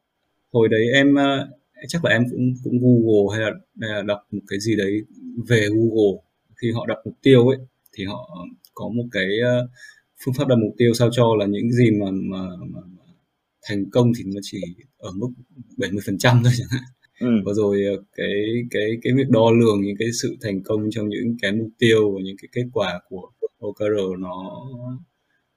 hồi 0.52 0.68
đấy 0.68 0.82
em 0.94 1.14
uh, 1.14 1.59
chắc 1.88 2.04
là 2.04 2.10
em 2.10 2.22
cũng 2.30 2.54
cũng 2.64 2.78
Google 2.80 3.36
hay 3.36 3.50
là, 3.50 3.58
hay 3.80 3.90
là 3.90 4.02
đọc 4.02 4.18
một 4.30 4.42
cái 4.48 4.60
gì 4.60 4.76
đấy 4.76 5.02
về 5.48 5.68
Google 5.74 6.22
khi 6.62 6.72
họ 6.72 6.86
đặt 6.86 6.98
mục 7.04 7.14
tiêu 7.22 7.48
ấy 7.48 7.58
thì 7.96 8.04
họ 8.04 8.46
có 8.74 8.88
một 8.88 9.04
cái 9.12 9.28
ờ, 9.44 9.68
phương 10.24 10.34
pháp 10.34 10.48
đặt 10.48 10.56
mục 10.56 10.74
tiêu 10.78 10.94
sao 10.94 11.08
cho 11.12 11.36
là 11.38 11.46
những 11.46 11.72
gì 11.72 11.90
mà 11.90 12.06
mà, 12.10 12.42
mà, 12.58 12.80
mà 12.86 13.02
thành 13.68 13.90
công 13.90 14.12
thì 14.18 14.24
nó 14.26 14.40
chỉ 14.42 14.58
ở 14.98 15.10
mức 15.14 15.28
70% 15.76 16.42
thôi 16.44 16.52
chẳng 16.58 16.68
hạn 16.70 16.82
ừ. 17.20 17.28
và 17.44 17.52
rồi 17.52 17.84
ờ, 17.84 18.02
cái 18.16 18.32
cái 18.70 18.90
cái 19.02 19.12
việc 19.16 19.28
đo 19.28 19.50
lường 19.50 19.82
những 19.82 19.96
cái 19.98 20.08
sự 20.22 20.36
thành 20.42 20.62
công 20.62 20.90
trong 20.90 21.08
những 21.08 21.36
cái 21.42 21.52
mục 21.52 21.68
tiêu 21.78 22.12
và 22.14 22.20
những 22.24 22.36
cái 22.42 22.48
kết 22.52 22.64
quả 22.72 23.00
của 23.08 23.30
OKR 23.58 24.18
nó 24.18 24.66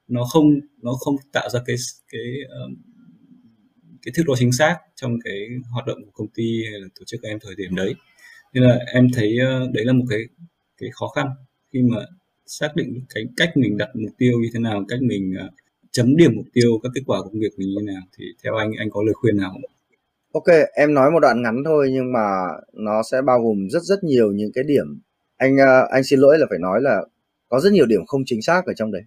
nó 0.08 0.24
không 0.24 0.46
nó 0.82 0.94
không 0.94 1.16
tạo 1.32 1.50
ra 1.50 1.60
cái 1.66 1.76
cái 2.12 2.22
um, 2.50 2.93
cái 4.06 4.14
thước 4.16 4.24
đo 4.28 4.34
chính 4.38 4.52
xác 4.52 4.78
trong 4.96 5.18
cái 5.24 5.48
hoạt 5.72 5.86
động 5.86 5.98
của 6.06 6.12
công 6.14 6.28
ty 6.36 6.64
hay 6.72 6.80
là 6.80 6.88
tổ 7.00 7.06
chức 7.06 7.22
của 7.22 7.28
em 7.28 7.40
thời 7.42 7.56
điểm 7.58 7.76
đấy 7.76 7.96
nên 8.54 8.64
là 8.64 8.80
em 8.94 9.08
thấy 9.14 9.38
ờ, 9.38 9.70
đấy 9.74 9.86
là 9.86 9.94
một 9.94 10.06
cái 10.10 10.20
cái 10.78 10.90
khó 10.94 11.08
khăn 11.08 11.28
khi 11.74 11.80
mà 11.82 11.98
xác 12.46 12.76
định 12.76 13.06
cái 13.16 13.24
cách 13.38 13.52
mình 13.56 13.78
đặt 13.78 13.90
mục 13.94 14.12
tiêu 14.18 14.40
như 14.40 14.50
thế 14.54 14.60
nào 14.60 14.86
cách 14.88 15.00
mình 15.02 15.34
uh, 15.46 15.54
chấm 15.92 16.16
điểm 16.16 16.32
mục 16.36 16.46
tiêu 16.54 16.80
các 16.84 16.90
kết 16.96 17.02
quả 17.06 17.22
công 17.22 17.40
việc 17.40 17.54
mình 17.58 17.70
như 17.70 17.76
thế 17.80 17.94
nào 17.94 18.02
thì 18.18 18.26
theo 18.44 18.56
anh 18.56 18.72
anh 18.80 18.90
có 18.90 19.04
lời 19.04 19.14
khuyên 19.14 19.38
nào 19.38 19.52
không? 19.52 19.62
Ok, 20.34 20.56
em 20.74 20.94
nói 20.94 21.12
một 21.12 21.20
đoạn 21.20 21.42
ngắn 21.42 21.56
thôi 21.66 21.90
nhưng 21.94 22.14
mà 22.14 22.28
nó 22.74 23.02
sẽ 23.12 23.22
bao 23.22 23.42
gồm 23.42 23.70
rất 23.70 23.84
rất 23.84 24.04
nhiều 24.04 24.32
những 24.32 24.52
cái 24.54 24.64
điểm. 24.64 25.02
Anh 25.38 25.56
uh, 25.56 25.90
anh 25.90 26.04
xin 26.04 26.20
lỗi 26.20 26.40
là 26.40 26.46
phải 26.50 26.60
nói 26.60 26.82
là 26.82 27.02
có 27.50 27.60
rất 27.60 27.74
nhiều 27.74 27.86
điểm 27.86 28.06
không 28.08 28.22
chính 28.26 28.42
xác 28.42 28.66
ở 28.66 28.74
trong 28.74 28.92
đấy. 28.92 29.02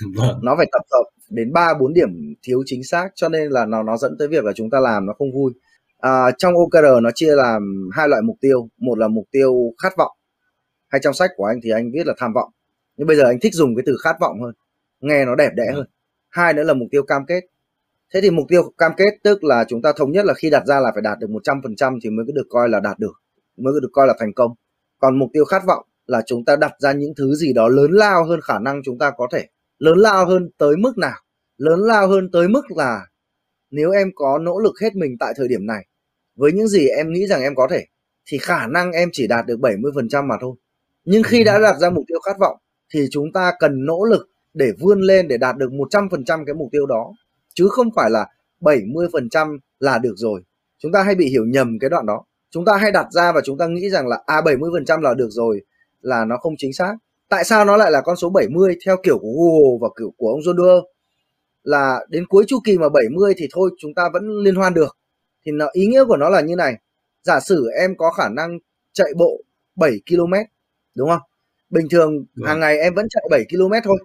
Vâng. 0.16 0.40
Nó 0.42 0.54
phải 0.56 0.66
tập 0.72 0.82
hợp 0.92 1.04
đến 1.30 1.52
3 1.52 1.74
4 1.80 1.94
điểm 1.94 2.34
thiếu 2.42 2.62
chính 2.66 2.84
xác 2.84 3.08
cho 3.14 3.28
nên 3.28 3.50
là 3.50 3.66
nó 3.66 3.82
nó 3.82 3.96
dẫn 3.96 4.16
tới 4.18 4.28
việc 4.28 4.44
là 4.44 4.52
chúng 4.52 4.70
ta 4.70 4.80
làm 4.80 5.06
nó 5.06 5.12
không 5.12 5.32
vui. 5.32 5.52
À, 5.98 6.30
trong 6.38 6.54
OKR 6.54 7.02
nó 7.02 7.10
chia 7.14 7.34
làm 7.34 7.90
hai 7.92 8.08
loại 8.08 8.22
mục 8.22 8.36
tiêu, 8.40 8.68
một 8.78 8.98
là 8.98 9.08
mục 9.08 9.24
tiêu 9.30 9.54
khát 9.82 9.92
vọng. 9.98 10.12
Hay 10.88 11.00
trong 11.04 11.14
sách 11.14 11.30
của 11.36 11.44
anh 11.44 11.60
thì 11.62 11.70
anh 11.70 11.90
viết 11.92 12.06
là 12.06 12.14
tham 12.18 12.32
vọng. 12.32 12.50
Nhưng 12.96 13.06
bây 13.06 13.16
giờ 13.16 13.24
anh 13.24 13.40
thích 13.40 13.54
dùng 13.54 13.76
cái 13.76 13.82
từ 13.86 13.96
khát 14.04 14.16
vọng 14.20 14.42
hơn, 14.42 14.54
nghe 15.00 15.24
nó 15.24 15.34
đẹp 15.34 15.50
đẽ 15.54 15.72
hơn. 15.74 15.86
Hai 16.30 16.54
nữa 16.54 16.62
là 16.62 16.74
mục 16.74 16.88
tiêu 16.90 17.02
cam 17.02 17.26
kết. 17.26 17.40
Thế 18.14 18.20
thì 18.20 18.30
mục 18.30 18.46
tiêu 18.48 18.62
cam 18.78 18.92
kết 18.96 19.10
tức 19.22 19.44
là 19.44 19.64
chúng 19.68 19.82
ta 19.82 19.92
thống 19.96 20.12
nhất 20.12 20.24
là 20.24 20.34
khi 20.34 20.50
đặt 20.50 20.66
ra 20.66 20.80
là 20.80 20.90
phải 20.94 21.02
đạt 21.02 21.18
được 21.18 21.30
100% 21.30 21.98
thì 22.04 22.10
mới 22.10 22.26
được 22.34 22.46
coi 22.50 22.68
là 22.68 22.80
đạt 22.80 22.98
được, 22.98 23.12
mới 23.56 23.72
được 23.82 23.90
coi 23.92 24.06
là 24.06 24.14
thành 24.18 24.32
công. 24.32 24.52
Còn 24.98 25.18
mục 25.18 25.30
tiêu 25.32 25.44
khát 25.44 25.62
vọng 25.66 25.86
là 26.06 26.22
chúng 26.26 26.44
ta 26.44 26.56
đặt 26.56 26.72
ra 26.78 26.92
những 26.92 27.12
thứ 27.16 27.34
gì 27.34 27.52
đó 27.52 27.68
lớn 27.68 27.90
lao 27.90 28.24
hơn 28.24 28.40
khả 28.40 28.58
năng 28.58 28.82
chúng 28.84 28.98
ta 28.98 29.10
có 29.16 29.28
thể 29.32 29.46
lớn 29.78 29.98
lao 29.98 30.26
hơn 30.26 30.50
tới 30.58 30.76
mức 30.76 30.98
nào 30.98 31.16
lớn 31.56 31.80
lao 31.80 32.08
hơn 32.08 32.30
tới 32.30 32.48
mức 32.48 32.62
là 32.76 33.06
nếu 33.70 33.90
em 33.90 34.10
có 34.14 34.38
nỗ 34.38 34.58
lực 34.58 34.74
hết 34.82 34.96
mình 34.96 35.16
tại 35.20 35.32
thời 35.36 35.48
điểm 35.48 35.66
này 35.66 35.86
với 36.36 36.52
những 36.52 36.68
gì 36.68 36.88
em 36.88 37.12
nghĩ 37.12 37.26
rằng 37.26 37.42
em 37.42 37.54
có 37.54 37.66
thể 37.70 37.84
thì 38.26 38.38
khả 38.38 38.66
năng 38.66 38.92
em 38.92 39.08
chỉ 39.12 39.26
đạt 39.26 39.46
được 39.46 39.58
70% 39.60 40.26
mà 40.26 40.34
thôi. 40.40 40.56
Nhưng 41.04 41.22
khi 41.22 41.44
đã 41.44 41.58
đặt 41.58 41.78
ra 41.78 41.90
mục 41.90 42.04
tiêu 42.08 42.18
khát 42.20 42.38
vọng 42.38 42.56
thì 42.94 43.06
chúng 43.10 43.32
ta 43.32 43.52
cần 43.58 43.86
nỗ 43.86 44.04
lực 44.04 44.28
để 44.54 44.72
vươn 44.80 45.00
lên 45.00 45.28
để 45.28 45.36
đạt 45.36 45.56
được 45.56 45.70
100% 45.70 46.44
cái 46.44 46.54
mục 46.54 46.68
tiêu 46.72 46.86
đó. 46.86 47.12
chứ 47.54 47.68
không 47.70 47.88
phải 47.96 48.10
là 48.10 48.26
70% 48.60 49.58
là 49.80 49.98
được 49.98 50.14
rồi 50.16 50.42
chúng 50.78 50.92
ta 50.92 51.02
hay 51.02 51.14
bị 51.14 51.28
hiểu 51.28 51.44
nhầm 51.46 51.78
cái 51.80 51.90
đoạn 51.90 52.06
đó 52.06 52.24
chúng 52.50 52.64
ta 52.64 52.76
hay 52.76 52.92
đặt 52.92 53.06
ra 53.10 53.32
và 53.32 53.40
chúng 53.44 53.58
ta 53.58 53.66
nghĩ 53.66 53.90
rằng 53.90 54.08
là 54.08 54.22
à 54.26 54.40
70% 54.40 55.00
là 55.00 55.14
được 55.14 55.28
rồi 55.30 55.60
là 56.00 56.24
nó 56.24 56.36
không 56.36 56.54
chính 56.58 56.72
xác 56.72 56.94
tại 57.28 57.44
sao 57.44 57.64
nó 57.64 57.76
lại 57.76 57.90
là 57.90 58.00
con 58.00 58.16
số 58.16 58.30
70 58.30 58.76
theo 58.86 58.96
kiểu 59.02 59.18
của 59.18 59.32
Google 59.32 59.78
và 59.80 59.88
kiểu 59.98 60.12
của 60.16 60.28
ông 60.28 60.40
John 60.40 60.56
Doerr 60.56 60.84
là 61.62 62.06
đến 62.08 62.26
cuối 62.26 62.44
chu 62.48 62.60
kỳ 62.64 62.78
mà 62.78 62.88
70 62.88 63.34
thì 63.36 63.48
thôi 63.52 63.70
chúng 63.78 63.94
ta 63.94 64.08
vẫn 64.12 64.38
liên 64.42 64.54
hoan 64.54 64.74
được. 64.74 64.96
Thì 65.44 65.52
nó 65.52 65.68
ý 65.72 65.86
nghĩa 65.86 66.04
của 66.04 66.16
nó 66.16 66.28
là 66.28 66.40
như 66.40 66.56
này. 66.56 66.74
Giả 67.22 67.40
sử 67.40 67.68
em 67.80 67.96
có 67.96 68.10
khả 68.10 68.28
năng 68.28 68.58
chạy 68.92 69.10
bộ 69.16 69.40
7 69.76 70.00
km 70.08 70.34
đúng 70.94 71.08
không? 71.08 71.20
Bình 71.70 71.88
thường 71.90 72.24
đúng. 72.34 72.46
hàng 72.46 72.60
ngày 72.60 72.78
em 72.78 72.94
vẫn 72.94 73.06
chạy 73.10 73.24
7 73.30 73.44
km 73.50 73.72
thôi. 73.84 73.98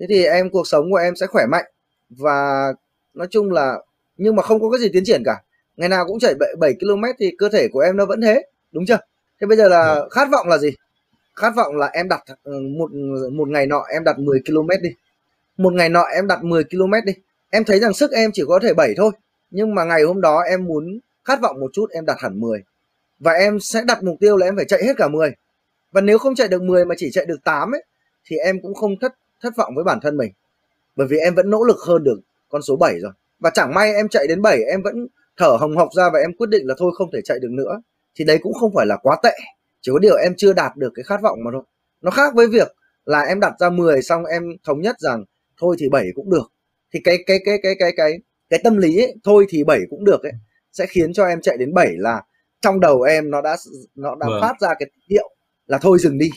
Thế 0.00 0.06
thì 0.08 0.24
em 0.24 0.50
cuộc 0.50 0.66
sống 0.66 0.90
của 0.90 0.96
em 0.96 1.16
sẽ 1.16 1.26
khỏe 1.26 1.46
mạnh. 1.46 1.64
Và 2.08 2.66
nói 3.14 3.26
chung 3.30 3.50
là 3.52 3.78
nhưng 4.16 4.36
mà 4.36 4.42
không 4.42 4.60
có 4.60 4.70
cái 4.70 4.80
gì 4.80 4.88
tiến 4.92 5.04
triển 5.06 5.22
cả. 5.24 5.42
Ngày 5.76 5.88
nào 5.88 6.04
cũng 6.06 6.18
chạy 6.18 6.34
7, 6.34 6.54
7 6.58 6.74
km 6.80 7.02
thì 7.18 7.30
cơ 7.38 7.48
thể 7.48 7.68
của 7.72 7.80
em 7.80 7.96
nó 7.96 8.06
vẫn 8.06 8.20
thế 8.20 8.42
đúng 8.72 8.86
chưa? 8.86 8.98
Thế 9.40 9.46
bây 9.46 9.56
giờ 9.56 9.68
là 9.68 9.94
đúng. 9.94 10.10
khát 10.10 10.28
vọng 10.32 10.48
là 10.48 10.58
gì 10.58 10.70
khát 11.36 11.52
vọng 11.56 11.76
là 11.76 11.86
em 11.92 12.08
đặt 12.08 12.22
ờ, 12.42 12.60
một 12.60 12.90
một 13.32 13.48
ngày 13.48 13.66
nọ 13.66 13.84
em 13.92 14.04
đặt 14.04 14.18
10 14.18 14.40
km 14.46 14.68
đi. 14.82 14.90
Một 15.56 15.72
ngày 15.72 15.88
nọ 15.88 16.02
em 16.02 16.26
đặt 16.26 16.44
10 16.44 16.64
km 16.64 16.92
đi. 17.04 17.12
Em 17.50 17.64
thấy 17.64 17.80
rằng 17.80 17.94
sức 17.94 18.12
em 18.12 18.30
chỉ 18.34 18.42
có 18.48 18.58
thể 18.62 18.74
7 18.74 18.94
thôi, 18.96 19.12
nhưng 19.50 19.74
mà 19.74 19.84
ngày 19.84 20.02
hôm 20.02 20.20
đó 20.20 20.40
em 20.40 20.64
muốn, 20.64 20.98
khát 21.24 21.40
vọng 21.40 21.60
một 21.60 21.70
chút 21.72 21.90
em 21.90 22.06
đặt 22.06 22.16
hẳn 22.20 22.40
10 22.40 22.62
và 23.18 23.32
em 23.32 23.60
sẽ 23.60 23.82
đặt 23.86 24.02
mục 24.02 24.16
tiêu 24.20 24.36
là 24.36 24.46
em 24.46 24.56
phải 24.56 24.64
chạy 24.64 24.84
hết 24.84 24.96
cả 24.96 25.08
10 25.08 25.34
và 25.92 26.00
nếu 26.00 26.18
không 26.18 26.34
chạy 26.34 26.48
được 26.48 26.62
10 26.62 26.84
mà 26.84 26.94
chỉ 26.98 27.10
chạy 27.12 27.26
được 27.26 27.44
8 27.44 27.74
ấy, 27.74 27.84
thì 28.24 28.36
em 28.36 28.60
cũng 28.62 28.74
không 28.74 28.98
thất 29.00 29.14
thất 29.42 29.56
vọng 29.56 29.72
với 29.74 29.84
bản 29.84 30.00
thân 30.02 30.16
mình. 30.16 30.32
Bởi 30.96 31.06
vì 31.06 31.16
em 31.16 31.34
vẫn 31.34 31.50
nỗ 31.50 31.64
lực 31.64 31.76
hơn 31.86 32.04
được 32.04 32.20
con 32.48 32.62
số 32.62 32.76
7 32.76 33.00
rồi. 33.00 33.12
Và 33.38 33.50
chẳng 33.50 33.74
may 33.74 33.94
em 33.94 34.08
chạy 34.08 34.26
đến 34.26 34.42
7 34.42 34.62
em 34.62 34.82
vẫn 34.82 35.06
thở 35.36 35.56
hồng 35.60 35.76
hộc 35.76 35.88
ra 35.96 36.10
và 36.12 36.18
em 36.18 36.32
quyết 36.38 36.48
định 36.48 36.66
là 36.66 36.74
thôi 36.78 36.92
không 36.94 37.10
thể 37.12 37.20
chạy 37.24 37.38
được 37.38 37.50
nữa. 37.50 37.82
Thì 38.14 38.24
đấy 38.24 38.38
cũng 38.42 38.54
không 38.54 38.72
phải 38.74 38.86
là 38.86 38.96
quá 38.96 39.16
tệ 39.22 39.36
chỉ 39.84 39.92
có 39.92 39.98
điều 39.98 40.16
em 40.16 40.34
chưa 40.36 40.52
đạt 40.52 40.76
được 40.76 40.92
cái 40.94 41.02
khát 41.02 41.22
vọng 41.22 41.38
mà 41.44 41.50
thôi. 41.52 41.62
Nó 42.02 42.10
khác 42.10 42.34
với 42.34 42.46
việc 42.48 42.76
là 43.04 43.20
em 43.20 43.40
đặt 43.40 43.52
ra 43.60 43.70
10 43.70 44.02
xong 44.02 44.24
em 44.24 44.42
thống 44.64 44.80
nhất 44.80 44.96
rằng 44.98 45.24
thôi 45.60 45.76
thì 45.78 45.88
7 45.88 46.06
cũng 46.14 46.30
được. 46.30 46.52
Thì 46.94 47.00
cái 47.04 47.18
cái 47.26 47.38
cái 47.44 47.58
cái 47.62 47.74
cái 47.78 47.92
cái 47.96 48.12
cái 48.50 48.60
tâm 48.64 48.76
lý 48.76 48.98
ấy, 48.98 49.14
thôi 49.24 49.46
thì 49.48 49.64
7 49.64 49.80
cũng 49.90 50.04
được 50.04 50.22
ấy 50.22 50.32
sẽ 50.72 50.86
khiến 50.86 51.12
cho 51.12 51.26
em 51.26 51.40
chạy 51.40 51.56
đến 51.56 51.74
7 51.74 51.88
là 51.96 52.22
trong 52.60 52.80
đầu 52.80 53.02
em 53.02 53.30
nó 53.30 53.40
đã 53.40 53.56
nó 53.94 54.14
đã 54.14 54.26
vâng. 54.28 54.40
phát 54.40 54.60
ra 54.60 54.68
cái 54.78 54.90
hiệu 55.10 55.30
là 55.66 55.78
thôi 55.78 55.98
dừng 55.98 56.18
đi. 56.18 56.30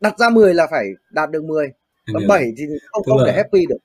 Đặt 0.00 0.18
ra 0.18 0.30
10 0.30 0.54
là 0.54 0.66
phải 0.70 0.86
đạt 1.10 1.30
được 1.30 1.44
10 1.44 1.68
còn 2.12 2.26
7 2.28 2.52
thì 2.56 2.64
không 2.86 3.04
không 3.04 3.20
thể 3.26 3.32
happy 3.32 3.66
được. 3.68 3.76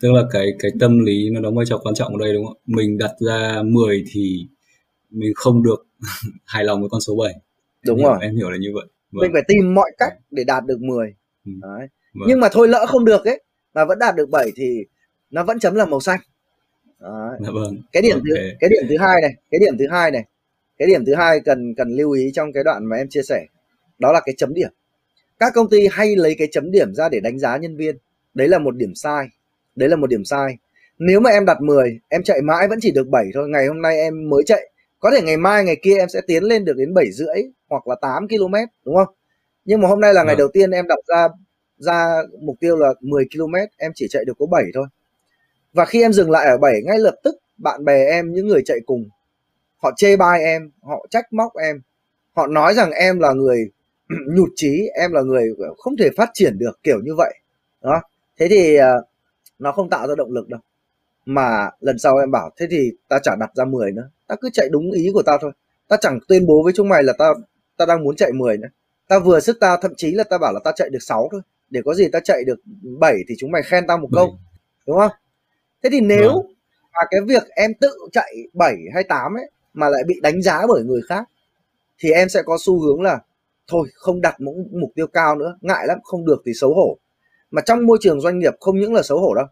tức 0.00 0.12
là 0.12 0.22
cái 0.32 0.46
cái 0.58 0.70
tâm 0.80 0.98
lý 0.98 1.30
nó 1.30 1.40
đóng 1.40 1.56
vai 1.56 1.66
trò 1.68 1.78
quan 1.78 1.94
trọng 1.94 2.12
ở 2.12 2.18
đây 2.20 2.34
đúng 2.34 2.46
không? 2.46 2.56
Mình 2.66 2.98
đặt 2.98 3.12
ra 3.26 3.62
10 3.64 4.04
thì 4.12 4.46
mình 5.10 5.32
không 5.34 5.62
được 5.62 5.86
hài 6.44 6.64
lòng 6.64 6.80
với 6.80 6.88
con 6.90 7.00
số 7.00 7.16
7 7.16 7.34
đúng 7.86 7.98
em 7.98 8.04
rồi 8.04 8.18
hiểu, 8.20 8.28
em 8.28 8.36
hiểu 8.36 8.50
là 8.50 8.56
như 8.60 8.68
vậy 8.74 8.84
vâng. 9.12 9.22
mình 9.22 9.30
phải 9.32 9.42
tìm 9.48 9.74
mọi 9.74 9.90
cách 9.98 10.12
để 10.30 10.44
đạt 10.44 10.64
được 10.66 10.80
10 10.80 11.14
ừ. 11.46 11.52
Đấy. 11.62 11.88
Vâng. 12.14 12.28
nhưng 12.28 12.40
mà 12.40 12.48
thôi 12.52 12.68
lỡ 12.68 12.86
không 12.88 13.04
được 13.04 13.24
ấy 13.24 13.42
mà 13.74 13.84
vẫn 13.84 13.98
đạt 13.98 14.16
được 14.16 14.30
7 14.30 14.52
thì 14.56 14.84
nó 15.30 15.44
vẫn 15.44 15.58
chấm 15.58 15.74
là 15.74 15.84
màu 15.84 16.00
xanh 16.00 16.20
Đấy. 17.00 17.38
Dạ 17.40 17.50
vâng. 17.54 17.76
cái 17.92 18.02
điểm 18.02 18.16
okay. 18.16 18.22
thứ 18.30 18.56
cái 18.60 18.70
điểm 18.70 18.86
thứ 18.88 18.96
hai 18.98 19.20
này 19.22 19.34
cái 19.50 19.58
điểm 19.58 19.78
thứ 19.78 19.84
hai 19.90 20.10
này 20.10 20.24
cái 20.78 20.88
điểm 20.88 21.04
thứ 21.04 21.14
hai 21.14 21.40
cần 21.40 21.74
cần 21.74 21.88
lưu 21.90 22.10
ý 22.10 22.30
trong 22.34 22.52
cái 22.52 22.64
đoạn 22.64 22.84
mà 22.84 22.96
em 22.96 23.08
chia 23.08 23.22
sẻ 23.22 23.46
đó 23.98 24.12
là 24.12 24.20
cái 24.24 24.34
chấm 24.38 24.54
điểm 24.54 24.70
các 25.38 25.52
công 25.54 25.70
ty 25.70 25.88
hay 25.90 26.16
lấy 26.16 26.34
cái 26.38 26.48
chấm 26.52 26.70
điểm 26.70 26.94
ra 26.94 27.08
để 27.08 27.20
đánh 27.20 27.38
giá 27.38 27.56
nhân 27.56 27.76
viên 27.76 27.96
đấy 28.34 28.48
là 28.48 28.58
một 28.58 28.76
điểm 28.76 28.94
sai 28.94 29.28
đấy 29.76 29.88
là 29.88 29.96
một 29.96 30.06
điểm 30.06 30.24
sai 30.24 30.56
nếu 30.98 31.20
mà 31.20 31.30
em 31.30 31.44
đặt 31.44 31.60
10 31.62 32.00
em 32.08 32.22
chạy 32.22 32.42
mãi 32.42 32.68
vẫn 32.68 32.78
chỉ 32.82 32.90
được 32.90 33.08
7 33.08 33.24
thôi 33.34 33.48
ngày 33.48 33.66
hôm 33.66 33.82
nay 33.82 33.96
em 33.96 34.28
mới 34.28 34.42
chạy 34.46 34.70
có 34.98 35.10
thể 35.10 35.22
ngày 35.22 35.36
mai 35.36 35.64
ngày 35.64 35.76
kia 35.82 35.96
em 35.98 36.08
sẽ 36.08 36.20
tiến 36.26 36.44
lên 36.44 36.64
được 36.64 36.76
đến 36.76 36.94
7 36.94 37.10
rưỡi 37.12 37.42
hoặc 37.68 37.88
là 37.88 37.96
8 38.00 38.28
km 38.28 38.54
đúng 38.84 38.96
không? 38.96 39.14
Nhưng 39.64 39.80
mà 39.80 39.88
hôm 39.88 40.00
nay 40.00 40.14
là 40.14 40.22
ngày 40.22 40.34
ừ. 40.34 40.38
đầu 40.38 40.48
tiên 40.52 40.70
em 40.70 40.86
đặt 40.88 40.98
ra 41.06 41.28
ra 41.78 42.22
mục 42.40 42.56
tiêu 42.60 42.76
là 42.76 42.94
10 43.00 43.24
km 43.34 43.54
em 43.76 43.92
chỉ 43.94 44.06
chạy 44.10 44.24
được 44.24 44.32
có 44.38 44.46
7 44.46 44.64
thôi. 44.74 44.86
Và 45.72 45.84
khi 45.84 46.02
em 46.02 46.12
dừng 46.12 46.30
lại 46.30 46.46
ở 46.46 46.58
7 46.58 46.82
ngay 46.84 46.98
lập 46.98 47.14
tức 47.24 47.36
bạn 47.58 47.84
bè 47.84 48.06
em 48.06 48.32
những 48.32 48.46
người 48.46 48.62
chạy 48.64 48.78
cùng 48.86 49.08
họ 49.76 49.90
chê 49.96 50.16
bai 50.16 50.42
em 50.42 50.70
họ 50.82 51.06
trách 51.10 51.32
móc 51.32 51.56
em. 51.56 51.80
Họ 52.32 52.46
nói 52.46 52.74
rằng 52.74 52.90
em 52.90 53.18
là 53.18 53.32
người 53.32 53.70
nhụt 54.34 54.48
chí 54.56 54.88
em 54.94 55.12
là 55.12 55.22
người 55.22 55.48
không 55.78 55.96
thể 55.96 56.10
phát 56.16 56.30
triển 56.34 56.58
được 56.58 56.82
kiểu 56.82 57.00
như 57.04 57.14
vậy. 57.16 57.34
Đó. 57.82 58.00
Thế 58.38 58.48
thì 58.48 58.78
uh, 58.78 58.82
nó 59.58 59.72
không 59.72 59.90
tạo 59.90 60.08
ra 60.08 60.14
động 60.18 60.32
lực 60.32 60.48
đâu 60.48 60.60
mà 61.26 61.70
lần 61.80 61.98
sau 61.98 62.16
em 62.16 62.30
bảo 62.30 62.50
thế 62.56 62.66
thì 62.70 62.90
ta 63.08 63.18
chả 63.22 63.36
đặt 63.40 63.50
ra 63.54 63.64
10 63.64 63.92
nữa. 63.92 64.10
Ta 64.26 64.34
cứ 64.40 64.50
chạy 64.52 64.68
đúng 64.70 64.92
ý 64.92 65.10
của 65.14 65.22
ta 65.22 65.38
thôi. 65.40 65.52
Ta 65.88 65.96
chẳng 66.00 66.18
tuyên 66.28 66.46
bố 66.46 66.62
với 66.62 66.72
chúng 66.76 66.88
mày 66.88 67.02
là 67.02 67.12
ta 67.18 67.32
ta 67.76 67.86
đang 67.86 68.04
muốn 68.04 68.16
chạy 68.16 68.32
10 68.32 68.56
nữa. 68.56 68.68
Ta 69.08 69.18
vừa 69.18 69.40
sức 69.40 69.60
ta 69.60 69.76
thậm 69.82 69.92
chí 69.96 70.10
là 70.10 70.24
ta 70.24 70.38
bảo 70.38 70.52
là 70.52 70.60
ta 70.64 70.72
chạy 70.76 70.90
được 70.90 70.98
6 71.02 71.28
thôi. 71.32 71.40
Để 71.70 71.80
có 71.84 71.94
gì 71.94 72.08
ta 72.08 72.20
chạy 72.20 72.44
được 72.44 72.60
7 73.00 73.14
thì 73.28 73.34
chúng 73.38 73.50
mày 73.50 73.62
khen 73.62 73.86
ta 73.86 73.96
một 73.96 74.08
câu. 74.14 74.38
Đúng 74.86 74.98
không? 74.98 75.10
Thế 75.82 75.90
thì 75.92 76.00
nếu 76.00 76.32
vâng. 76.32 76.54
mà 76.92 77.00
cái 77.10 77.20
việc 77.26 77.42
em 77.48 77.74
tự 77.80 77.90
chạy 78.12 78.34
7 78.52 78.76
hay 78.94 79.04
8 79.04 79.34
ấy 79.34 79.50
mà 79.74 79.88
lại 79.88 80.02
bị 80.06 80.20
đánh 80.22 80.42
giá 80.42 80.66
bởi 80.68 80.82
người 80.84 81.00
khác 81.08 81.28
thì 81.98 82.10
em 82.10 82.28
sẽ 82.28 82.42
có 82.42 82.58
xu 82.60 82.80
hướng 82.80 83.02
là 83.02 83.18
thôi 83.68 83.88
không 83.94 84.20
đặt 84.20 84.40
mục 84.72 84.90
tiêu 84.94 85.06
cao 85.06 85.36
nữa. 85.36 85.58
Ngại 85.60 85.86
lắm 85.86 85.98
không 86.04 86.24
được 86.24 86.42
thì 86.46 86.52
xấu 86.54 86.74
hổ. 86.74 86.98
Mà 87.50 87.62
trong 87.62 87.86
môi 87.86 87.98
trường 88.00 88.20
doanh 88.20 88.38
nghiệp 88.38 88.54
không 88.60 88.80
những 88.80 88.94
là 88.94 89.02
xấu 89.02 89.20
hổ 89.20 89.34
đâu 89.34 89.46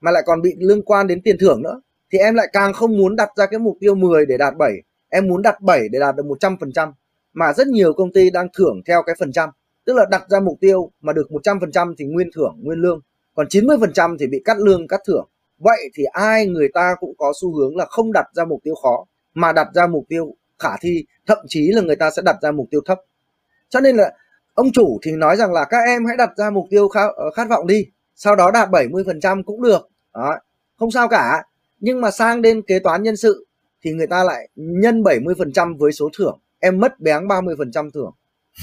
mà 0.00 0.10
lại 0.10 0.22
còn 0.26 0.42
bị 0.42 0.54
liên 0.58 0.82
quan 0.82 1.06
đến 1.06 1.22
tiền 1.22 1.36
thưởng 1.40 1.62
nữa 1.62 1.80
thì 2.12 2.18
em 2.18 2.34
lại 2.34 2.48
càng 2.52 2.72
không 2.72 2.98
muốn 2.98 3.16
đặt 3.16 3.28
ra 3.36 3.46
cái 3.46 3.58
mục 3.58 3.76
tiêu 3.80 3.94
10 3.94 4.26
để 4.26 4.36
đạt 4.36 4.56
7 4.56 4.72
em 5.08 5.28
muốn 5.28 5.42
đặt 5.42 5.60
7 5.60 5.88
để 5.88 5.98
đạt 5.98 6.16
được 6.16 6.26
100% 6.26 6.92
mà 7.32 7.52
rất 7.52 7.66
nhiều 7.66 7.92
công 7.92 8.12
ty 8.12 8.30
đang 8.30 8.48
thưởng 8.58 8.82
theo 8.86 9.02
cái 9.06 9.16
phần 9.18 9.32
trăm. 9.32 9.50
Tức 9.84 9.92
là 9.96 10.04
đặt 10.10 10.22
ra 10.28 10.40
mục 10.40 10.58
tiêu 10.60 10.90
mà 11.00 11.12
được 11.12 11.30
100% 11.30 11.94
thì 11.98 12.04
nguyên 12.04 12.30
thưởng 12.34 12.56
nguyên 12.62 12.78
lương. 12.78 13.00
Còn 13.34 13.46
90% 13.46 14.16
thì 14.20 14.26
bị 14.26 14.42
cắt 14.44 14.58
lương 14.58 14.88
cắt 14.88 15.00
thưởng. 15.06 15.28
Vậy 15.58 15.90
thì 15.94 16.04
ai 16.04 16.46
người 16.46 16.68
ta 16.74 16.94
cũng 17.00 17.14
có 17.18 17.32
xu 17.40 17.54
hướng 17.54 17.76
là 17.76 17.84
không 17.84 18.12
đặt 18.12 18.26
ra 18.34 18.44
mục 18.44 18.60
tiêu 18.64 18.74
khó 18.82 19.06
mà 19.34 19.52
đặt 19.52 19.68
ra 19.74 19.86
mục 19.86 20.04
tiêu 20.08 20.34
khả 20.58 20.76
thi 20.80 21.04
thậm 21.26 21.38
chí 21.48 21.72
là 21.72 21.82
người 21.82 21.96
ta 21.96 22.10
sẽ 22.10 22.22
đặt 22.24 22.36
ra 22.42 22.50
mục 22.52 22.66
tiêu 22.70 22.80
thấp. 22.86 22.98
Cho 23.68 23.80
nên 23.80 23.96
là 23.96 24.12
ông 24.54 24.72
chủ 24.72 24.98
thì 25.02 25.12
nói 25.12 25.36
rằng 25.36 25.52
là 25.52 25.64
các 25.70 25.78
em 25.86 26.06
hãy 26.06 26.16
đặt 26.16 26.30
ra 26.36 26.50
mục 26.50 26.66
tiêu 26.70 26.88
khát, 26.88 27.06
ờ, 27.16 27.30
khát 27.30 27.48
vọng 27.48 27.66
đi 27.66 27.86
sau 28.22 28.36
đó 28.36 28.50
đạt 28.50 28.68
70% 28.68 29.42
cũng 29.42 29.62
được. 29.62 29.88
Đó. 30.14 30.38
Không 30.78 30.90
sao 30.90 31.08
cả. 31.08 31.44
Nhưng 31.78 32.00
mà 32.00 32.10
sang 32.10 32.42
đến 32.42 32.62
kế 32.62 32.78
toán 32.78 33.02
nhân 33.02 33.16
sự 33.16 33.46
thì 33.82 33.92
người 33.92 34.06
ta 34.06 34.24
lại 34.24 34.48
nhân 34.54 35.02
70% 35.02 35.78
với 35.78 35.92
số 35.92 36.08
thưởng. 36.18 36.38
Em 36.58 36.80
mất 36.80 37.00
béng 37.00 37.28
30% 37.28 37.90
thưởng 37.90 38.12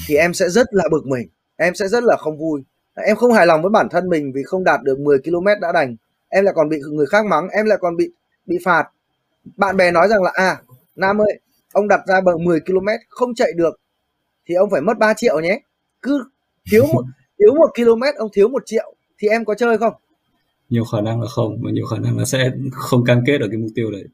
thì 0.08 0.16
em 0.16 0.34
sẽ 0.34 0.48
rất 0.48 0.66
là 0.70 0.84
bực 0.90 1.06
mình. 1.06 1.28
Em 1.56 1.74
sẽ 1.74 1.88
rất 1.88 2.04
là 2.04 2.16
không 2.16 2.38
vui. 2.38 2.62
Em 2.94 3.16
không 3.16 3.32
hài 3.32 3.46
lòng 3.46 3.62
với 3.62 3.70
bản 3.70 3.88
thân 3.88 4.08
mình 4.08 4.32
vì 4.34 4.42
không 4.42 4.64
đạt 4.64 4.82
được 4.82 4.98
10 4.98 5.18
km 5.18 5.46
đã 5.60 5.72
đành. 5.72 5.96
Em 6.28 6.44
lại 6.44 6.54
còn 6.56 6.68
bị 6.68 6.78
người 6.90 7.06
khác 7.06 7.26
mắng. 7.26 7.48
Em 7.48 7.66
lại 7.66 7.78
còn 7.80 7.96
bị 7.96 8.12
bị 8.46 8.58
phạt. 8.64 8.84
Bạn 9.56 9.76
bè 9.76 9.90
nói 9.90 10.08
rằng 10.08 10.22
là 10.22 10.30
à 10.34 10.62
Nam 10.96 11.20
ơi 11.20 11.40
ông 11.72 11.88
đặt 11.88 12.00
ra 12.06 12.20
bằng 12.20 12.44
10 12.44 12.60
km 12.60 12.88
không 13.08 13.34
chạy 13.34 13.52
được 13.56 13.80
thì 14.48 14.54
ông 14.54 14.70
phải 14.70 14.80
mất 14.80 14.98
3 14.98 15.14
triệu 15.14 15.40
nhé. 15.40 15.60
Cứ 16.02 16.24
thiếu 16.70 16.86
một 16.92 17.04
thiếu 17.38 17.54
một 17.54 17.70
km 17.76 18.02
ông 18.18 18.28
thiếu 18.32 18.48
một 18.48 18.62
triệu 18.66 18.94
thì 19.18 19.28
em 19.28 19.44
có 19.44 19.54
chơi 19.54 19.78
không? 19.78 19.92
Nhiều 20.68 20.84
khả 20.84 21.00
năng 21.00 21.20
là 21.20 21.28
không 21.28 21.58
và 21.62 21.70
nhiều 21.70 21.86
khả 21.86 21.98
năng 21.98 22.18
là 22.18 22.24
sẽ 22.24 22.50
không 22.72 23.04
cam 23.04 23.20
kết 23.26 23.40
ở 23.40 23.48
cái 23.50 23.58
mục 23.58 23.70
tiêu 23.74 23.90
đấy. 23.90 24.04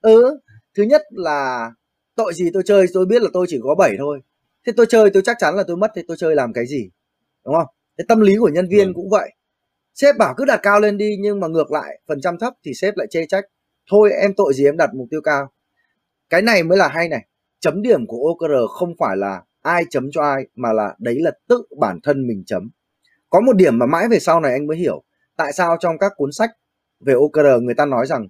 Ừ 0.00 0.38
thứ 0.76 0.82
nhất 0.82 1.02
là 1.10 1.70
tội 2.16 2.34
gì 2.34 2.50
tôi 2.54 2.62
chơi 2.66 2.86
tôi 2.92 3.06
biết 3.06 3.22
là 3.22 3.28
tôi 3.32 3.46
chỉ 3.48 3.60
có 3.62 3.74
7 3.74 3.94
thôi. 3.98 4.20
Thế 4.66 4.72
tôi 4.76 4.86
chơi 4.88 5.10
tôi 5.10 5.22
chắc 5.26 5.36
chắn 5.40 5.54
là 5.54 5.64
tôi 5.66 5.76
mất 5.76 5.90
thì 5.94 6.02
tôi 6.08 6.16
chơi 6.20 6.34
làm 6.34 6.52
cái 6.52 6.66
gì? 6.66 6.90
Đúng 7.44 7.54
không? 7.54 7.66
Cái 7.96 8.04
tâm 8.08 8.20
lý 8.20 8.36
của 8.36 8.48
nhân 8.48 8.68
viên 8.68 8.86
ừ. 8.86 8.92
cũng 8.94 9.10
vậy. 9.10 9.30
Sếp 9.94 10.16
bảo 10.18 10.34
cứ 10.36 10.44
đặt 10.44 10.60
cao 10.62 10.80
lên 10.80 10.98
đi 10.98 11.16
nhưng 11.20 11.40
mà 11.40 11.48
ngược 11.48 11.72
lại 11.72 12.00
phần 12.08 12.20
trăm 12.20 12.38
thấp 12.38 12.54
thì 12.64 12.74
sếp 12.74 12.96
lại 12.96 13.06
chê 13.10 13.26
trách. 13.26 13.44
Thôi 13.90 14.10
em 14.12 14.34
tội 14.36 14.54
gì 14.54 14.64
em 14.64 14.76
đặt 14.76 14.90
mục 14.94 15.06
tiêu 15.10 15.20
cao? 15.24 15.52
Cái 16.30 16.42
này 16.42 16.62
mới 16.62 16.78
là 16.78 16.88
hay 16.88 17.08
này. 17.08 17.26
Chấm 17.60 17.82
điểm 17.82 18.06
của 18.06 18.34
OKR 18.34 18.52
không 18.70 18.94
phải 18.98 19.16
là 19.16 19.42
ai 19.62 19.84
chấm 19.90 20.10
cho 20.12 20.22
ai 20.22 20.46
mà 20.54 20.72
là 20.72 20.94
đấy 20.98 21.16
là 21.20 21.30
tự 21.48 21.62
bản 21.78 22.00
thân 22.02 22.26
mình 22.26 22.42
chấm 22.46 22.70
có 23.30 23.40
một 23.40 23.56
điểm 23.56 23.78
mà 23.78 23.86
mãi 23.86 24.08
về 24.08 24.18
sau 24.18 24.40
này 24.40 24.52
anh 24.52 24.66
mới 24.66 24.76
hiểu. 24.76 25.02
Tại 25.36 25.52
sao 25.52 25.76
trong 25.80 25.98
các 25.98 26.12
cuốn 26.16 26.32
sách 26.32 26.50
về 27.00 27.14
OKR 27.14 27.62
người 27.62 27.74
ta 27.74 27.86
nói 27.86 28.06
rằng 28.06 28.28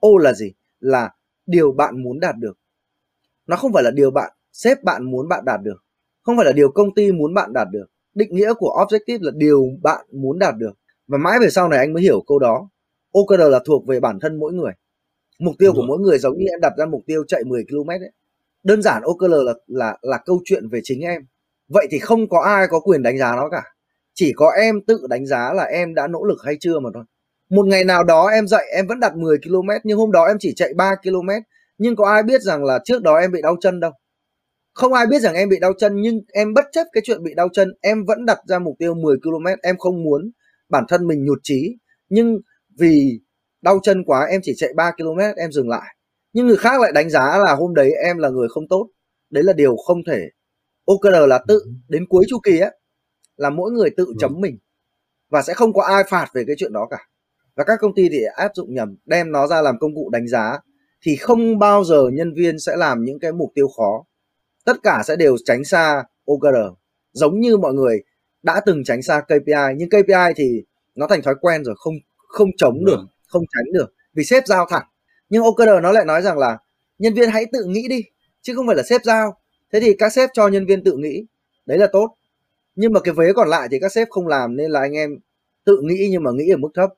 O 0.00 0.08
là 0.20 0.32
gì? 0.32 0.52
Là 0.80 1.10
điều 1.46 1.72
bạn 1.72 2.02
muốn 2.02 2.20
đạt 2.20 2.36
được. 2.38 2.58
Nó 3.46 3.56
không 3.56 3.72
phải 3.72 3.82
là 3.82 3.90
điều 3.90 4.10
bạn 4.10 4.32
sếp 4.52 4.82
bạn 4.82 5.10
muốn 5.10 5.28
bạn 5.28 5.44
đạt 5.44 5.60
được. 5.62 5.84
Không 6.22 6.36
phải 6.36 6.46
là 6.46 6.52
điều 6.52 6.70
công 6.70 6.94
ty 6.94 7.12
muốn 7.12 7.34
bạn 7.34 7.52
đạt 7.52 7.68
được. 7.72 7.86
Định 8.14 8.34
nghĩa 8.34 8.54
của 8.54 8.86
objective 8.86 9.18
là 9.22 9.30
điều 9.34 9.66
bạn 9.82 10.06
muốn 10.12 10.38
đạt 10.38 10.54
được. 10.56 10.72
Và 11.06 11.18
mãi 11.18 11.38
về 11.40 11.50
sau 11.50 11.68
này 11.68 11.78
anh 11.78 11.92
mới 11.92 12.02
hiểu 12.02 12.24
câu 12.26 12.38
đó. 12.38 12.68
OKR 13.12 13.40
là 13.50 13.60
thuộc 13.66 13.86
về 13.86 14.00
bản 14.00 14.20
thân 14.20 14.38
mỗi 14.38 14.52
người. 14.52 14.72
Mục 15.38 15.54
tiêu 15.58 15.72
của 15.72 15.82
mỗi 15.88 15.98
người 15.98 16.18
giống 16.18 16.38
như 16.38 16.44
em 16.50 16.60
đặt 16.60 16.72
ra 16.78 16.86
mục 16.86 17.02
tiêu 17.06 17.24
chạy 17.28 17.44
10 17.44 17.64
km 17.68 17.88
ấy. 17.88 18.12
Đơn 18.62 18.82
giản 18.82 19.02
OKR 19.02 19.30
là 19.30 19.54
là 19.66 19.98
là 20.02 20.18
câu 20.24 20.40
chuyện 20.44 20.68
về 20.68 20.80
chính 20.82 21.00
em. 21.00 21.26
Vậy 21.68 21.86
thì 21.90 21.98
không 21.98 22.28
có 22.28 22.40
ai 22.40 22.66
có 22.70 22.80
quyền 22.80 23.02
đánh 23.02 23.18
giá 23.18 23.36
nó 23.36 23.48
cả 23.48 23.62
chỉ 24.14 24.32
có 24.36 24.52
em 24.62 24.80
tự 24.86 25.00
đánh 25.10 25.26
giá 25.26 25.52
là 25.52 25.64
em 25.64 25.94
đã 25.94 26.06
nỗ 26.06 26.24
lực 26.24 26.38
hay 26.44 26.56
chưa 26.60 26.80
mà 26.80 26.90
thôi. 26.94 27.04
Một 27.50 27.66
ngày 27.66 27.84
nào 27.84 28.04
đó 28.04 28.26
em 28.26 28.46
dậy, 28.46 28.64
em 28.76 28.86
vẫn 28.86 29.00
đặt 29.00 29.16
10 29.16 29.38
km 29.38 29.68
nhưng 29.84 29.98
hôm 29.98 30.12
đó 30.12 30.24
em 30.24 30.36
chỉ 30.40 30.52
chạy 30.56 30.74
3 30.74 30.94
km 31.02 31.28
nhưng 31.78 31.96
có 31.96 32.10
ai 32.10 32.22
biết 32.22 32.42
rằng 32.42 32.64
là 32.64 32.78
trước 32.84 33.02
đó 33.02 33.16
em 33.16 33.32
bị 33.32 33.42
đau 33.42 33.56
chân 33.60 33.80
đâu? 33.80 33.92
Không 34.74 34.92
ai 34.92 35.06
biết 35.06 35.18
rằng 35.22 35.34
em 35.34 35.48
bị 35.48 35.58
đau 35.60 35.72
chân, 35.78 36.00
nhưng 36.00 36.20
em 36.32 36.54
bất 36.54 36.64
chấp 36.72 36.86
cái 36.92 37.02
chuyện 37.06 37.22
bị 37.22 37.34
đau 37.34 37.48
chân, 37.52 37.68
em 37.80 38.04
vẫn 38.04 38.26
đặt 38.26 38.38
ra 38.48 38.58
mục 38.58 38.74
tiêu 38.78 38.94
10 38.94 39.16
km 39.22 39.46
em 39.62 39.78
không 39.78 40.02
muốn 40.04 40.30
bản 40.68 40.84
thân 40.88 41.06
mình 41.06 41.24
nhụt 41.24 41.38
chí, 41.42 41.76
nhưng 42.08 42.38
vì 42.78 43.20
đau 43.62 43.78
chân 43.82 44.04
quá, 44.04 44.26
em 44.30 44.40
chỉ 44.44 44.52
chạy 44.56 44.72
3 44.76 44.92
km 44.96 45.18
em 45.36 45.52
dừng 45.52 45.68
lại. 45.68 45.96
Nhưng 46.32 46.46
người 46.46 46.56
khác 46.56 46.80
lại 46.80 46.92
đánh 46.92 47.10
giá 47.10 47.38
là 47.44 47.54
hôm 47.54 47.74
đấy 47.74 47.92
em 48.04 48.18
là 48.18 48.28
người 48.28 48.48
không 48.48 48.68
tốt. 48.68 48.88
Đấy 49.30 49.44
là 49.44 49.52
điều 49.52 49.76
không 49.76 49.98
thể. 50.06 50.28
OKR 50.84 51.28
là 51.28 51.40
tự, 51.48 51.62
đến 51.88 52.06
cuối 52.08 52.24
chu 52.28 52.38
kỳ 52.44 52.58
á 52.58 52.70
là 53.36 53.50
mỗi 53.50 53.70
người 53.70 53.90
tự 53.90 54.06
chấm 54.18 54.40
mình 54.40 54.58
và 55.30 55.42
sẽ 55.42 55.54
không 55.54 55.72
có 55.72 55.82
ai 55.82 56.04
phạt 56.08 56.26
về 56.34 56.44
cái 56.46 56.56
chuyện 56.58 56.72
đó 56.72 56.86
cả. 56.90 57.08
Và 57.56 57.64
các 57.64 57.78
công 57.80 57.94
ty 57.94 58.08
thì 58.08 58.18
áp 58.36 58.50
dụng 58.54 58.74
nhầm 58.74 58.96
đem 59.04 59.32
nó 59.32 59.46
ra 59.46 59.62
làm 59.62 59.78
công 59.78 59.94
cụ 59.94 60.10
đánh 60.12 60.28
giá 60.28 60.58
thì 61.02 61.16
không 61.16 61.58
bao 61.58 61.84
giờ 61.84 62.10
nhân 62.12 62.34
viên 62.34 62.58
sẽ 62.58 62.76
làm 62.76 63.04
những 63.04 63.18
cái 63.18 63.32
mục 63.32 63.52
tiêu 63.54 63.68
khó. 63.68 64.04
Tất 64.64 64.76
cả 64.82 65.02
sẽ 65.04 65.16
đều 65.16 65.36
tránh 65.44 65.64
xa 65.64 66.04
OKR 66.24 66.56
giống 67.12 67.40
như 67.40 67.56
mọi 67.56 67.74
người 67.74 68.02
đã 68.42 68.60
từng 68.66 68.84
tránh 68.84 69.02
xa 69.02 69.20
KPI 69.20 69.74
nhưng 69.76 69.88
KPI 69.88 70.32
thì 70.36 70.62
nó 70.94 71.06
thành 71.06 71.22
thói 71.22 71.34
quen 71.40 71.64
rồi 71.64 71.74
không 71.78 71.94
không 72.16 72.48
chống 72.56 72.84
được 72.84 72.98
không 73.26 73.42
tránh 73.54 73.72
được 73.72 73.94
vì 74.14 74.24
sếp 74.24 74.46
giao 74.46 74.66
thẳng. 74.70 74.86
Nhưng 75.28 75.42
OKR 75.42 75.82
nó 75.82 75.92
lại 75.92 76.04
nói 76.04 76.22
rằng 76.22 76.38
là 76.38 76.58
nhân 76.98 77.14
viên 77.14 77.30
hãy 77.30 77.46
tự 77.52 77.64
nghĩ 77.64 77.88
đi 77.88 78.04
chứ 78.42 78.54
không 78.54 78.66
phải 78.66 78.76
là 78.76 78.82
sếp 78.82 79.02
giao. 79.04 79.38
Thế 79.72 79.80
thì 79.80 79.94
các 79.98 80.12
sếp 80.12 80.30
cho 80.32 80.48
nhân 80.48 80.66
viên 80.66 80.84
tự 80.84 80.96
nghĩ 80.96 81.26
đấy 81.66 81.78
là 81.78 81.86
tốt 81.92 82.16
nhưng 82.74 82.92
mà 82.92 83.00
cái 83.00 83.14
vế 83.14 83.32
còn 83.32 83.48
lại 83.48 83.68
thì 83.70 83.78
các 83.80 83.92
sếp 83.92 84.10
không 84.10 84.26
làm 84.26 84.56
nên 84.56 84.70
là 84.70 84.80
anh 84.80 84.92
em 84.92 85.18
tự 85.64 85.80
nghĩ 85.82 86.08
nhưng 86.10 86.22
mà 86.22 86.30
nghĩ 86.34 86.48
ở 86.48 86.56
mức 86.56 86.68
thấp. 86.74 86.90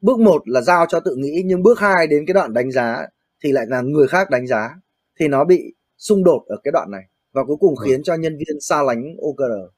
Bước 0.00 0.20
một 0.20 0.42
là 0.48 0.60
giao 0.60 0.86
cho 0.88 1.00
tự 1.00 1.14
nghĩ 1.16 1.42
nhưng 1.44 1.62
bước 1.62 1.78
hai 1.78 2.06
đến 2.06 2.24
cái 2.26 2.34
đoạn 2.34 2.52
đánh 2.52 2.70
giá 2.70 3.06
thì 3.44 3.52
lại 3.52 3.66
là 3.68 3.80
người 3.80 4.08
khác 4.08 4.30
đánh 4.30 4.46
giá 4.46 4.70
thì 5.20 5.28
nó 5.28 5.44
bị 5.44 5.74
xung 5.98 6.24
đột 6.24 6.44
ở 6.46 6.56
cái 6.64 6.72
đoạn 6.72 6.90
này 6.90 7.02
và 7.32 7.44
cuối 7.44 7.56
cùng 7.60 7.74
vâng. 7.74 7.88
khiến 7.88 8.02
cho 8.02 8.14
nhân 8.14 8.36
viên 8.36 8.60
xa 8.60 8.82
lánh 8.82 9.16
OKR 9.18 9.74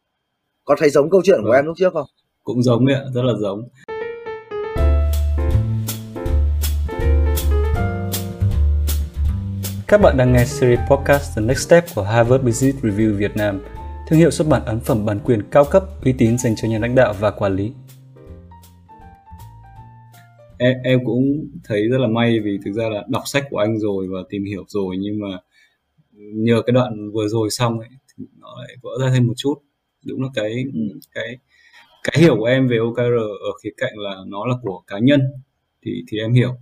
có 0.65 0.77
thấy 0.79 0.91
giống 0.91 1.11
câu 1.11 1.21
chuyện 1.25 1.41
của 1.43 1.49
vâng. 1.49 1.57
em 1.57 1.67
lúc 1.67 1.77
trước 1.79 1.93
không? 1.93 2.07
Cũng 2.43 2.63
giống 2.63 2.87
đấy 2.87 2.97
ạ 2.97 3.03
rất 3.15 3.23
là 3.23 3.33
giống. 3.41 3.69
Các 9.89 10.01
bạn 10.01 10.17
đang 10.17 10.33
nghe 10.33 10.45
series 10.45 10.81
podcast 10.91 11.37
The 11.37 11.43
Next 11.43 11.67
Step 11.67 11.85
của 11.95 12.03
Harvard 12.03 12.45
Business 12.45 12.85
Review 12.85 13.17
Việt 13.17 13.37
Nam, 13.37 13.61
thương 14.07 14.19
hiệu 14.19 14.31
xuất 14.31 14.49
bản 14.49 14.65
ấn 14.65 14.81
phẩm 14.81 15.05
bản 15.07 15.21
quyền 15.25 15.43
cao 15.51 15.65
cấp 15.71 15.85
uy 16.05 16.13
tín 16.19 16.39
dành 16.39 16.55
cho 16.57 16.69
nhà 16.69 16.79
lãnh 16.79 16.95
đạo 16.95 17.15
và 17.21 17.31
quản 17.31 17.57
lý. 17.57 17.73
Em, 20.59 20.75
em 20.85 21.05
cũng 21.05 21.49
thấy 21.65 21.89
rất 21.89 21.99
là 21.99 22.09
may 22.09 22.41
vì 22.41 22.59
thực 22.65 22.73
ra 22.73 22.89
là 22.89 23.05
đọc 23.09 23.23
sách 23.27 23.45
của 23.51 23.59
anh 23.59 23.79
rồi 23.79 24.07
và 24.09 24.19
tìm 24.29 24.45
hiểu 24.45 24.65
rồi 24.69 24.97
nhưng 24.99 25.21
mà 25.21 25.39
nhờ 26.17 26.63
cái 26.67 26.73
đoạn 26.73 27.11
vừa 27.11 27.29
rồi 27.29 27.51
xong 27.51 27.79
ấy 27.79 27.89
thì 28.17 28.25
nó 28.39 28.49
lại 28.59 28.77
vỡ 28.83 28.91
ra 29.01 29.11
thêm 29.15 29.27
một 29.27 29.35
chút. 29.37 29.55
Đúng 30.07 30.23
là 30.23 30.29
cái 30.35 30.65
cái 31.15 31.37
cái 32.05 32.23
hiểu 32.23 32.37
của 32.37 32.45
em 32.45 32.69
về 32.69 32.77
OKR 32.77 33.01
ở 33.41 33.53
khía 33.63 33.71
cạnh 33.77 33.93
là 33.97 34.17
nó 34.27 34.47
là 34.47 34.55
của 34.63 34.83
cá 34.87 34.99
nhân 34.99 35.21
thì 35.83 36.05
thì 36.09 36.19
em 36.19 36.33
hiểu. 36.33 36.55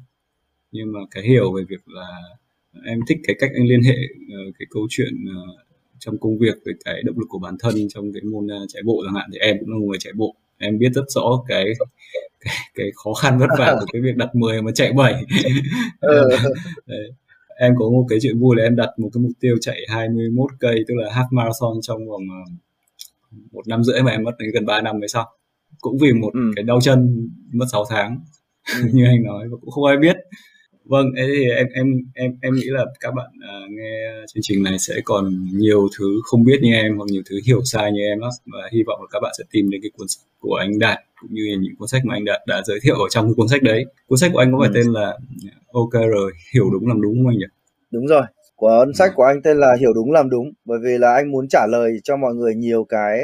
Nhưng 0.72 0.92
mà 0.92 1.00
cái 1.10 1.22
hiểu 1.22 1.52
về 1.52 1.62
việc 1.68 1.88
là 1.88 2.20
em 2.86 3.00
thích 3.08 3.18
cái 3.24 3.36
cách 3.38 3.50
anh 3.54 3.66
liên 3.66 3.82
hệ 3.82 3.96
uh, 3.96 4.54
cái 4.58 4.66
câu 4.70 4.86
chuyện 4.90 5.14
uh, 5.24 5.71
trong 6.04 6.18
công 6.18 6.38
việc 6.38 6.54
với 6.64 6.74
cái 6.84 7.02
động 7.02 7.18
lực 7.18 7.26
của 7.28 7.38
bản 7.38 7.54
thân 7.60 7.74
trong 7.88 8.12
cái 8.12 8.22
môn 8.22 8.44
uh, 8.44 8.68
chạy 8.68 8.82
bộ 8.84 9.02
chẳng 9.06 9.14
hạn 9.14 9.30
thì 9.32 9.38
em 9.38 9.56
cũng 9.60 9.68
là 9.70 9.76
người 9.86 9.98
chạy 10.00 10.12
bộ 10.16 10.34
em 10.58 10.78
biết 10.78 10.92
rất 10.94 11.04
rõ 11.08 11.44
cái 11.48 11.64
cái, 12.40 12.54
cái 12.74 12.86
khó 12.94 13.12
khăn 13.12 13.38
vất 13.38 13.48
vả 13.58 13.76
của 13.80 13.86
cái 13.92 14.02
việc 14.02 14.16
đặt 14.16 14.34
10 14.34 14.62
mà 14.62 14.72
chạy 14.74 14.92
7 14.92 15.14
ừ. 16.00 16.28
Đấy. 16.86 17.12
em 17.58 17.74
có 17.78 17.84
một 17.90 18.06
cái 18.08 18.18
chuyện 18.22 18.38
vui 18.38 18.56
là 18.56 18.62
em 18.62 18.76
đặt 18.76 18.88
một 18.96 19.08
cái 19.14 19.22
mục 19.22 19.32
tiêu 19.40 19.56
chạy 19.60 19.80
21 19.88 20.50
cây 20.60 20.84
tức 20.88 20.94
là 20.94 21.10
half 21.10 21.26
marathon 21.30 21.80
trong 21.82 22.08
vòng 22.08 22.22
một 23.52 23.68
năm 23.68 23.84
rưỡi 23.84 24.02
mà 24.02 24.10
em 24.10 24.22
mất 24.22 24.32
đến 24.38 24.50
gần 24.54 24.66
3 24.66 24.80
năm 24.80 25.00
mới 25.00 25.08
xong 25.08 25.26
cũng 25.80 25.98
vì 25.98 26.12
một 26.12 26.30
ừ. 26.34 26.40
cái 26.56 26.62
đau 26.62 26.80
chân 26.80 27.28
mất 27.52 27.66
6 27.72 27.84
tháng 27.90 28.20
ừ. 28.76 28.88
như 28.92 29.04
anh 29.04 29.22
nói 29.22 29.48
và 29.50 29.56
cũng 29.60 29.70
không 29.70 29.84
ai 29.84 29.96
biết 29.96 30.16
vâng 30.84 31.06
thì 31.16 31.44
em 31.56 31.66
em 31.74 31.86
em 32.14 32.38
em 32.42 32.54
nghĩ 32.54 32.66
là 32.66 32.84
các 33.00 33.14
bạn 33.14 33.30
uh, 33.36 33.70
nghe 33.70 34.24
chương 34.34 34.42
trình 34.42 34.62
này 34.62 34.78
sẽ 34.78 34.94
còn 35.04 35.48
nhiều 35.52 35.88
thứ 35.98 36.20
không 36.24 36.44
biết 36.44 36.58
như 36.62 36.72
em 36.72 36.96
hoặc 36.96 37.04
nhiều 37.06 37.22
thứ 37.30 37.36
hiểu 37.46 37.60
sai 37.64 37.92
như 37.92 38.00
em 38.00 38.18
lắm 38.18 38.30
và 38.46 38.58
hy 38.72 38.82
vọng 38.86 39.00
là 39.00 39.06
các 39.12 39.20
bạn 39.22 39.32
sẽ 39.38 39.44
tìm 39.50 39.70
đến 39.70 39.80
cái 39.82 39.90
cuốn 39.96 40.08
sách 40.08 40.26
của 40.40 40.54
anh 40.54 40.78
Đạt 40.78 40.98
cũng 41.20 41.30
như 41.34 41.42
là 41.50 41.56
những 41.60 41.76
cuốn 41.78 41.88
sách 41.88 42.02
mà 42.04 42.14
anh 42.14 42.24
Đạt 42.24 42.40
đã 42.46 42.62
giới 42.64 42.78
thiệu 42.82 42.94
ở 42.94 43.08
trong 43.10 43.26
cái 43.26 43.34
cuốn 43.36 43.48
sách 43.48 43.62
đấy. 43.62 43.84
Cuốn 44.06 44.18
sách 44.18 44.30
của 44.32 44.38
anh 44.38 44.52
có 44.52 44.58
phải 44.60 44.68
ừ. 44.68 44.72
tên 44.74 44.92
là 44.92 45.18
OKR 45.72 46.14
hiểu 46.54 46.70
đúng 46.72 46.88
làm 46.88 47.00
đúng 47.00 47.14
không 47.14 47.26
anh 47.26 47.38
nhỉ? 47.38 47.46
Đúng 47.90 48.06
rồi 48.06 48.22
cuốn 48.56 48.88
ừ. 48.88 48.92
sách 48.94 49.12
của 49.14 49.22
anh 49.22 49.42
tên 49.42 49.56
là 49.56 49.76
hiểu 49.80 49.92
đúng 49.94 50.12
làm 50.12 50.30
đúng. 50.30 50.52
Bởi 50.64 50.78
vì 50.84 50.98
là 50.98 51.14
anh 51.14 51.30
muốn 51.30 51.48
trả 51.48 51.66
lời 51.66 51.92
cho 52.04 52.16
mọi 52.16 52.34
người 52.34 52.54
nhiều 52.54 52.84
cái 52.84 53.18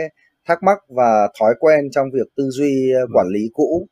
thắc 0.46 0.62
mắc 0.62 0.78
và 0.88 1.28
thói 1.40 1.54
quen 1.60 1.90
trong 1.90 2.06
việc 2.14 2.28
tư 2.36 2.44
duy 2.50 2.92
ờ, 2.92 3.06
quản 3.14 3.26
lý 3.28 3.40
cũ. 3.52 3.88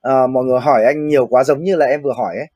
À, 0.00 0.26
mọi 0.26 0.44
người 0.44 0.60
hỏi 0.60 0.84
anh 0.84 1.06
nhiều 1.06 1.26
quá 1.26 1.44
giống 1.44 1.62
như 1.62 1.76
là 1.76 1.86
em 1.86 2.02
vừa 2.02 2.12
hỏi 2.16 2.36
ấy 2.36 2.46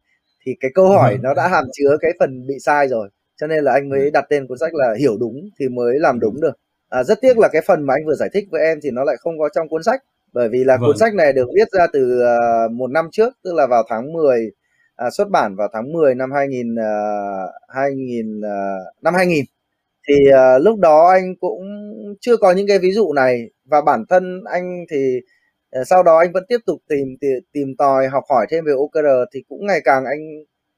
thì 0.46 0.52
cái 0.60 0.70
câu 0.74 0.88
hỏi 0.88 1.18
nó 1.22 1.34
đã 1.34 1.48
hàm 1.48 1.64
chứa 1.72 1.96
cái 2.00 2.12
phần 2.18 2.46
bị 2.46 2.54
sai 2.64 2.88
rồi 2.88 3.08
cho 3.40 3.46
nên 3.46 3.64
là 3.64 3.72
anh 3.72 3.88
mới 3.88 4.10
đặt 4.10 4.24
tên 4.28 4.46
cuốn 4.46 4.58
sách 4.58 4.74
là 4.74 4.94
hiểu 4.98 5.16
đúng 5.20 5.48
thì 5.60 5.68
mới 5.68 5.98
làm 5.98 6.20
đúng. 6.20 6.40
được. 6.40 6.58
À, 6.88 7.04
rất 7.04 7.20
tiếc 7.20 7.38
là 7.38 7.48
cái 7.52 7.62
phần 7.66 7.86
mà 7.86 7.94
anh 7.94 8.06
vừa 8.06 8.14
giải 8.14 8.28
thích 8.32 8.44
với 8.50 8.62
em 8.62 8.78
thì 8.82 8.90
nó 8.90 9.04
lại 9.04 9.16
không 9.18 9.38
có 9.38 9.48
trong 9.54 9.68
cuốn 9.68 9.82
sách 9.82 10.02
bởi 10.32 10.48
vì 10.48 10.64
là 10.64 10.76
vâng. 10.76 10.88
cuốn 10.88 10.98
sách 10.98 11.14
này 11.14 11.32
được 11.32 11.48
viết 11.54 11.68
ra 11.72 11.86
từ 11.92 12.22
uh, 12.22 12.72
một 12.72 12.90
năm 12.90 13.08
trước 13.12 13.34
tức 13.44 13.54
là 13.54 13.66
vào 13.66 13.82
tháng 13.88 14.12
10 14.12 14.50
à, 14.96 15.10
xuất 15.10 15.30
bản 15.30 15.56
vào 15.56 15.68
tháng 15.72 15.92
10 15.92 16.14
năm 16.14 16.32
2000 16.32 16.74
uh, 16.74 16.80
2000 17.68 18.38
uh, 18.38 18.44
năm 19.02 19.14
2000 19.14 19.44
thì 20.08 20.14
uh, 20.28 20.62
lúc 20.62 20.78
đó 20.78 21.10
anh 21.10 21.34
cũng 21.40 21.62
chưa 22.20 22.36
có 22.36 22.52
những 22.52 22.66
cái 22.68 22.78
ví 22.78 22.92
dụ 22.92 23.12
này 23.12 23.50
và 23.64 23.80
bản 23.80 24.04
thân 24.08 24.44
anh 24.44 24.84
thì 24.90 25.20
sau 25.86 26.02
đó 26.02 26.18
anh 26.18 26.32
vẫn 26.32 26.44
tiếp 26.48 26.58
tục 26.66 26.82
tìm 26.88 27.16
tìm, 27.20 27.30
tìm 27.52 27.76
tòi 27.78 28.08
học 28.08 28.24
hỏi 28.30 28.46
thêm 28.50 28.64
về 28.64 28.72
OKR 28.72 29.06
thì 29.34 29.42
cũng 29.48 29.66
ngày 29.66 29.80
càng 29.84 30.04
anh 30.04 30.20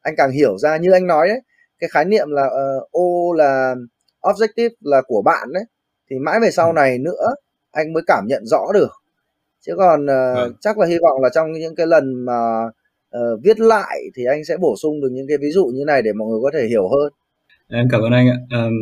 anh 0.03 0.15
càng 0.17 0.31
hiểu 0.31 0.59
ra. 0.59 0.77
Như 0.77 0.93
anh 0.93 1.07
nói 1.07 1.29
đấy 1.29 1.41
cái 1.79 1.91
khái 1.93 2.05
niệm 2.05 2.29
là 2.31 2.47
uh, 2.47 2.91
O 2.93 3.37
là 3.37 3.75
objective 4.23 4.71
là 4.81 5.03
của 5.07 5.23
bạn 5.23 5.49
đấy 5.53 5.65
thì 6.11 6.19
mãi 6.19 6.41
về 6.43 6.51
sau 6.51 6.67
ừ. 6.67 6.73
này 6.73 6.99
nữa 6.99 7.35
anh 7.73 7.93
mới 7.93 8.03
cảm 8.07 8.25
nhận 8.29 8.47
rõ 8.47 8.73
được. 8.75 8.91
Chứ 9.61 9.73
còn 9.77 10.05
uh, 10.05 10.39
à. 10.39 10.47
chắc 10.61 10.79
là 10.79 10.87
hy 10.87 10.99
vọng 10.99 11.23
là 11.23 11.29
trong 11.35 11.53
những 11.53 11.75
cái 11.75 11.87
lần 11.87 12.25
mà 12.25 12.65
uh, 13.17 13.41
viết 13.43 13.61
lại 13.61 14.01
thì 14.15 14.25
anh 14.25 14.45
sẽ 14.45 14.57
bổ 14.57 14.75
sung 14.83 15.01
được 15.01 15.09
những 15.13 15.27
cái 15.29 15.39
ví 15.41 15.51
dụ 15.51 15.67
như 15.67 15.85
này 15.87 16.03
để 16.03 16.13
mọi 16.13 16.29
người 16.29 16.41
có 16.43 16.51
thể 16.55 16.67
hiểu 16.67 16.89
hơn. 16.89 17.13
Em 17.69 17.89
cảm 17.91 18.01
ơn 18.01 18.13
anh 18.13 18.29
ạ. 18.29 18.39
Um, 18.51 18.73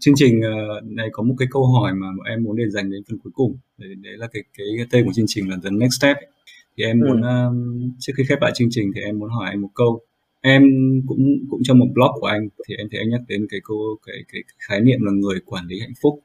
chương 0.00 0.14
trình 0.16 0.40
ờ, 0.42 0.80
này 0.84 1.08
có 1.12 1.22
một 1.22 1.34
cái 1.38 1.48
câu 1.50 1.66
hỏi 1.66 1.92
mà 1.94 2.06
em 2.30 2.42
muốn 2.42 2.56
để 2.56 2.64
dành 2.70 2.90
đến 2.90 3.02
phần 3.08 3.18
cuối 3.18 3.32
cùng 3.34 3.56
đấy, 3.78 3.94
đấy 3.94 4.14
là 4.16 4.26
cái 4.32 4.42
cái 4.58 4.66
tên 4.90 5.06
của 5.06 5.12
chương 5.14 5.26
trình 5.28 5.50
là 5.50 5.56
the 5.64 5.70
next 5.70 5.92
step. 6.00 6.16
Thì 6.76 6.84
em 6.84 7.00
muốn 7.00 7.22
ừ. 7.22 7.28
um, 7.28 7.90
trước 7.98 8.12
khi 8.16 8.24
khép 8.28 8.38
lại 8.40 8.52
chương 8.54 8.68
trình 8.70 8.92
thì 8.94 9.00
em 9.00 9.18
muốn 9.18 9.30
hỏi 9.30 9.50
anh 9.50 9.60
một 9.60 9.70
câu. 9.74 10.00
Em 10.40 10.62
cũng 11.06 11.24
cũng 11.50 11.60
trong 11.64 11.78
một 11.78 11.86
blog 11.94 12.10
của 12.20 12.26
anh 12.26 12.48
thì 12.68 12.74
em 12.78 12.88
thấy 12.90 13.00
anh 13.00 13.10
nhắc 13.10 13.20
đến 13.28 13.46
cái 13.50 13.60
câu 13.64 13.78
cái 14.06 14.16
cái 14.32 14.42
khái 14.58 14.80
niệm 14.80 14.98
là 15.02 15.12
người 15.12 15.40
quản 15.46 15.66
lý 15.66 15.80
hạnh 15.80 15.92
phúc. 16.02 16.20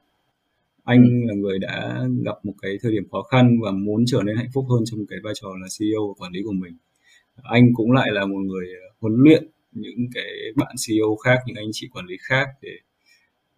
Anh 0.83 1.03
ừ. 1.03 1.27
là 1.27 1.33
người 1.33 1.59
đã 1.59 2.05
gặp 2.25 2.45
một 2.45 2.53
cái 2.61 2.77
thời 2.81 2.91
điểm 2.91 3.09
khó 3.11 3.21
khăn 3.21 3.59
và 3.63 3.71
muốn 3.71 4.03
trở 4.07 4.21
nên 4.25 4.35
hạnh 4.35 4.49
phúc 4.53 4.65
hơn 4.69 4.83
trong 4.85 5.05
cái 5.09 5.19
vai 5.23 5.33
trò 5.41 5.47
là 5.61 5.67
CEO 5.79 6.07
và 6.07 6.13
quản 6.17 6.31
lý 6.33 6.41
của 6.43 6.51
mình. 6.51 6.73
Anh 7.35 7.73
cũng 7.73 7.91
lại 7.91 8.07
là 8.11 8.25
một 8.25 8.39
người 8.39 8.67
huấn 8.99 9.13
luyện 9.17 9.47
những 9.71 10.07
cái 10.13 10.31
bạn 10.55 10.75
CEO 10.87 11.15
khác 11.25 11.39
những 11.45 11.55
anh 11.55 11.69
chị 11.71 11.87
quản 11.93 12.05
lý 12.05 12.15
khác 12.21 12.47
để 12.61 12.71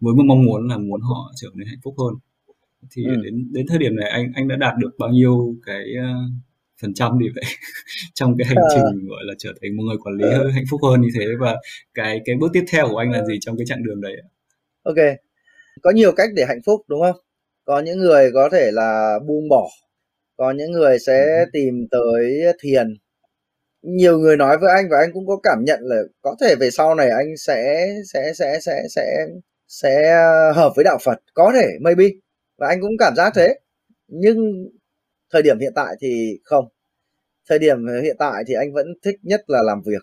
với 0.00 0.14
một 0.14 0.22
mong 0.26 0.44
muốn 0.44 0.68
là 0.68 0.78
muốn 0.78 1.00
họ 1.00 1.32
trở 1.36 1.48
nên 1.54 1.68
hạnh 1.68 1.78
phúc 1.82 1.94
hơn 1.98 2.14
thì 2.90 3.04
ừ. 3.04 3.14
đến 3.24 3.48
đến 3.52 3.66
thời 3.68 3.78
điểm 3.78 3.96
này 3.96 4.10
anh 4.10 4.32
anh 4.34 4.48
đã 4.48 4.56
đạt 4.56 4.74
được 4.78 4.90
bao 4.98 5.10
nhiêu 5.10 5.56
cái 5.66 5.84
uh, 5.98 6.32
phần 6.82 6.94
trăm 6.94 7.18
đi 7.18 7.26
vậy 7.34 7.44
trong 8.14 8.34
cái 8.38 8.46
hành 8.46 8.56
à. 8.56 8.68
trình 8.74 9.08
gọi 9.08 9.20
là 9.24 9.34
trở 9.38 9.52
thành 9.62 9.76
một 9.76 9.82
người 9.82 9.96
quản 10.04 10.16
lý 10.16 10.24
à. 10.32 10.38
hạnh 10.54 10.64
phúc 10.70 10.80
hơn 10.82 11.00
như 11.00 11.08
thế 11.14 11.26
và 11.40 11.56
cái 11.94 12.20
cái 12.24 12.36
bước 12.40 12.48
tiếp 12.52 12.64
theo 12.70 12.88
của 12.88 12.96
anh 12.96 13.10
là 13.10 13.24
gì 13.24 13.34
trong 13.40 13.56
cái 13.56 13.66
chặng 13.66 13.82
đường 13.84 14.00
đấy 14.00 14.16
ok 14.82 14.96
có 15.82 15.90
nhiều 15.90 16.12
cách 16.12 16.30
để 16.34 16.44
hạnh 16.48 16.60
phúc 16.66 16.80
đúng 16.88 17.00
không 17.00 17.16
có 17.64 17.80
những 17.80 17.98
người 17.98 18.30
có 18.34 18.48
thể 18.52 18.70
là 18.72 19.18
buông 19.26 19.48
bỏ 19.48 19.68
có 20.36 20.50
những 20.50 20.72
người 20.72 20.98
sẽ 20.98 21.44
ừ. 21.44 21.50
tìm 21.52 21.86
tới 21.90 22.42
thiền 22.60 22.94
nhiều 23.82 24.18
người 24.18 24.36
nói 24.36 24.58
với 24.58 24.72
anh 24.74 24.88
và 24.90 24.98
anh 24.98 25.12
cũng 25.12 25.26
có 25.26 25.36
cảm 25.42 25.58
nhận 25.64 25.80
là 25.82 25.96
có 26.22 26.36
thể 26.40 26.54
về 26.60 26.70
sau 26.70 26.94
này 26.94 27.10
anh 27.10 27.36
sẽ 27.36 27.88
sẽ 28.12 28.32
sẽ 28.34 28.58
sẽ 28.60 28.82
sẽ 28.90 29.26
sẽ 29.68 30.14
hợp 30.54 30.72
với 30.76 30.84
đạo 30.84 30.98
Phật 31.04 31.18
có 31.34 31.52
thể 31.54 31.66
maybe 31.80 32.04
và 32.62 32.68
anh 32.68 32.80
cũng 32.80 32.96
cảm 32.98 33.14
giác 33.16 33.32
thế. 33.36 33.54
Nhưng 34.08 34.68
thời 35.32 35.42
điểm 35.42 35.58
hiện 35.60 35.72
tại 35.74 35.94
thì 36.00 36.38
không. 36.44 36.64
Thời 37.48 37.58
điểm 37.58 37.86
hiện 38.02 38.16
tại 38.18 38.44
thì 38.46 38.54
anh 38.54 38.72
vẫn 38.72 38.86
thích 39.04 39.16
nhất 39.22 39.44
là 39.46 39.62
làm 39.62 39.82
việc. 39.86 40.02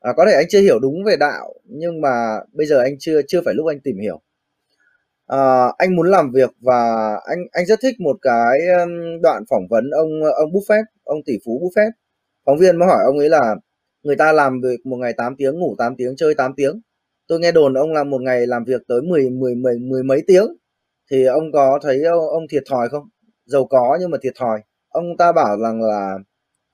À, 0.00 0.12
có 0.16 0.26
thể 0.26 0.32
anh 0.32 0.46
chưa 0.48 0.60
hiểu 0.60 0.78
đúng 0.78 1.04
về 1.04 1.16
đạo 1.16 1.54
nhưng 1.64 2.00
mà 2.00 2.40
bây 2.52 2.66
giờ 2.66 2.80
anh 2.80 2.96
chưa 2.98 3.20
chưa 3.28 3.40
phải 3.44 3.54
lúc 3.54 3.66
anh 3.66 3.80
tìm 3.80 3.98
hiểu. 3.98 4.20
À, 5.26 5.66
anh 5.78 5.96
muốn 5.96 6.10
làm 6.10 6.32
việc 6.32 6.50
và 6.60 7.10
anh 7.26 7.38
anh 7.52 7.66
rất 7.66 7.78
thích 7.82 8.00
một 8.00 8.16
cái 8.22 8.58
đoạn 9.22 9.42
phỏng 9.50 9.68
vấn 9.70 9.90
ông 9.90 10.08
ông 10.36 10.50
Buffett 10.52 10.84
ông 11.04 11.18
tỷ 11.26 11.32
phú 11.44 11.60
Buffett 11.62 11.90
phóng 12.46 12.58
viên 12.58 12.76
mới 12.78 12.88
hỏi 12.88 12.98
ông 13.06 13.18
ấy 13.18 13.28
là 13.28 13.56
người 14.02 14.16
ta 14.16 14.32
làm 14.32 14.60
việc 14.60 14.86
một 14.86 14.96
ngày 14.96 15.12
8 15.12 15.36
tiếng 15.36 15.58
ngủ 15.58 15.74
8 15.78 15.96
tiếng 15.96 16.16
chơi 16.16 16.34
8 16.34 16.52
tiếng. 16.56 16.80
Tôi 17.28 17.40
nghe 17.40 17.52
đồn 17.52 17.74
ông 17.74 17.92
làm 17.92 18.10
một 18.10 18.22
ngày 18.22 18.46
làm 18.46 18.64
việc 18.64 18.82
tới 18.88 19.02
10 19.02 19.30
10 19.30 19.54
10 19.54 19.78
10 19.78 20.02
mấy 20.02 20.22
tiếng 20.26 20.46
thì 21.10 21.24
ông 21.24 21.52
có 21.52 21.78
thấy 21.82 22.04
ông, 22.04 22.28
ông 22.28 22.42
thiệt 22.50 22.62
thòi 22.70 22.88
không? 22.88 23.08
Giàu 23.46 23.64
có 23.64 23.98
nhưng 24.00 24.10
mà 24.10 24.18
thiệt 24.22 24.32
thòi. 24.36 24.60
Ông 24.88 25.16
ta 25.18 25.32
bảo 25.32 25.58
rằng 25.62 25.82
là 25.82 26.18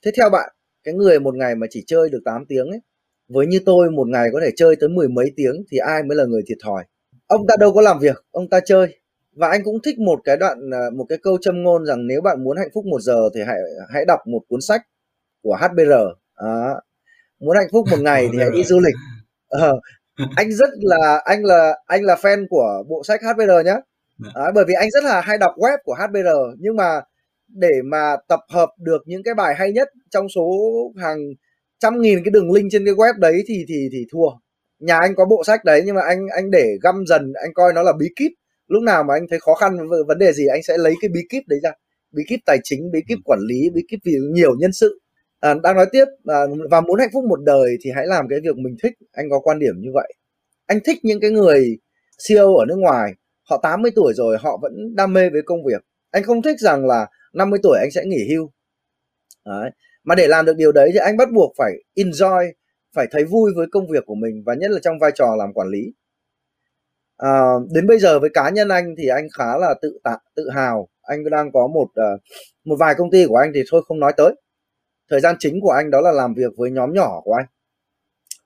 thế 0.04 0.10
theo 0.16 0.30
bạn 0.30 0.52
cái 0.84 0.94
người 0.94 1.20
một 1.20 1.34
ngày 1.34 1.54
mà 1.54 1.66
chỉ 1.70 1.84
chơi 1.86 2.10
được 2.10 2.20
8 2.24 2.44
tiếng 2.48 2.70
ấy 2.70 2.80
với 3.28 3.46
như 3.46 3.60
tôi 3.66 3.90
một 3.90 4.08
ngày 4.08 4.28
có 4.32 4.40
thể 4.44 4.50
chơi 4.56 4.76
tới 4.80 4.88
mười 4.88 5.08
mấy 5.08 5.32
tiếng 5.36 5.64
thì 5.70 5.78
ai 5.78 6.02
mới 6.02 6.16
là 6.16 6.24
người 6.24 6.42
thiệt 6.48 6.58
thòi? 6.64 6.84
Ông 7.26 7.46
ta 7.48 7.56
đâu 7.60 7.72
có 7.72 7.80
làm 7.80 7.98
việc 7.98 8.24
ông 8.30 8.48
ta 8.48 8.60
chơi. 8.60 8.98
Và 9.36 9.48
anh 9.48 9.64
cũng 9.64 9.78
thích 9.84 9.98
một 9.98 10.20
cái 10.24 10.36
đoạn 10.36 10.70
à, 10.74 10.90
một 10.96 11.04
cái 11.08 11.18
câu 11.22 11.38
châm 11.40 11.62
ngôn 11.62 11.86
rằng 11.86 12.06
nếu 12.06 12.20
bạn 12.20 12.44
muốn 12.44 12.56
hạnh 12.56 12.68
phúc 12.74 12.84
một 12.86 13.00
giờ 13.00 13.28
thì 13.34 13.40
hãy 13.46 13.58
hãy 13.88 14.04
đọc 14.04 14.20
một 14.26 14.42
cuốn 14.48 14.60
sách 14.60 14.82
của 15.42 15.56
HBR 15.60 15.92
à, 16.34 16.74
muốn 17.40 17.56
hạnh 17.56 17.68
phúc 17.72 17.84
một 17.90 18.00
ngày 18.00 18.28
thì 18.32 18.38
hãy 18.38 18.50
đi 18.50 18.64
du 18.70 18.80
lịch. 18.80 18.94
À, 19.48 19.68
anh 20.36 20.52
rất 20.52 20.68
là 20.80 21.22
anh 21.24 21.44
là 21.44 21.78
anh 21.86 22.02
là 22.02 22.14
fan 22.14 22.46
của 22.50 22.84
bộ 22.88 23.02
sách 23.04 23.20
HBR 23.22 23.66
nhé 23.66 23.80
à, 24.34 24.44
bởi 24.54 24.64
vì 24.68 24.74
anh 24.74 24.90
rất 24.90 25.04
là 25.04 25.20
hay 25.20 25.38
đọc 25.38 25.52
web 25.56 25.78
của 25.84 25.94
HBR 25.94 26.58
nhưng 26.58 26.76
mà 26.76 27.00
để 27.48 27.82
mà 27.84 28.16
tập 28.28 28.40
hợp 28.50 28.68
được 28.78 29.02
những 29.06 29.22
cái 29.22 29.34
bài 29.34 29.54
hay 29.58 29.72
nhất 29.72 29.88
trong 30.10 30.28
số 30.28 30.46
hàng 30.96 31.18
trăm 31.78 32.00
nghìn 32.00 32.24
cái 32.24 32.30
đường 32.30 32.52
link 32.52 32.72
trên 32.72 32.84
cái 32.84 32.94
web 32.94 33.18
đấy 33.18 33.42
thì 33.46 33.64
thì 33.68 33.88
thì 33.92 34.06
thua. 34.12 34.28
Nhà 34.78 34.98
anh 34.98 35.14
có 35.14 35.24
bộ 35.24 35.44
sách 35.44 35.64
đấy 35.64 35.82
nhưng 35.86 35.94
mà 35.94 36.02
anh 36.02 36.26
anh 36.36 36.50
để 36.50 36.76
găm 36.82 37.06
dần 37.06 37.32
anh 37.42 37.54
coi 37.54 37.72
nó 37.72 37.82
là 37.82 37.92
bí 37.98 38.06
kíp. 38.16 38.32
Lúc 38.68 38.82
nào 38.82 39.04
mà 39.04 39.14
anh 39.14 39.26
thấy 39.30 39.38
khó 39.40 39.54
khăn 39.54 39.76
vấn 40.06 40.18
đề 40.18 40.32
gì 40.32 40.46
anh 40.46 40.62
sẽ 40.62 40.78
lấy 40.78 40.94
cái 41.00 41.08
bí 41.14 41.20
kíp 41.30 41.42
đấy 41.46 41.60
ra. 41.62 41.70
Bí 42.12 42.22
kíp 42.28 42.40
tài 42.46 42.58
chính 42.64 42.90
bí 42.92 43.00
kíp 43.08 43.18
quản 43.24 43.38
lý 43.48 43.70
bí 43.74 43.82
kíp 43.88 44.00
vì 44.04 44.12
nhiều 44.32 44.54
nhân 44.58 44.72
sự. 44.72 45.00
À, 45.40 45.54
đang 45.62 45.76
nói 45.76 45.86
tiếp 45.92 46.04
à, 46.26 46.40
và 46.70 46.80
muốn 46.80 46.98
hạnh 47.00 47.10
phúc 47.12 47.24
một 47.28 47.40
đời 47.44 47.76
thì 47.84 47.90
hãy 47.94 48.06
làm 48.06 48.28
cái 48.28 48.38
việc 48.42 48.56
mình 48.56 48.76
thích. 48.82 48.92
Anh 49.12 49.30
có 49.30 49.38
quan 49.38 49.58
điểm 49.58 49.74
như 49.78 49.90
vậy. 49.94 50.14
Anh 50.66 50.78
thích 50.84 50.98
những 51.02 51.20
cái 51.20 51.30
người 51.30 51.78
CEO 52.28 52.56
ở 52.56 52.64
nước 52.68 52.78
ngoài 52.78 53.12
họ 53.50 53.60
80 53.62 53.90
tuổi 53.96 54.12
rồi 54.16 54.36
họ 54.40 54.58
vẫn 54.62 54.94
đam 54.96 55.12
mê 55.12 55.30
với 55.30 55.42
công 55.42 55.64
việc. 55.64 55.84
Anh 56.10 56.22
không 56.22 56.42
thích 56.42 56.60
rằng 56.60 56.86
là 56.86 57.06
50 57.32 57.60
tuổi 57.62 57.78
anh 57.78 57.90
sẽ 57.90 58.04
nghỉ 58.04 58.34
hưu. 58.34 58.50
Đấy. 59.46 59.70
mà 60.04 60.14
để 60.14 60.28
làm 60.28 60.44
được 60.44 60.56
điều 60.56 60.72
đấy 60.72 60.90
thì 60.92 60.98
anh 60.98 61.16
bắt 61.16 61.28
buộc 61.32 61.52
phải 61.58 61.72
enjoy 61.96 62.52
phải 62.94 63.06
thấy 63.10 63.24
vui 63.24 63.52
với 63.56 63.66
công 63.72 63.88
việc 63.88 64.06
của 64.06 64.14
mình 64.14 64.42
và 64.46 64.54
nhất 64.54 64.70
là 64.70 64.78
trong 64.82 64.98
vai 64.98 65.10
trò 65.14 65.34
làm 65.38 65.52
quản 65.52 65.68
lý. 65.68 65.94
À, 67.16 67.52
đến 67.74 67.86
bây 67.86 67.98
giờ 67.98 68.20
với 68.20 68.30
cá 68.34 68.50
nhân 68.50 68.68
anh 68.68 68.94
thì 68.98 69.08
anh 69.08 69.28
khá 69.38 69.58
là 69.58 69.74
tự 69.82 69.98
tạ, 70.04 70.18
tự 70.36 70.50
hào. 70.50 70.88
Anh 71.02 71.30
đang 71.30 71.52
có 71.52 71.66
một 71.66 71.88
ờ, 71.94 72.18
một 72.64 72.76
vài 72.78 72.94
công 72.94 73.10
ty 73.10 73.26
của 73.26 73.36
anh 73.36 73.52
thì 73.54 73.62
thôi 73.70 73.82
không 73.88 74.00
nói 74.00 74.12
tới. 74.16 74.34
Thời 75.10 75.20
gian 75.20 75.36
chính 75.38 75.60
của 75.60 75.70
anh 75.70 75.90
đó 75.90 76.00
là 76.00 76.12
làm 76.12 76.34
việc 76.34 76.52
với 76.56 76.70
nhóm 76.70 76.92
nhỏ 76.92 77.20
của 77.24 77.32
anh. 77.32 77.46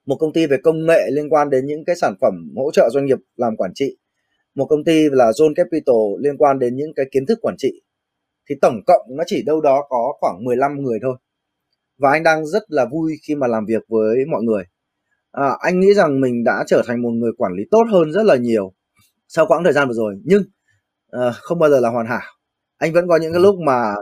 Một 0.05 0.15
công 0.19 0.33
ty 0.33 0.47
về 0.47 0.57
công 0.63 0.85
nghệ 0.85 1.09
liên 1.11 1.29
quan 1.29 1.49
đến 1.49 1.65
những 1.65 1.85
cái 1.85 1.95
sản 1.95 2.13
phẩm 2.21 2.33
hỗ 2.55 2.71
trợ 2.71 2.89
doanh 2.89 3.05
nghiệp 3.05 3.17
làm 3.35 3.57
quản 3.57 3.71
trị 3.75 3.97
một 4.59 4.65
công 4.69 4.83
ty 4.83 5.09
là 5.11 5.31
Zone 5.31 5.53
Capital 5.55 5.95
liên 6.19 6.37
quan 6.37 6.59
đến 6.59 6.75
những 6.75 6.93
cái 6.95 7.05
kiến 7.11 7.25
thức 7.25 7.39
quản 7.41 7.55
trị 7.57 7.81
thì 8.49 8.55
tổng 8.61 8.79
cộng 8.87 9.01
nó 9.09 9.23
chỉ 9.27 9.43
đâu 9.45 9.61
đó 9.61 9.85
có 9.89 10.13
khoảng 10.19 10.43
15 10.43 10.81
người 10.81 10.99
thôi. 11.01 11.15
Và 11.97 12.11
anh 12.11 12.23
đang 12.23 12.45
rất 12.45 12.63
là 12.67 12.85
vui 12.91 13.13
khi 13.27 13.35
mà 13.35 13.47
làm 13.47 13.65
việc 13.65 13.83
với 13.87 14.25
mọi 14.31 14.43
người. 14.43 14.63
À, 15.31 15.57
anh 15.59 15.79
nghĩ 15.79 15.93
rằng 15.93 16.21
mình 16.21 16.43
đã 16.43 16.63
trở 16.67 16.81
thành 16.87 17.01
một 17.01 17.09
người 17.09 17.31
quản 17.37 17.53
lý 17.53 17.63
tốt 17.71 17.83
hơn 17.91 18.11
rất 18.11 18.23
là 18.23 18.35
nhiều 18.35 18.73
sau 19.27 19.45
quãng 19.45 19.63
thời 19.63 19.73
gian 19.73 19.87
vừa 19.87 19.93
rồi. 19.93 20.15
Nhưng 20.23 20.43
à, 21.11 21.31
không 21.31 21.59
bao 21.59 21.69
giờ 21.69 21.79
là 21.79 21.89
hoàn 21.89 22.07
hảo. 22.07 22.21
Anh 22.77 22.93
vẫn 22.93 23.07
có 23.07 23.17
những 23.17 23.33
cái 23.33 23.41
lúc 23.41 23.55
mà 23.65 23.93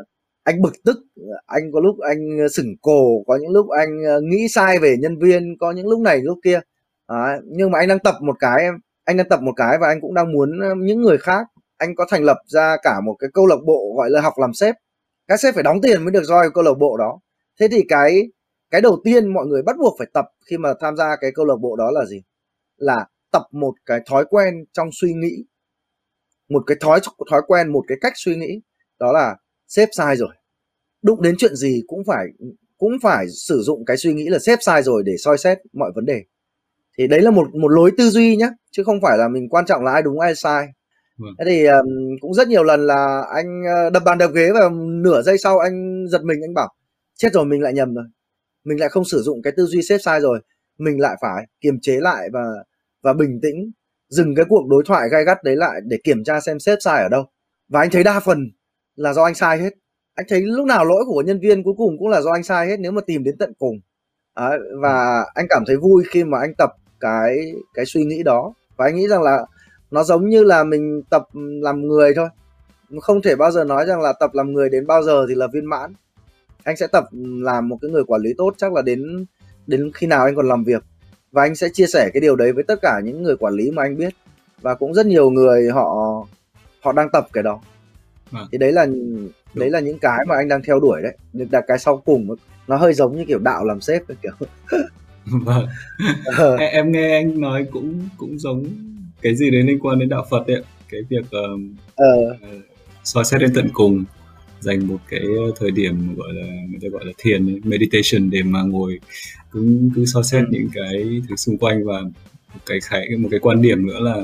anh 0.44 0.62
bực 0.62 0.74
tức 0.86 0.98
anh 1.46 1.72
có 1.74 1.80
lúc 1.80 2.00
anh 2.00 2.50
sửng 2.52 2.76
cổ 2.82 3.24
có 3.28 3.38
những 3.42 3.52
lúc 3.52 3.70
anh 3.70 4.04
ờ, 4.08 4.22
nghĩ 4.22 4.48
sai 4.48 4.80
về 4.80 4.96
nhân 5.00 5.20
viên 5.20 5.58
có 5.60 5.72
những 5.72 5.88
lúc 5.88 6.00
này 6.00 6.22
lúc 6.22 6.40
kia. 6.44 6.60
À, 7.08 7.40
nhưng 7.46 7.72
mà 7.72 7.80
anh 7.80 7.88
đang 7.88 8.00
tập 8.00 8.16
một 8.22 8.36
cái 8.40 8.62
em 8.62 8.74
anh 9.08 9.18
đang 9.18 9.30
tập 9.30 9.42
một 9.42 9.54
cái 9.56 9.78
và 9.82 9.88
anh 9.88 10.02
cũng 10.02 10.14
đang 10.14 10.34
muốn 10.34 10.50
những 10.86 11.02
người 11.02 11.18
khác, 11.18 11.48
anh 11.78 11.96
có 11.96 12.06
thành 12.10 12.24
lập 12.24 12.38
ra 12.46 12.78
cả 12.84 13.02
một 13.06 13.16
cái 13.20 13.30
câu 13.34 13.46
lạc 13.46 13.58
bộ 13.66 13.94
gọi 13.98 14.10
là 14.10 14.22
học 14.22 14.34
làm 14.38 14.54
sếp. 14.54 14.76
Các 15.28 15.40
sếp 15.40 15.54
phải 15.54 15.64
đóng 15.64 15.82
tiền 15.82 16.04
mới 16.04 16.12
được 16.12 16.22
join 16.22 16.52
câu 16.54 16.64
lạc 16.64 16.74
bộ 16.80 16.98
đó. 16.98 17.20
Thế 17.60 17.68
thì 17.72 17.84
cái 17.90 18.22
cái 18.70 18.82
đầu 18.82 19.02
tiên 19.04 19.34
mọi 19.34 19.46
người 19.46 19.62
bắt 19.64 19.76
buộc 19.80 19.96
phải 20.00 20.08
tập 20.14 20.26
khi 20.50 20.58
mà 20.58 20.74
tham 20.80 20.98
gia 20.98 21.16
cái 21.22 21.32
câu 21.36 21.46
lạc 21.46 21.56
bộ 21.62 21.76
đó 21.76 21.92
là 21.92 22.06
gì? 22.06 22.22
Là 22.78 23.06
tập 23.32 23.42
một 23.52 23.74
cái 23.86 24.00
thói 24.06 24.26
quen 24.30 24.54
trong 24.74 24.90
suy 24.92 25.14
nghĩ. 25.14 25.46
Một 26.50 26.64
cái 26.68 26.78
thói 26.82 27.00
thói 27.32 27.42
quen, 27.48 27.72
một 27.72 27.84
cái 27.88 27.98
cách 28.02 28.14
suy 28.16 28.36
nghĩ. 28.36 28.62
Đó 29.00 29.12
là 29.12 29.36
sếp 29.68 29.90
sai 29.92 30.16
rồi. 30.16 30.36
Đụng 31.02 31.22
đến 31.22 31.36
chuyện 31.38 31.56
gì 31.56 31.82
cũng 31.88 32.02
phải 32.08 32.26
cũng 32.78 32.92
phải 33.04 33.26
sử 33.30 33.62
dụng 33.62 33.86
cái 33.86 33.98
suy 33.98 34.14
nghĩ 34.14 34.28
là 34.30 34.40
sếp 34.40 34.60
sai 34.62 34.84
rồi 34.84 35.04
để 35.06 35.14
soi 35.18 35.38
xét 35.38 35.58
mọi 35.74 35.92
vấn 35.96 36.06
đề 36.06 36.24
thì 36.98 37.08
đấy 37.08 37.22
là 37.22 37.32
một 37.32 37.56
một 37.56 37.68
lối 37.68 37.92
tư 37.98 38.10
duy 38.10 38.36
nhé 38.36 38.50
chứ 38.72 38.84
không 38.84 39.02
phải 39.02 39.18
là 39.18 39.28
mình 39.28 39.50
quan 39.50 39.66
trọng 39.66 39.84
là 39.84 39.92
ai 39.92 40.02
đúng 40.02 40.20
ai 40.20 40.36
sai 40.36 40.68
Vâng. 41.18 41.34
Thế 41.40 41.46
thì 41.48 41.66
um, 41.66 41.88
cũng 42.22 42.34
rất 42.34 42.48
nhiều 42.48 42.64
lần 42.64 42.88
là 42.88 43.22
anh 43.36 43.62
uh, 43.62 43.94
đập 43.94 44.04
bàn 44.06 44.18
đập 44.18 44.32
ghế 44.34 44.52
và 44.54 44.70
nửa 45.04 45.22
giây 45.22 45.38
sau 45.38 45.60
anh 45.60 46.08
giật 46.08 46.24
mình 46.24 46.42
anh 46.44 46.54
bảo 46.54 46.74
chết 47.16 47.34
rồi 47.34 47.46
mình 47.46 47.62
lại 47.62 47.74
nhầm 47.74 47.94
rồi. 47.96 48.06
Mình 48.64 48.80
lại 48.80 48.90
không 48.90 49.06
sử 49.06 49.22
dụng 49.22 49.42
cái 49.42 49.54
tư 49.58 49.66
duy 49.66 49.82
xếp 49.82 49.98
sai 49.98 50.22
rồi. 50.22 50.40
Mình 50.78 51.00
lại 51.00 51.18
phải 51.22 51.46
kiềm 51.62 51.80
chế 51.82 52.00
lại 52.00 52.30
và 52.34 52.46
và 53.02 53.14
bình 53.14 53.40
tĩnh 53.42 53.72
dừng 54.10 54.36
cái 54.36 54.46
cuộc 54.50 54.68
đối 54.68 54.84
thoại 54.86 55.10
gai 55.10 55.24
gắt 55.24 55.44
đấy 55.44 55.56
lại 55.56 55.82
để 55.84 55.98
kiểm 56.04 56.24
tra 56.24 56.40
xem 56.40 56.60
xếp 56.60 56.76
sai 56.80 57.04
ở 57.04 57.10
đâu. 57.10 57.26
Và 57.70 57.80
anh 57.80 57.90
thấy 57.90 58.04
đa 58.04 58.20
phần 58.20 58.52
là 58.96 59.14
do 59.14 59.24
anh 59.24 59.36
sai 59.36 59.58
hết. 59.60 59.74
Anh 60.16 60.26
thấy 60.30 60.42
lúc 60.42 60.66
nào 60.66 60.86
lỗi 60.86 61.04
của 61.08 61.24
nhân 61.26 61.40
viên 61.40 61.64
cuối 61.64 61.74
cùng 61.78 61.98
cũng 62.00 62.08
là 62.08 62.22
do 62.22 62.32
anh 62.32 62.44
sai 62.44 62.68
hết 62.68 62.80
nếu 62.80 62.92
mà 62.92 63.02
tìm 63.08 63.24
đến 63.24 63.38
tận 63.38 63.54
cùng. 63.60 63.80
Đấy, 64.36 64.60
và 64.82 65.26
anh 65.36 65.46
cảm 65.50 65.64
thấy 65.68 65.78
vui 65.78 66.04
khi 66.10 66.24
mà 66.24 66.40
anh 66.40 66.54
tập 66.58 66.70
cái 67.00 67.54
cái 67.74 67.86
suy 67.86 68.06
nghĩ 68.06 68.24
đó. 68.24 68.54
Và 68.78 68.86
anh 68.86 68.96
nghĩ 68.96 69.08
rằng 69.08 69.22
là 69.22 69.46
nó 69.92 70.04
giống 70.04 70.30
như 70.30 70.44
là 70.44 70.64
mình 70.64 71.02
tập 71.10 71.24
làm 71.62 71.88
người 71.88 72.14
thôi. 72.16 72.30
Không 73.02 73.22
thể 73.22 73.36
bao 73.36 73.52
giờ 73.52 73.64
nói 73.64 73.86
rằng 73.86 74.02
là 74.02 74.14
tập 74.14 74.32
làm 74.34 74.54
người 74.54 74.70
đến 74.70 74.88
bao 74.88 75.04
giờ 75.04 75.26
thì 75.30 75.36
là 75.36 75.48
viên 75.54 75.66
mãn. 75.66 75.94
Anh 76.64 76.78
sẽ 76.78 76.88
tập 76.88 77.06
làm 77.42 77.70
một 77.70 77.78
cái 77.82 77.92
người 77.92 78.04
quản 78.04 78.22
lý 78.22 78.34
tốt 78.38 78.54
chắc 78.58 78.74
là 78.74 78.82
đến 78.82 79.26
đến 79.68 79.92
khi 79.94 80.08
nào 80.08 80.26
anh 80.26 80.36
còn 80.36 80.48
làm 80.48 80.64
việc. 80.64 80.84
Và 81.32 81.44
anh 81.44 81.56
sẽ 81.56 81.70
chia 81.74 81.88
sẻ 81.88 82.10
cái 82.14 82.22
điều 82.22 82.36
đấy 82.36 82.52
với 82.52 82.64
tất 82.64 82.80
cả 82.82 83.02
những 83.04 83.24
người 83.24 83.38
quản 83.38 83.54
lý 83.54 83.72
mà 83.72 83.84
anh 83.84 83.98
biết. 83.98 84.14
Và 84.62 84.76
cũng 84.76 84.94
rất 84.94 85.06
nhiều 85.06 85.30
người 85.30 85.70
họ 85.70 85.96
họ 86.82 86.92
đang 86.92 87.10
tập 87.14 87.28
cái 87.34 87.44
đó. 87.44 87.60
À. 88.32 88.42
thì 88.52 88.58
đấy 88.58 88.72
là 88.72 88.88
đấy 89.54 89.70
là 89.70 89.80
những 89.80 90.00
cái 90.00 90.26
mà 90.28 90.36
anh 90.36 90.48
đang 90.48 90.62
theo 90.64 90.80
đuổi 90.80 91.02
đấy. 91.02 91.18
Nhưng 91.34 91.48
là 91.52 91.62
cái 91.68 91.80
sau 91.80 91.98
cùng 91.98 92.36
nó 92.68 92.78
hơi 92.78 92.94
giống 92.94 93.18
như 93.18 93.26
kiểu 93.28 93.40
đạo 93.40 93.66
làm 93.66 93.82
sếp 93.82 94.04
kiểu 94.22 94.32
vâng 95.46 95.68
ờ. 96.38 96.56
em 96.56 96.92
nghe 96.92 97.12
anh 97.12 97.42
nói 97.42 97.66
cũng 97.72 98.10
cũng 98.18 98.40
giống 98.40 98.66
cái 99.22 99.36
gì 99.36 99.52
đấy 99.52 99.64
liên 99.64 99.80
quan 99.80 100.00
đến 100.00 100.10
đạo 100.10 100.26
Phật 100.30 100.48
ấy 100.48 100.64
cái 100.90 101.02
việc 101.10 101.26
uh, 101.26 101.62
uh. 101.92 102.38
soi 103.04 103.26
xét 103.26 103.42
đến 103.42 103.52
tận 103.56 103.70
cùng 103.74 104.04
dành 104.60 104.88
một 104.88 104.98
cái 105.10 105.24
thời 105.60 105.72
điểm 105.72 106.16
gọi 106.16 106.34
là 106.34 106.48
người 106.70 106.80
ta 106.82 106.88
gọi 106.92 107.06
là 107.06 107.12
thiền 107.18 107.60
meditation 107.64 108.30
để 108.30 108.44
mà 108.44 108.62
ngồi 108.62 109.00
cứ 109.52 109.90
cứ 109.96 110.06
soi 110.06 110.24
xét 110.24 110.44
ừ. 110.44 110.48
những 110.52 110.68
cái 110.74 111.22
thứ 111.30 111.36
xung 111.36 111.58
quanh 111.58 111.86
và 111.86 112.02
một 112.54 112.60
cái 112.66 112.80
khái 112.80 113.10
một 113.20 113.28
cái 113.32 113.40
quan 113.40 113.62
điểm 113.62 113.88
nữa 113.88 114.00
là 114.00 114.16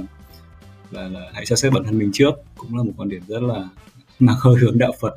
là, 0.91 1.07
là 1.07 1.31
hãy 1.33 1.45
soi 1.45 1.57
xét 1.57 1.73
bản 1.73 1.83
thân 1.83 1.97
mình 1.97 2.09
trước 2.13 2.33
cũng 2.57 2.77
là 2.77 2.83
một 2.83 2.91
quan 2.97 3.09
điểm 3.09 3.21
rất 3.27 3.43
là 3.43 3.69
mang 4.19 4.35
hơi 4.41 4.55
hướng 4.55 4.77
đạo 4.77 4.91
Phật 5.01 5.15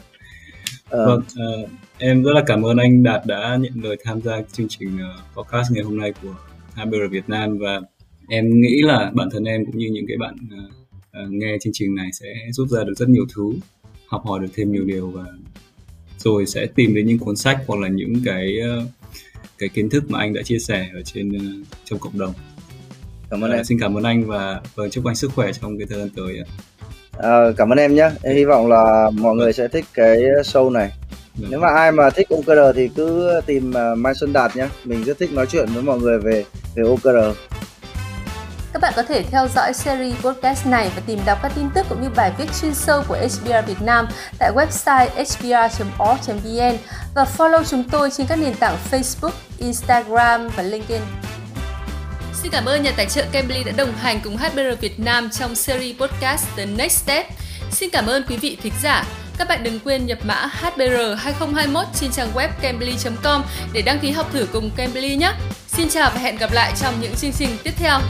uh. 0.86 1.06
vâng 1.06 1.20
uh, 1.20 1.70
em 1.98 2.22
rất 2.22 2.32
là 2.34 2.42
cảm 2.46 2.62
ơn 2.62 2.76
anh 2.76 3.02
Đạt 3.02 3.26
đã 3.26 3.58
nhận 3.60 3.72
lời 3.82 3.96
tham 4.04 4.22
gia 4.22 4.42
chương 4.52 4.68
trình 4.68 4.96
uh, 4.96 5.36
podcast 5.36 5.72
ngày 5.72 5.84
hôm 5.84 5.98
nay 5.98 6.12
của 6.22 6.34
HBR 6.74 7.10
Việt 7.10 7.28
Nam 7.28 7.58
và 7.58 7.80
em 8.28 8.60
nghĩ 8.60 8.82
là 8.82 9.10
bản 9.14 9.28
thân 9.32 9.44
em 9.44 9.66
cũng 9.66 9.78
như 9.78 9.88
những 9.92 10.04
cái 10.08 10.16
bạn 10.16 10.34
uh, 10.44 11.30
nghe 11.30 11.56
chương 11.60 11.72
trình 11.72 11.94
này 11.94 12.08
sẽ 12.12 12.26
rút 12.50 12.68
ra 12.68 12.84
được 12.84 12.94
rất 12.96 13.08
nhiều 13.08 13.26
thứ 13.34 13.52
học 14.06 14.22
hỏi 14.26 14.40
được 14.40 14.48
thêm 14.54 14.72
nhiều 14.72 14.84
điều 14.84 15.10
và 15.10 15.24
rồi 16.18 16.46
sẽ 16.46 16.66
tìm 16.66 16.94
đến 16.94 17.06
những 17.06 17.18
cuốn 17.18 17.36
sách 17.36 17.58
hoặc 17.66 17.80
là 17.80 17.88
những 17.88 18.14
cái 18.24 18.56
uh, 18.78 18.88
cái 19.58 19.68
kiến 19.68 19.90
thức 19.90 20.10
mà 20.10 20.18
anh 20.18 20.32
đã 20.32 20.42
chia 20.42 20.58
sẻ 20.58 20.90
ở 20.94 21.02
trên 21.02 21.28
uh, 21.28 21.66
trong 21.84 21.98
cộng 21.98 22.18
đồng. 22.18 22.32
Cảm 23.30 23.44
ơn 23.44 23.50
uh, 23.50 23.56
em. 23.56 23.64
xin 23.64 23.78
cảm 23.80 23.94
ơn 23.94 24.04
anh 24.04 24.26
và 24.26 24.60
vâng 24.74 24.90
chúc 24.90 25.06
anh 25.06 25.14
sức 25.14 25.30
khỏe 25.34 25.52
trong 25.52 25.78
cái 25.78 25.86
thời 25.90 25.98
gian 25.98 26.10
tới 26.16 26.38
à, 27.18 27.38
cảm 27.56 27.72
ơn 27.72 27.78
em 27.78 27.94
nhé 27.94 28.10
em 28.22 28.36
hy 28.36 28.44
vọng 28.44 28.68
là 28.68 29.10
mọi 29.14 29.34
người 29.34 29.52
sẽ 29.52 29.68
thích 29.68 29.84
cái 29.94 30.16
show 30.44 30.70
này 30.70 30.92
Được. 31.34 31.46
nếu 31.50 31.60
mà 31.60 31.68
ai 31.68 31.92
mà 31.92 32.10
thích 32.10 32.28
OKR 32.30 32.76
thì 32.76 32.88
cứ 32.96 33.40
tìm 33.46 33.70
uh, 33.70 33.98
Mai 33.98 34.14
Xuân 34.14 34.32
Đạt 34.32 34.56
nhé 34.56 34.68
mình 34.84 35.04
rất 35.04 35.18
thích 35.18 35.32
nói 35.32 35.46
chuyện 35.46 35.68
với 35.74 35.82
mọi 35.82 35.98
người 35.98 36.18
về 36.18 36.44
về 36.74 36.82
OKR 36.82 37.36
các 38.76 38.80
bạn 38.80 38.92
có 38.96 39.02
thể 39.02 39.22
theo 39.22 39.48
dõi 39.48 39.74
series 39.74 40.14
podcast 40.14 40.66
này 40.66 40.90
và 40.96 41.02
tìm 41.06 41.18
đọc 41.26 41.38
các 41.42 41.52
tin 41.54 41.68
tức 41.74 41.86
cũng 41.88 42.02
như 42.02 42.08
bài 42.16 42.32
viết 42.38 42.46
chuyên 42.60 42.74
sâu 42.74 43.02
của 43.08 43.14
HBR 43.16 43.66
Việt 43.66 43.82
Nam 43.82 44.08
tại 44.38 44.52
website 44.52 45.08
hbr.org.vn 45.16 46.76
và 47.14 47.26
follow 47.36 47.64
chúng 47.64 47.84
tôi 47.90 48.10
trên 48.10 48.26
các 48.26 48.38
nền 48.38 48.54
tảng 48.54 48.76
Facebook, 48.90 49.30
Instagram 49.58 50.48
và 50.56 50.62
LinkedIn. 50.62 51.00
Xin 52.46 52.52
cảm 52.52 52.64
ơn 52.64 52.82
nhà 52.82 52.92
tài 52.96 53.06
trợ 53.06 53.24
Cambly 53.32 53.64
đã 53.64 53.72
đồng 53.76 53.92
hành 53.92 54.20
cùng 54.24 54.36
HBR 54.36 54.80
Việt 54.80 55.00
Nam 55.00 55.30
trong 55.30 55.54
series 55.54 55.96
podcast 55.96 56.46
The 56.56 56.66
Next 56.66 57.04
Step. 57.04 57.26
Xin 57.70 57.90
cảm 57.90 58.06
ơn 58.06 58.22
quý 58.28 58.36
vị 58.36 58.56
thính 58.62 58.72
giả. 58.82 59.04
Các 59.38 59.48
bạn 59.48 59.62
đừng 59.62 59.80
quên 59.80 60.06
nhập 60.06 60.18
mã 60.24 60.46
HBR 60.46 61.18
2021 61.18 61.84
trên 61.94 62.10
trang 62.10 62.28
web 62.34 62.48
cambly.com 62.60 63.42
để 63.72 63.82
đăng 63.82 63.98
ký 63.98 64.10
học 64.10 64.32
thử 64.32 64.46
cùng 64.52 64.70
Cambly 64.76 65.16
nhé. 65.16 65.32
Xin 65.68 65.88
chào 65.88 66.10
và 66.14 66.20
hẹn 66.20 66.36
gặp 66.36 66.52
lại 66.52 66.72
trong 66.80 66.94
những 67.00 67.14
chương 67.14 67.32
trình 67.32 67.50
tiếp 67.64 67.72
theo. 67.76 68.00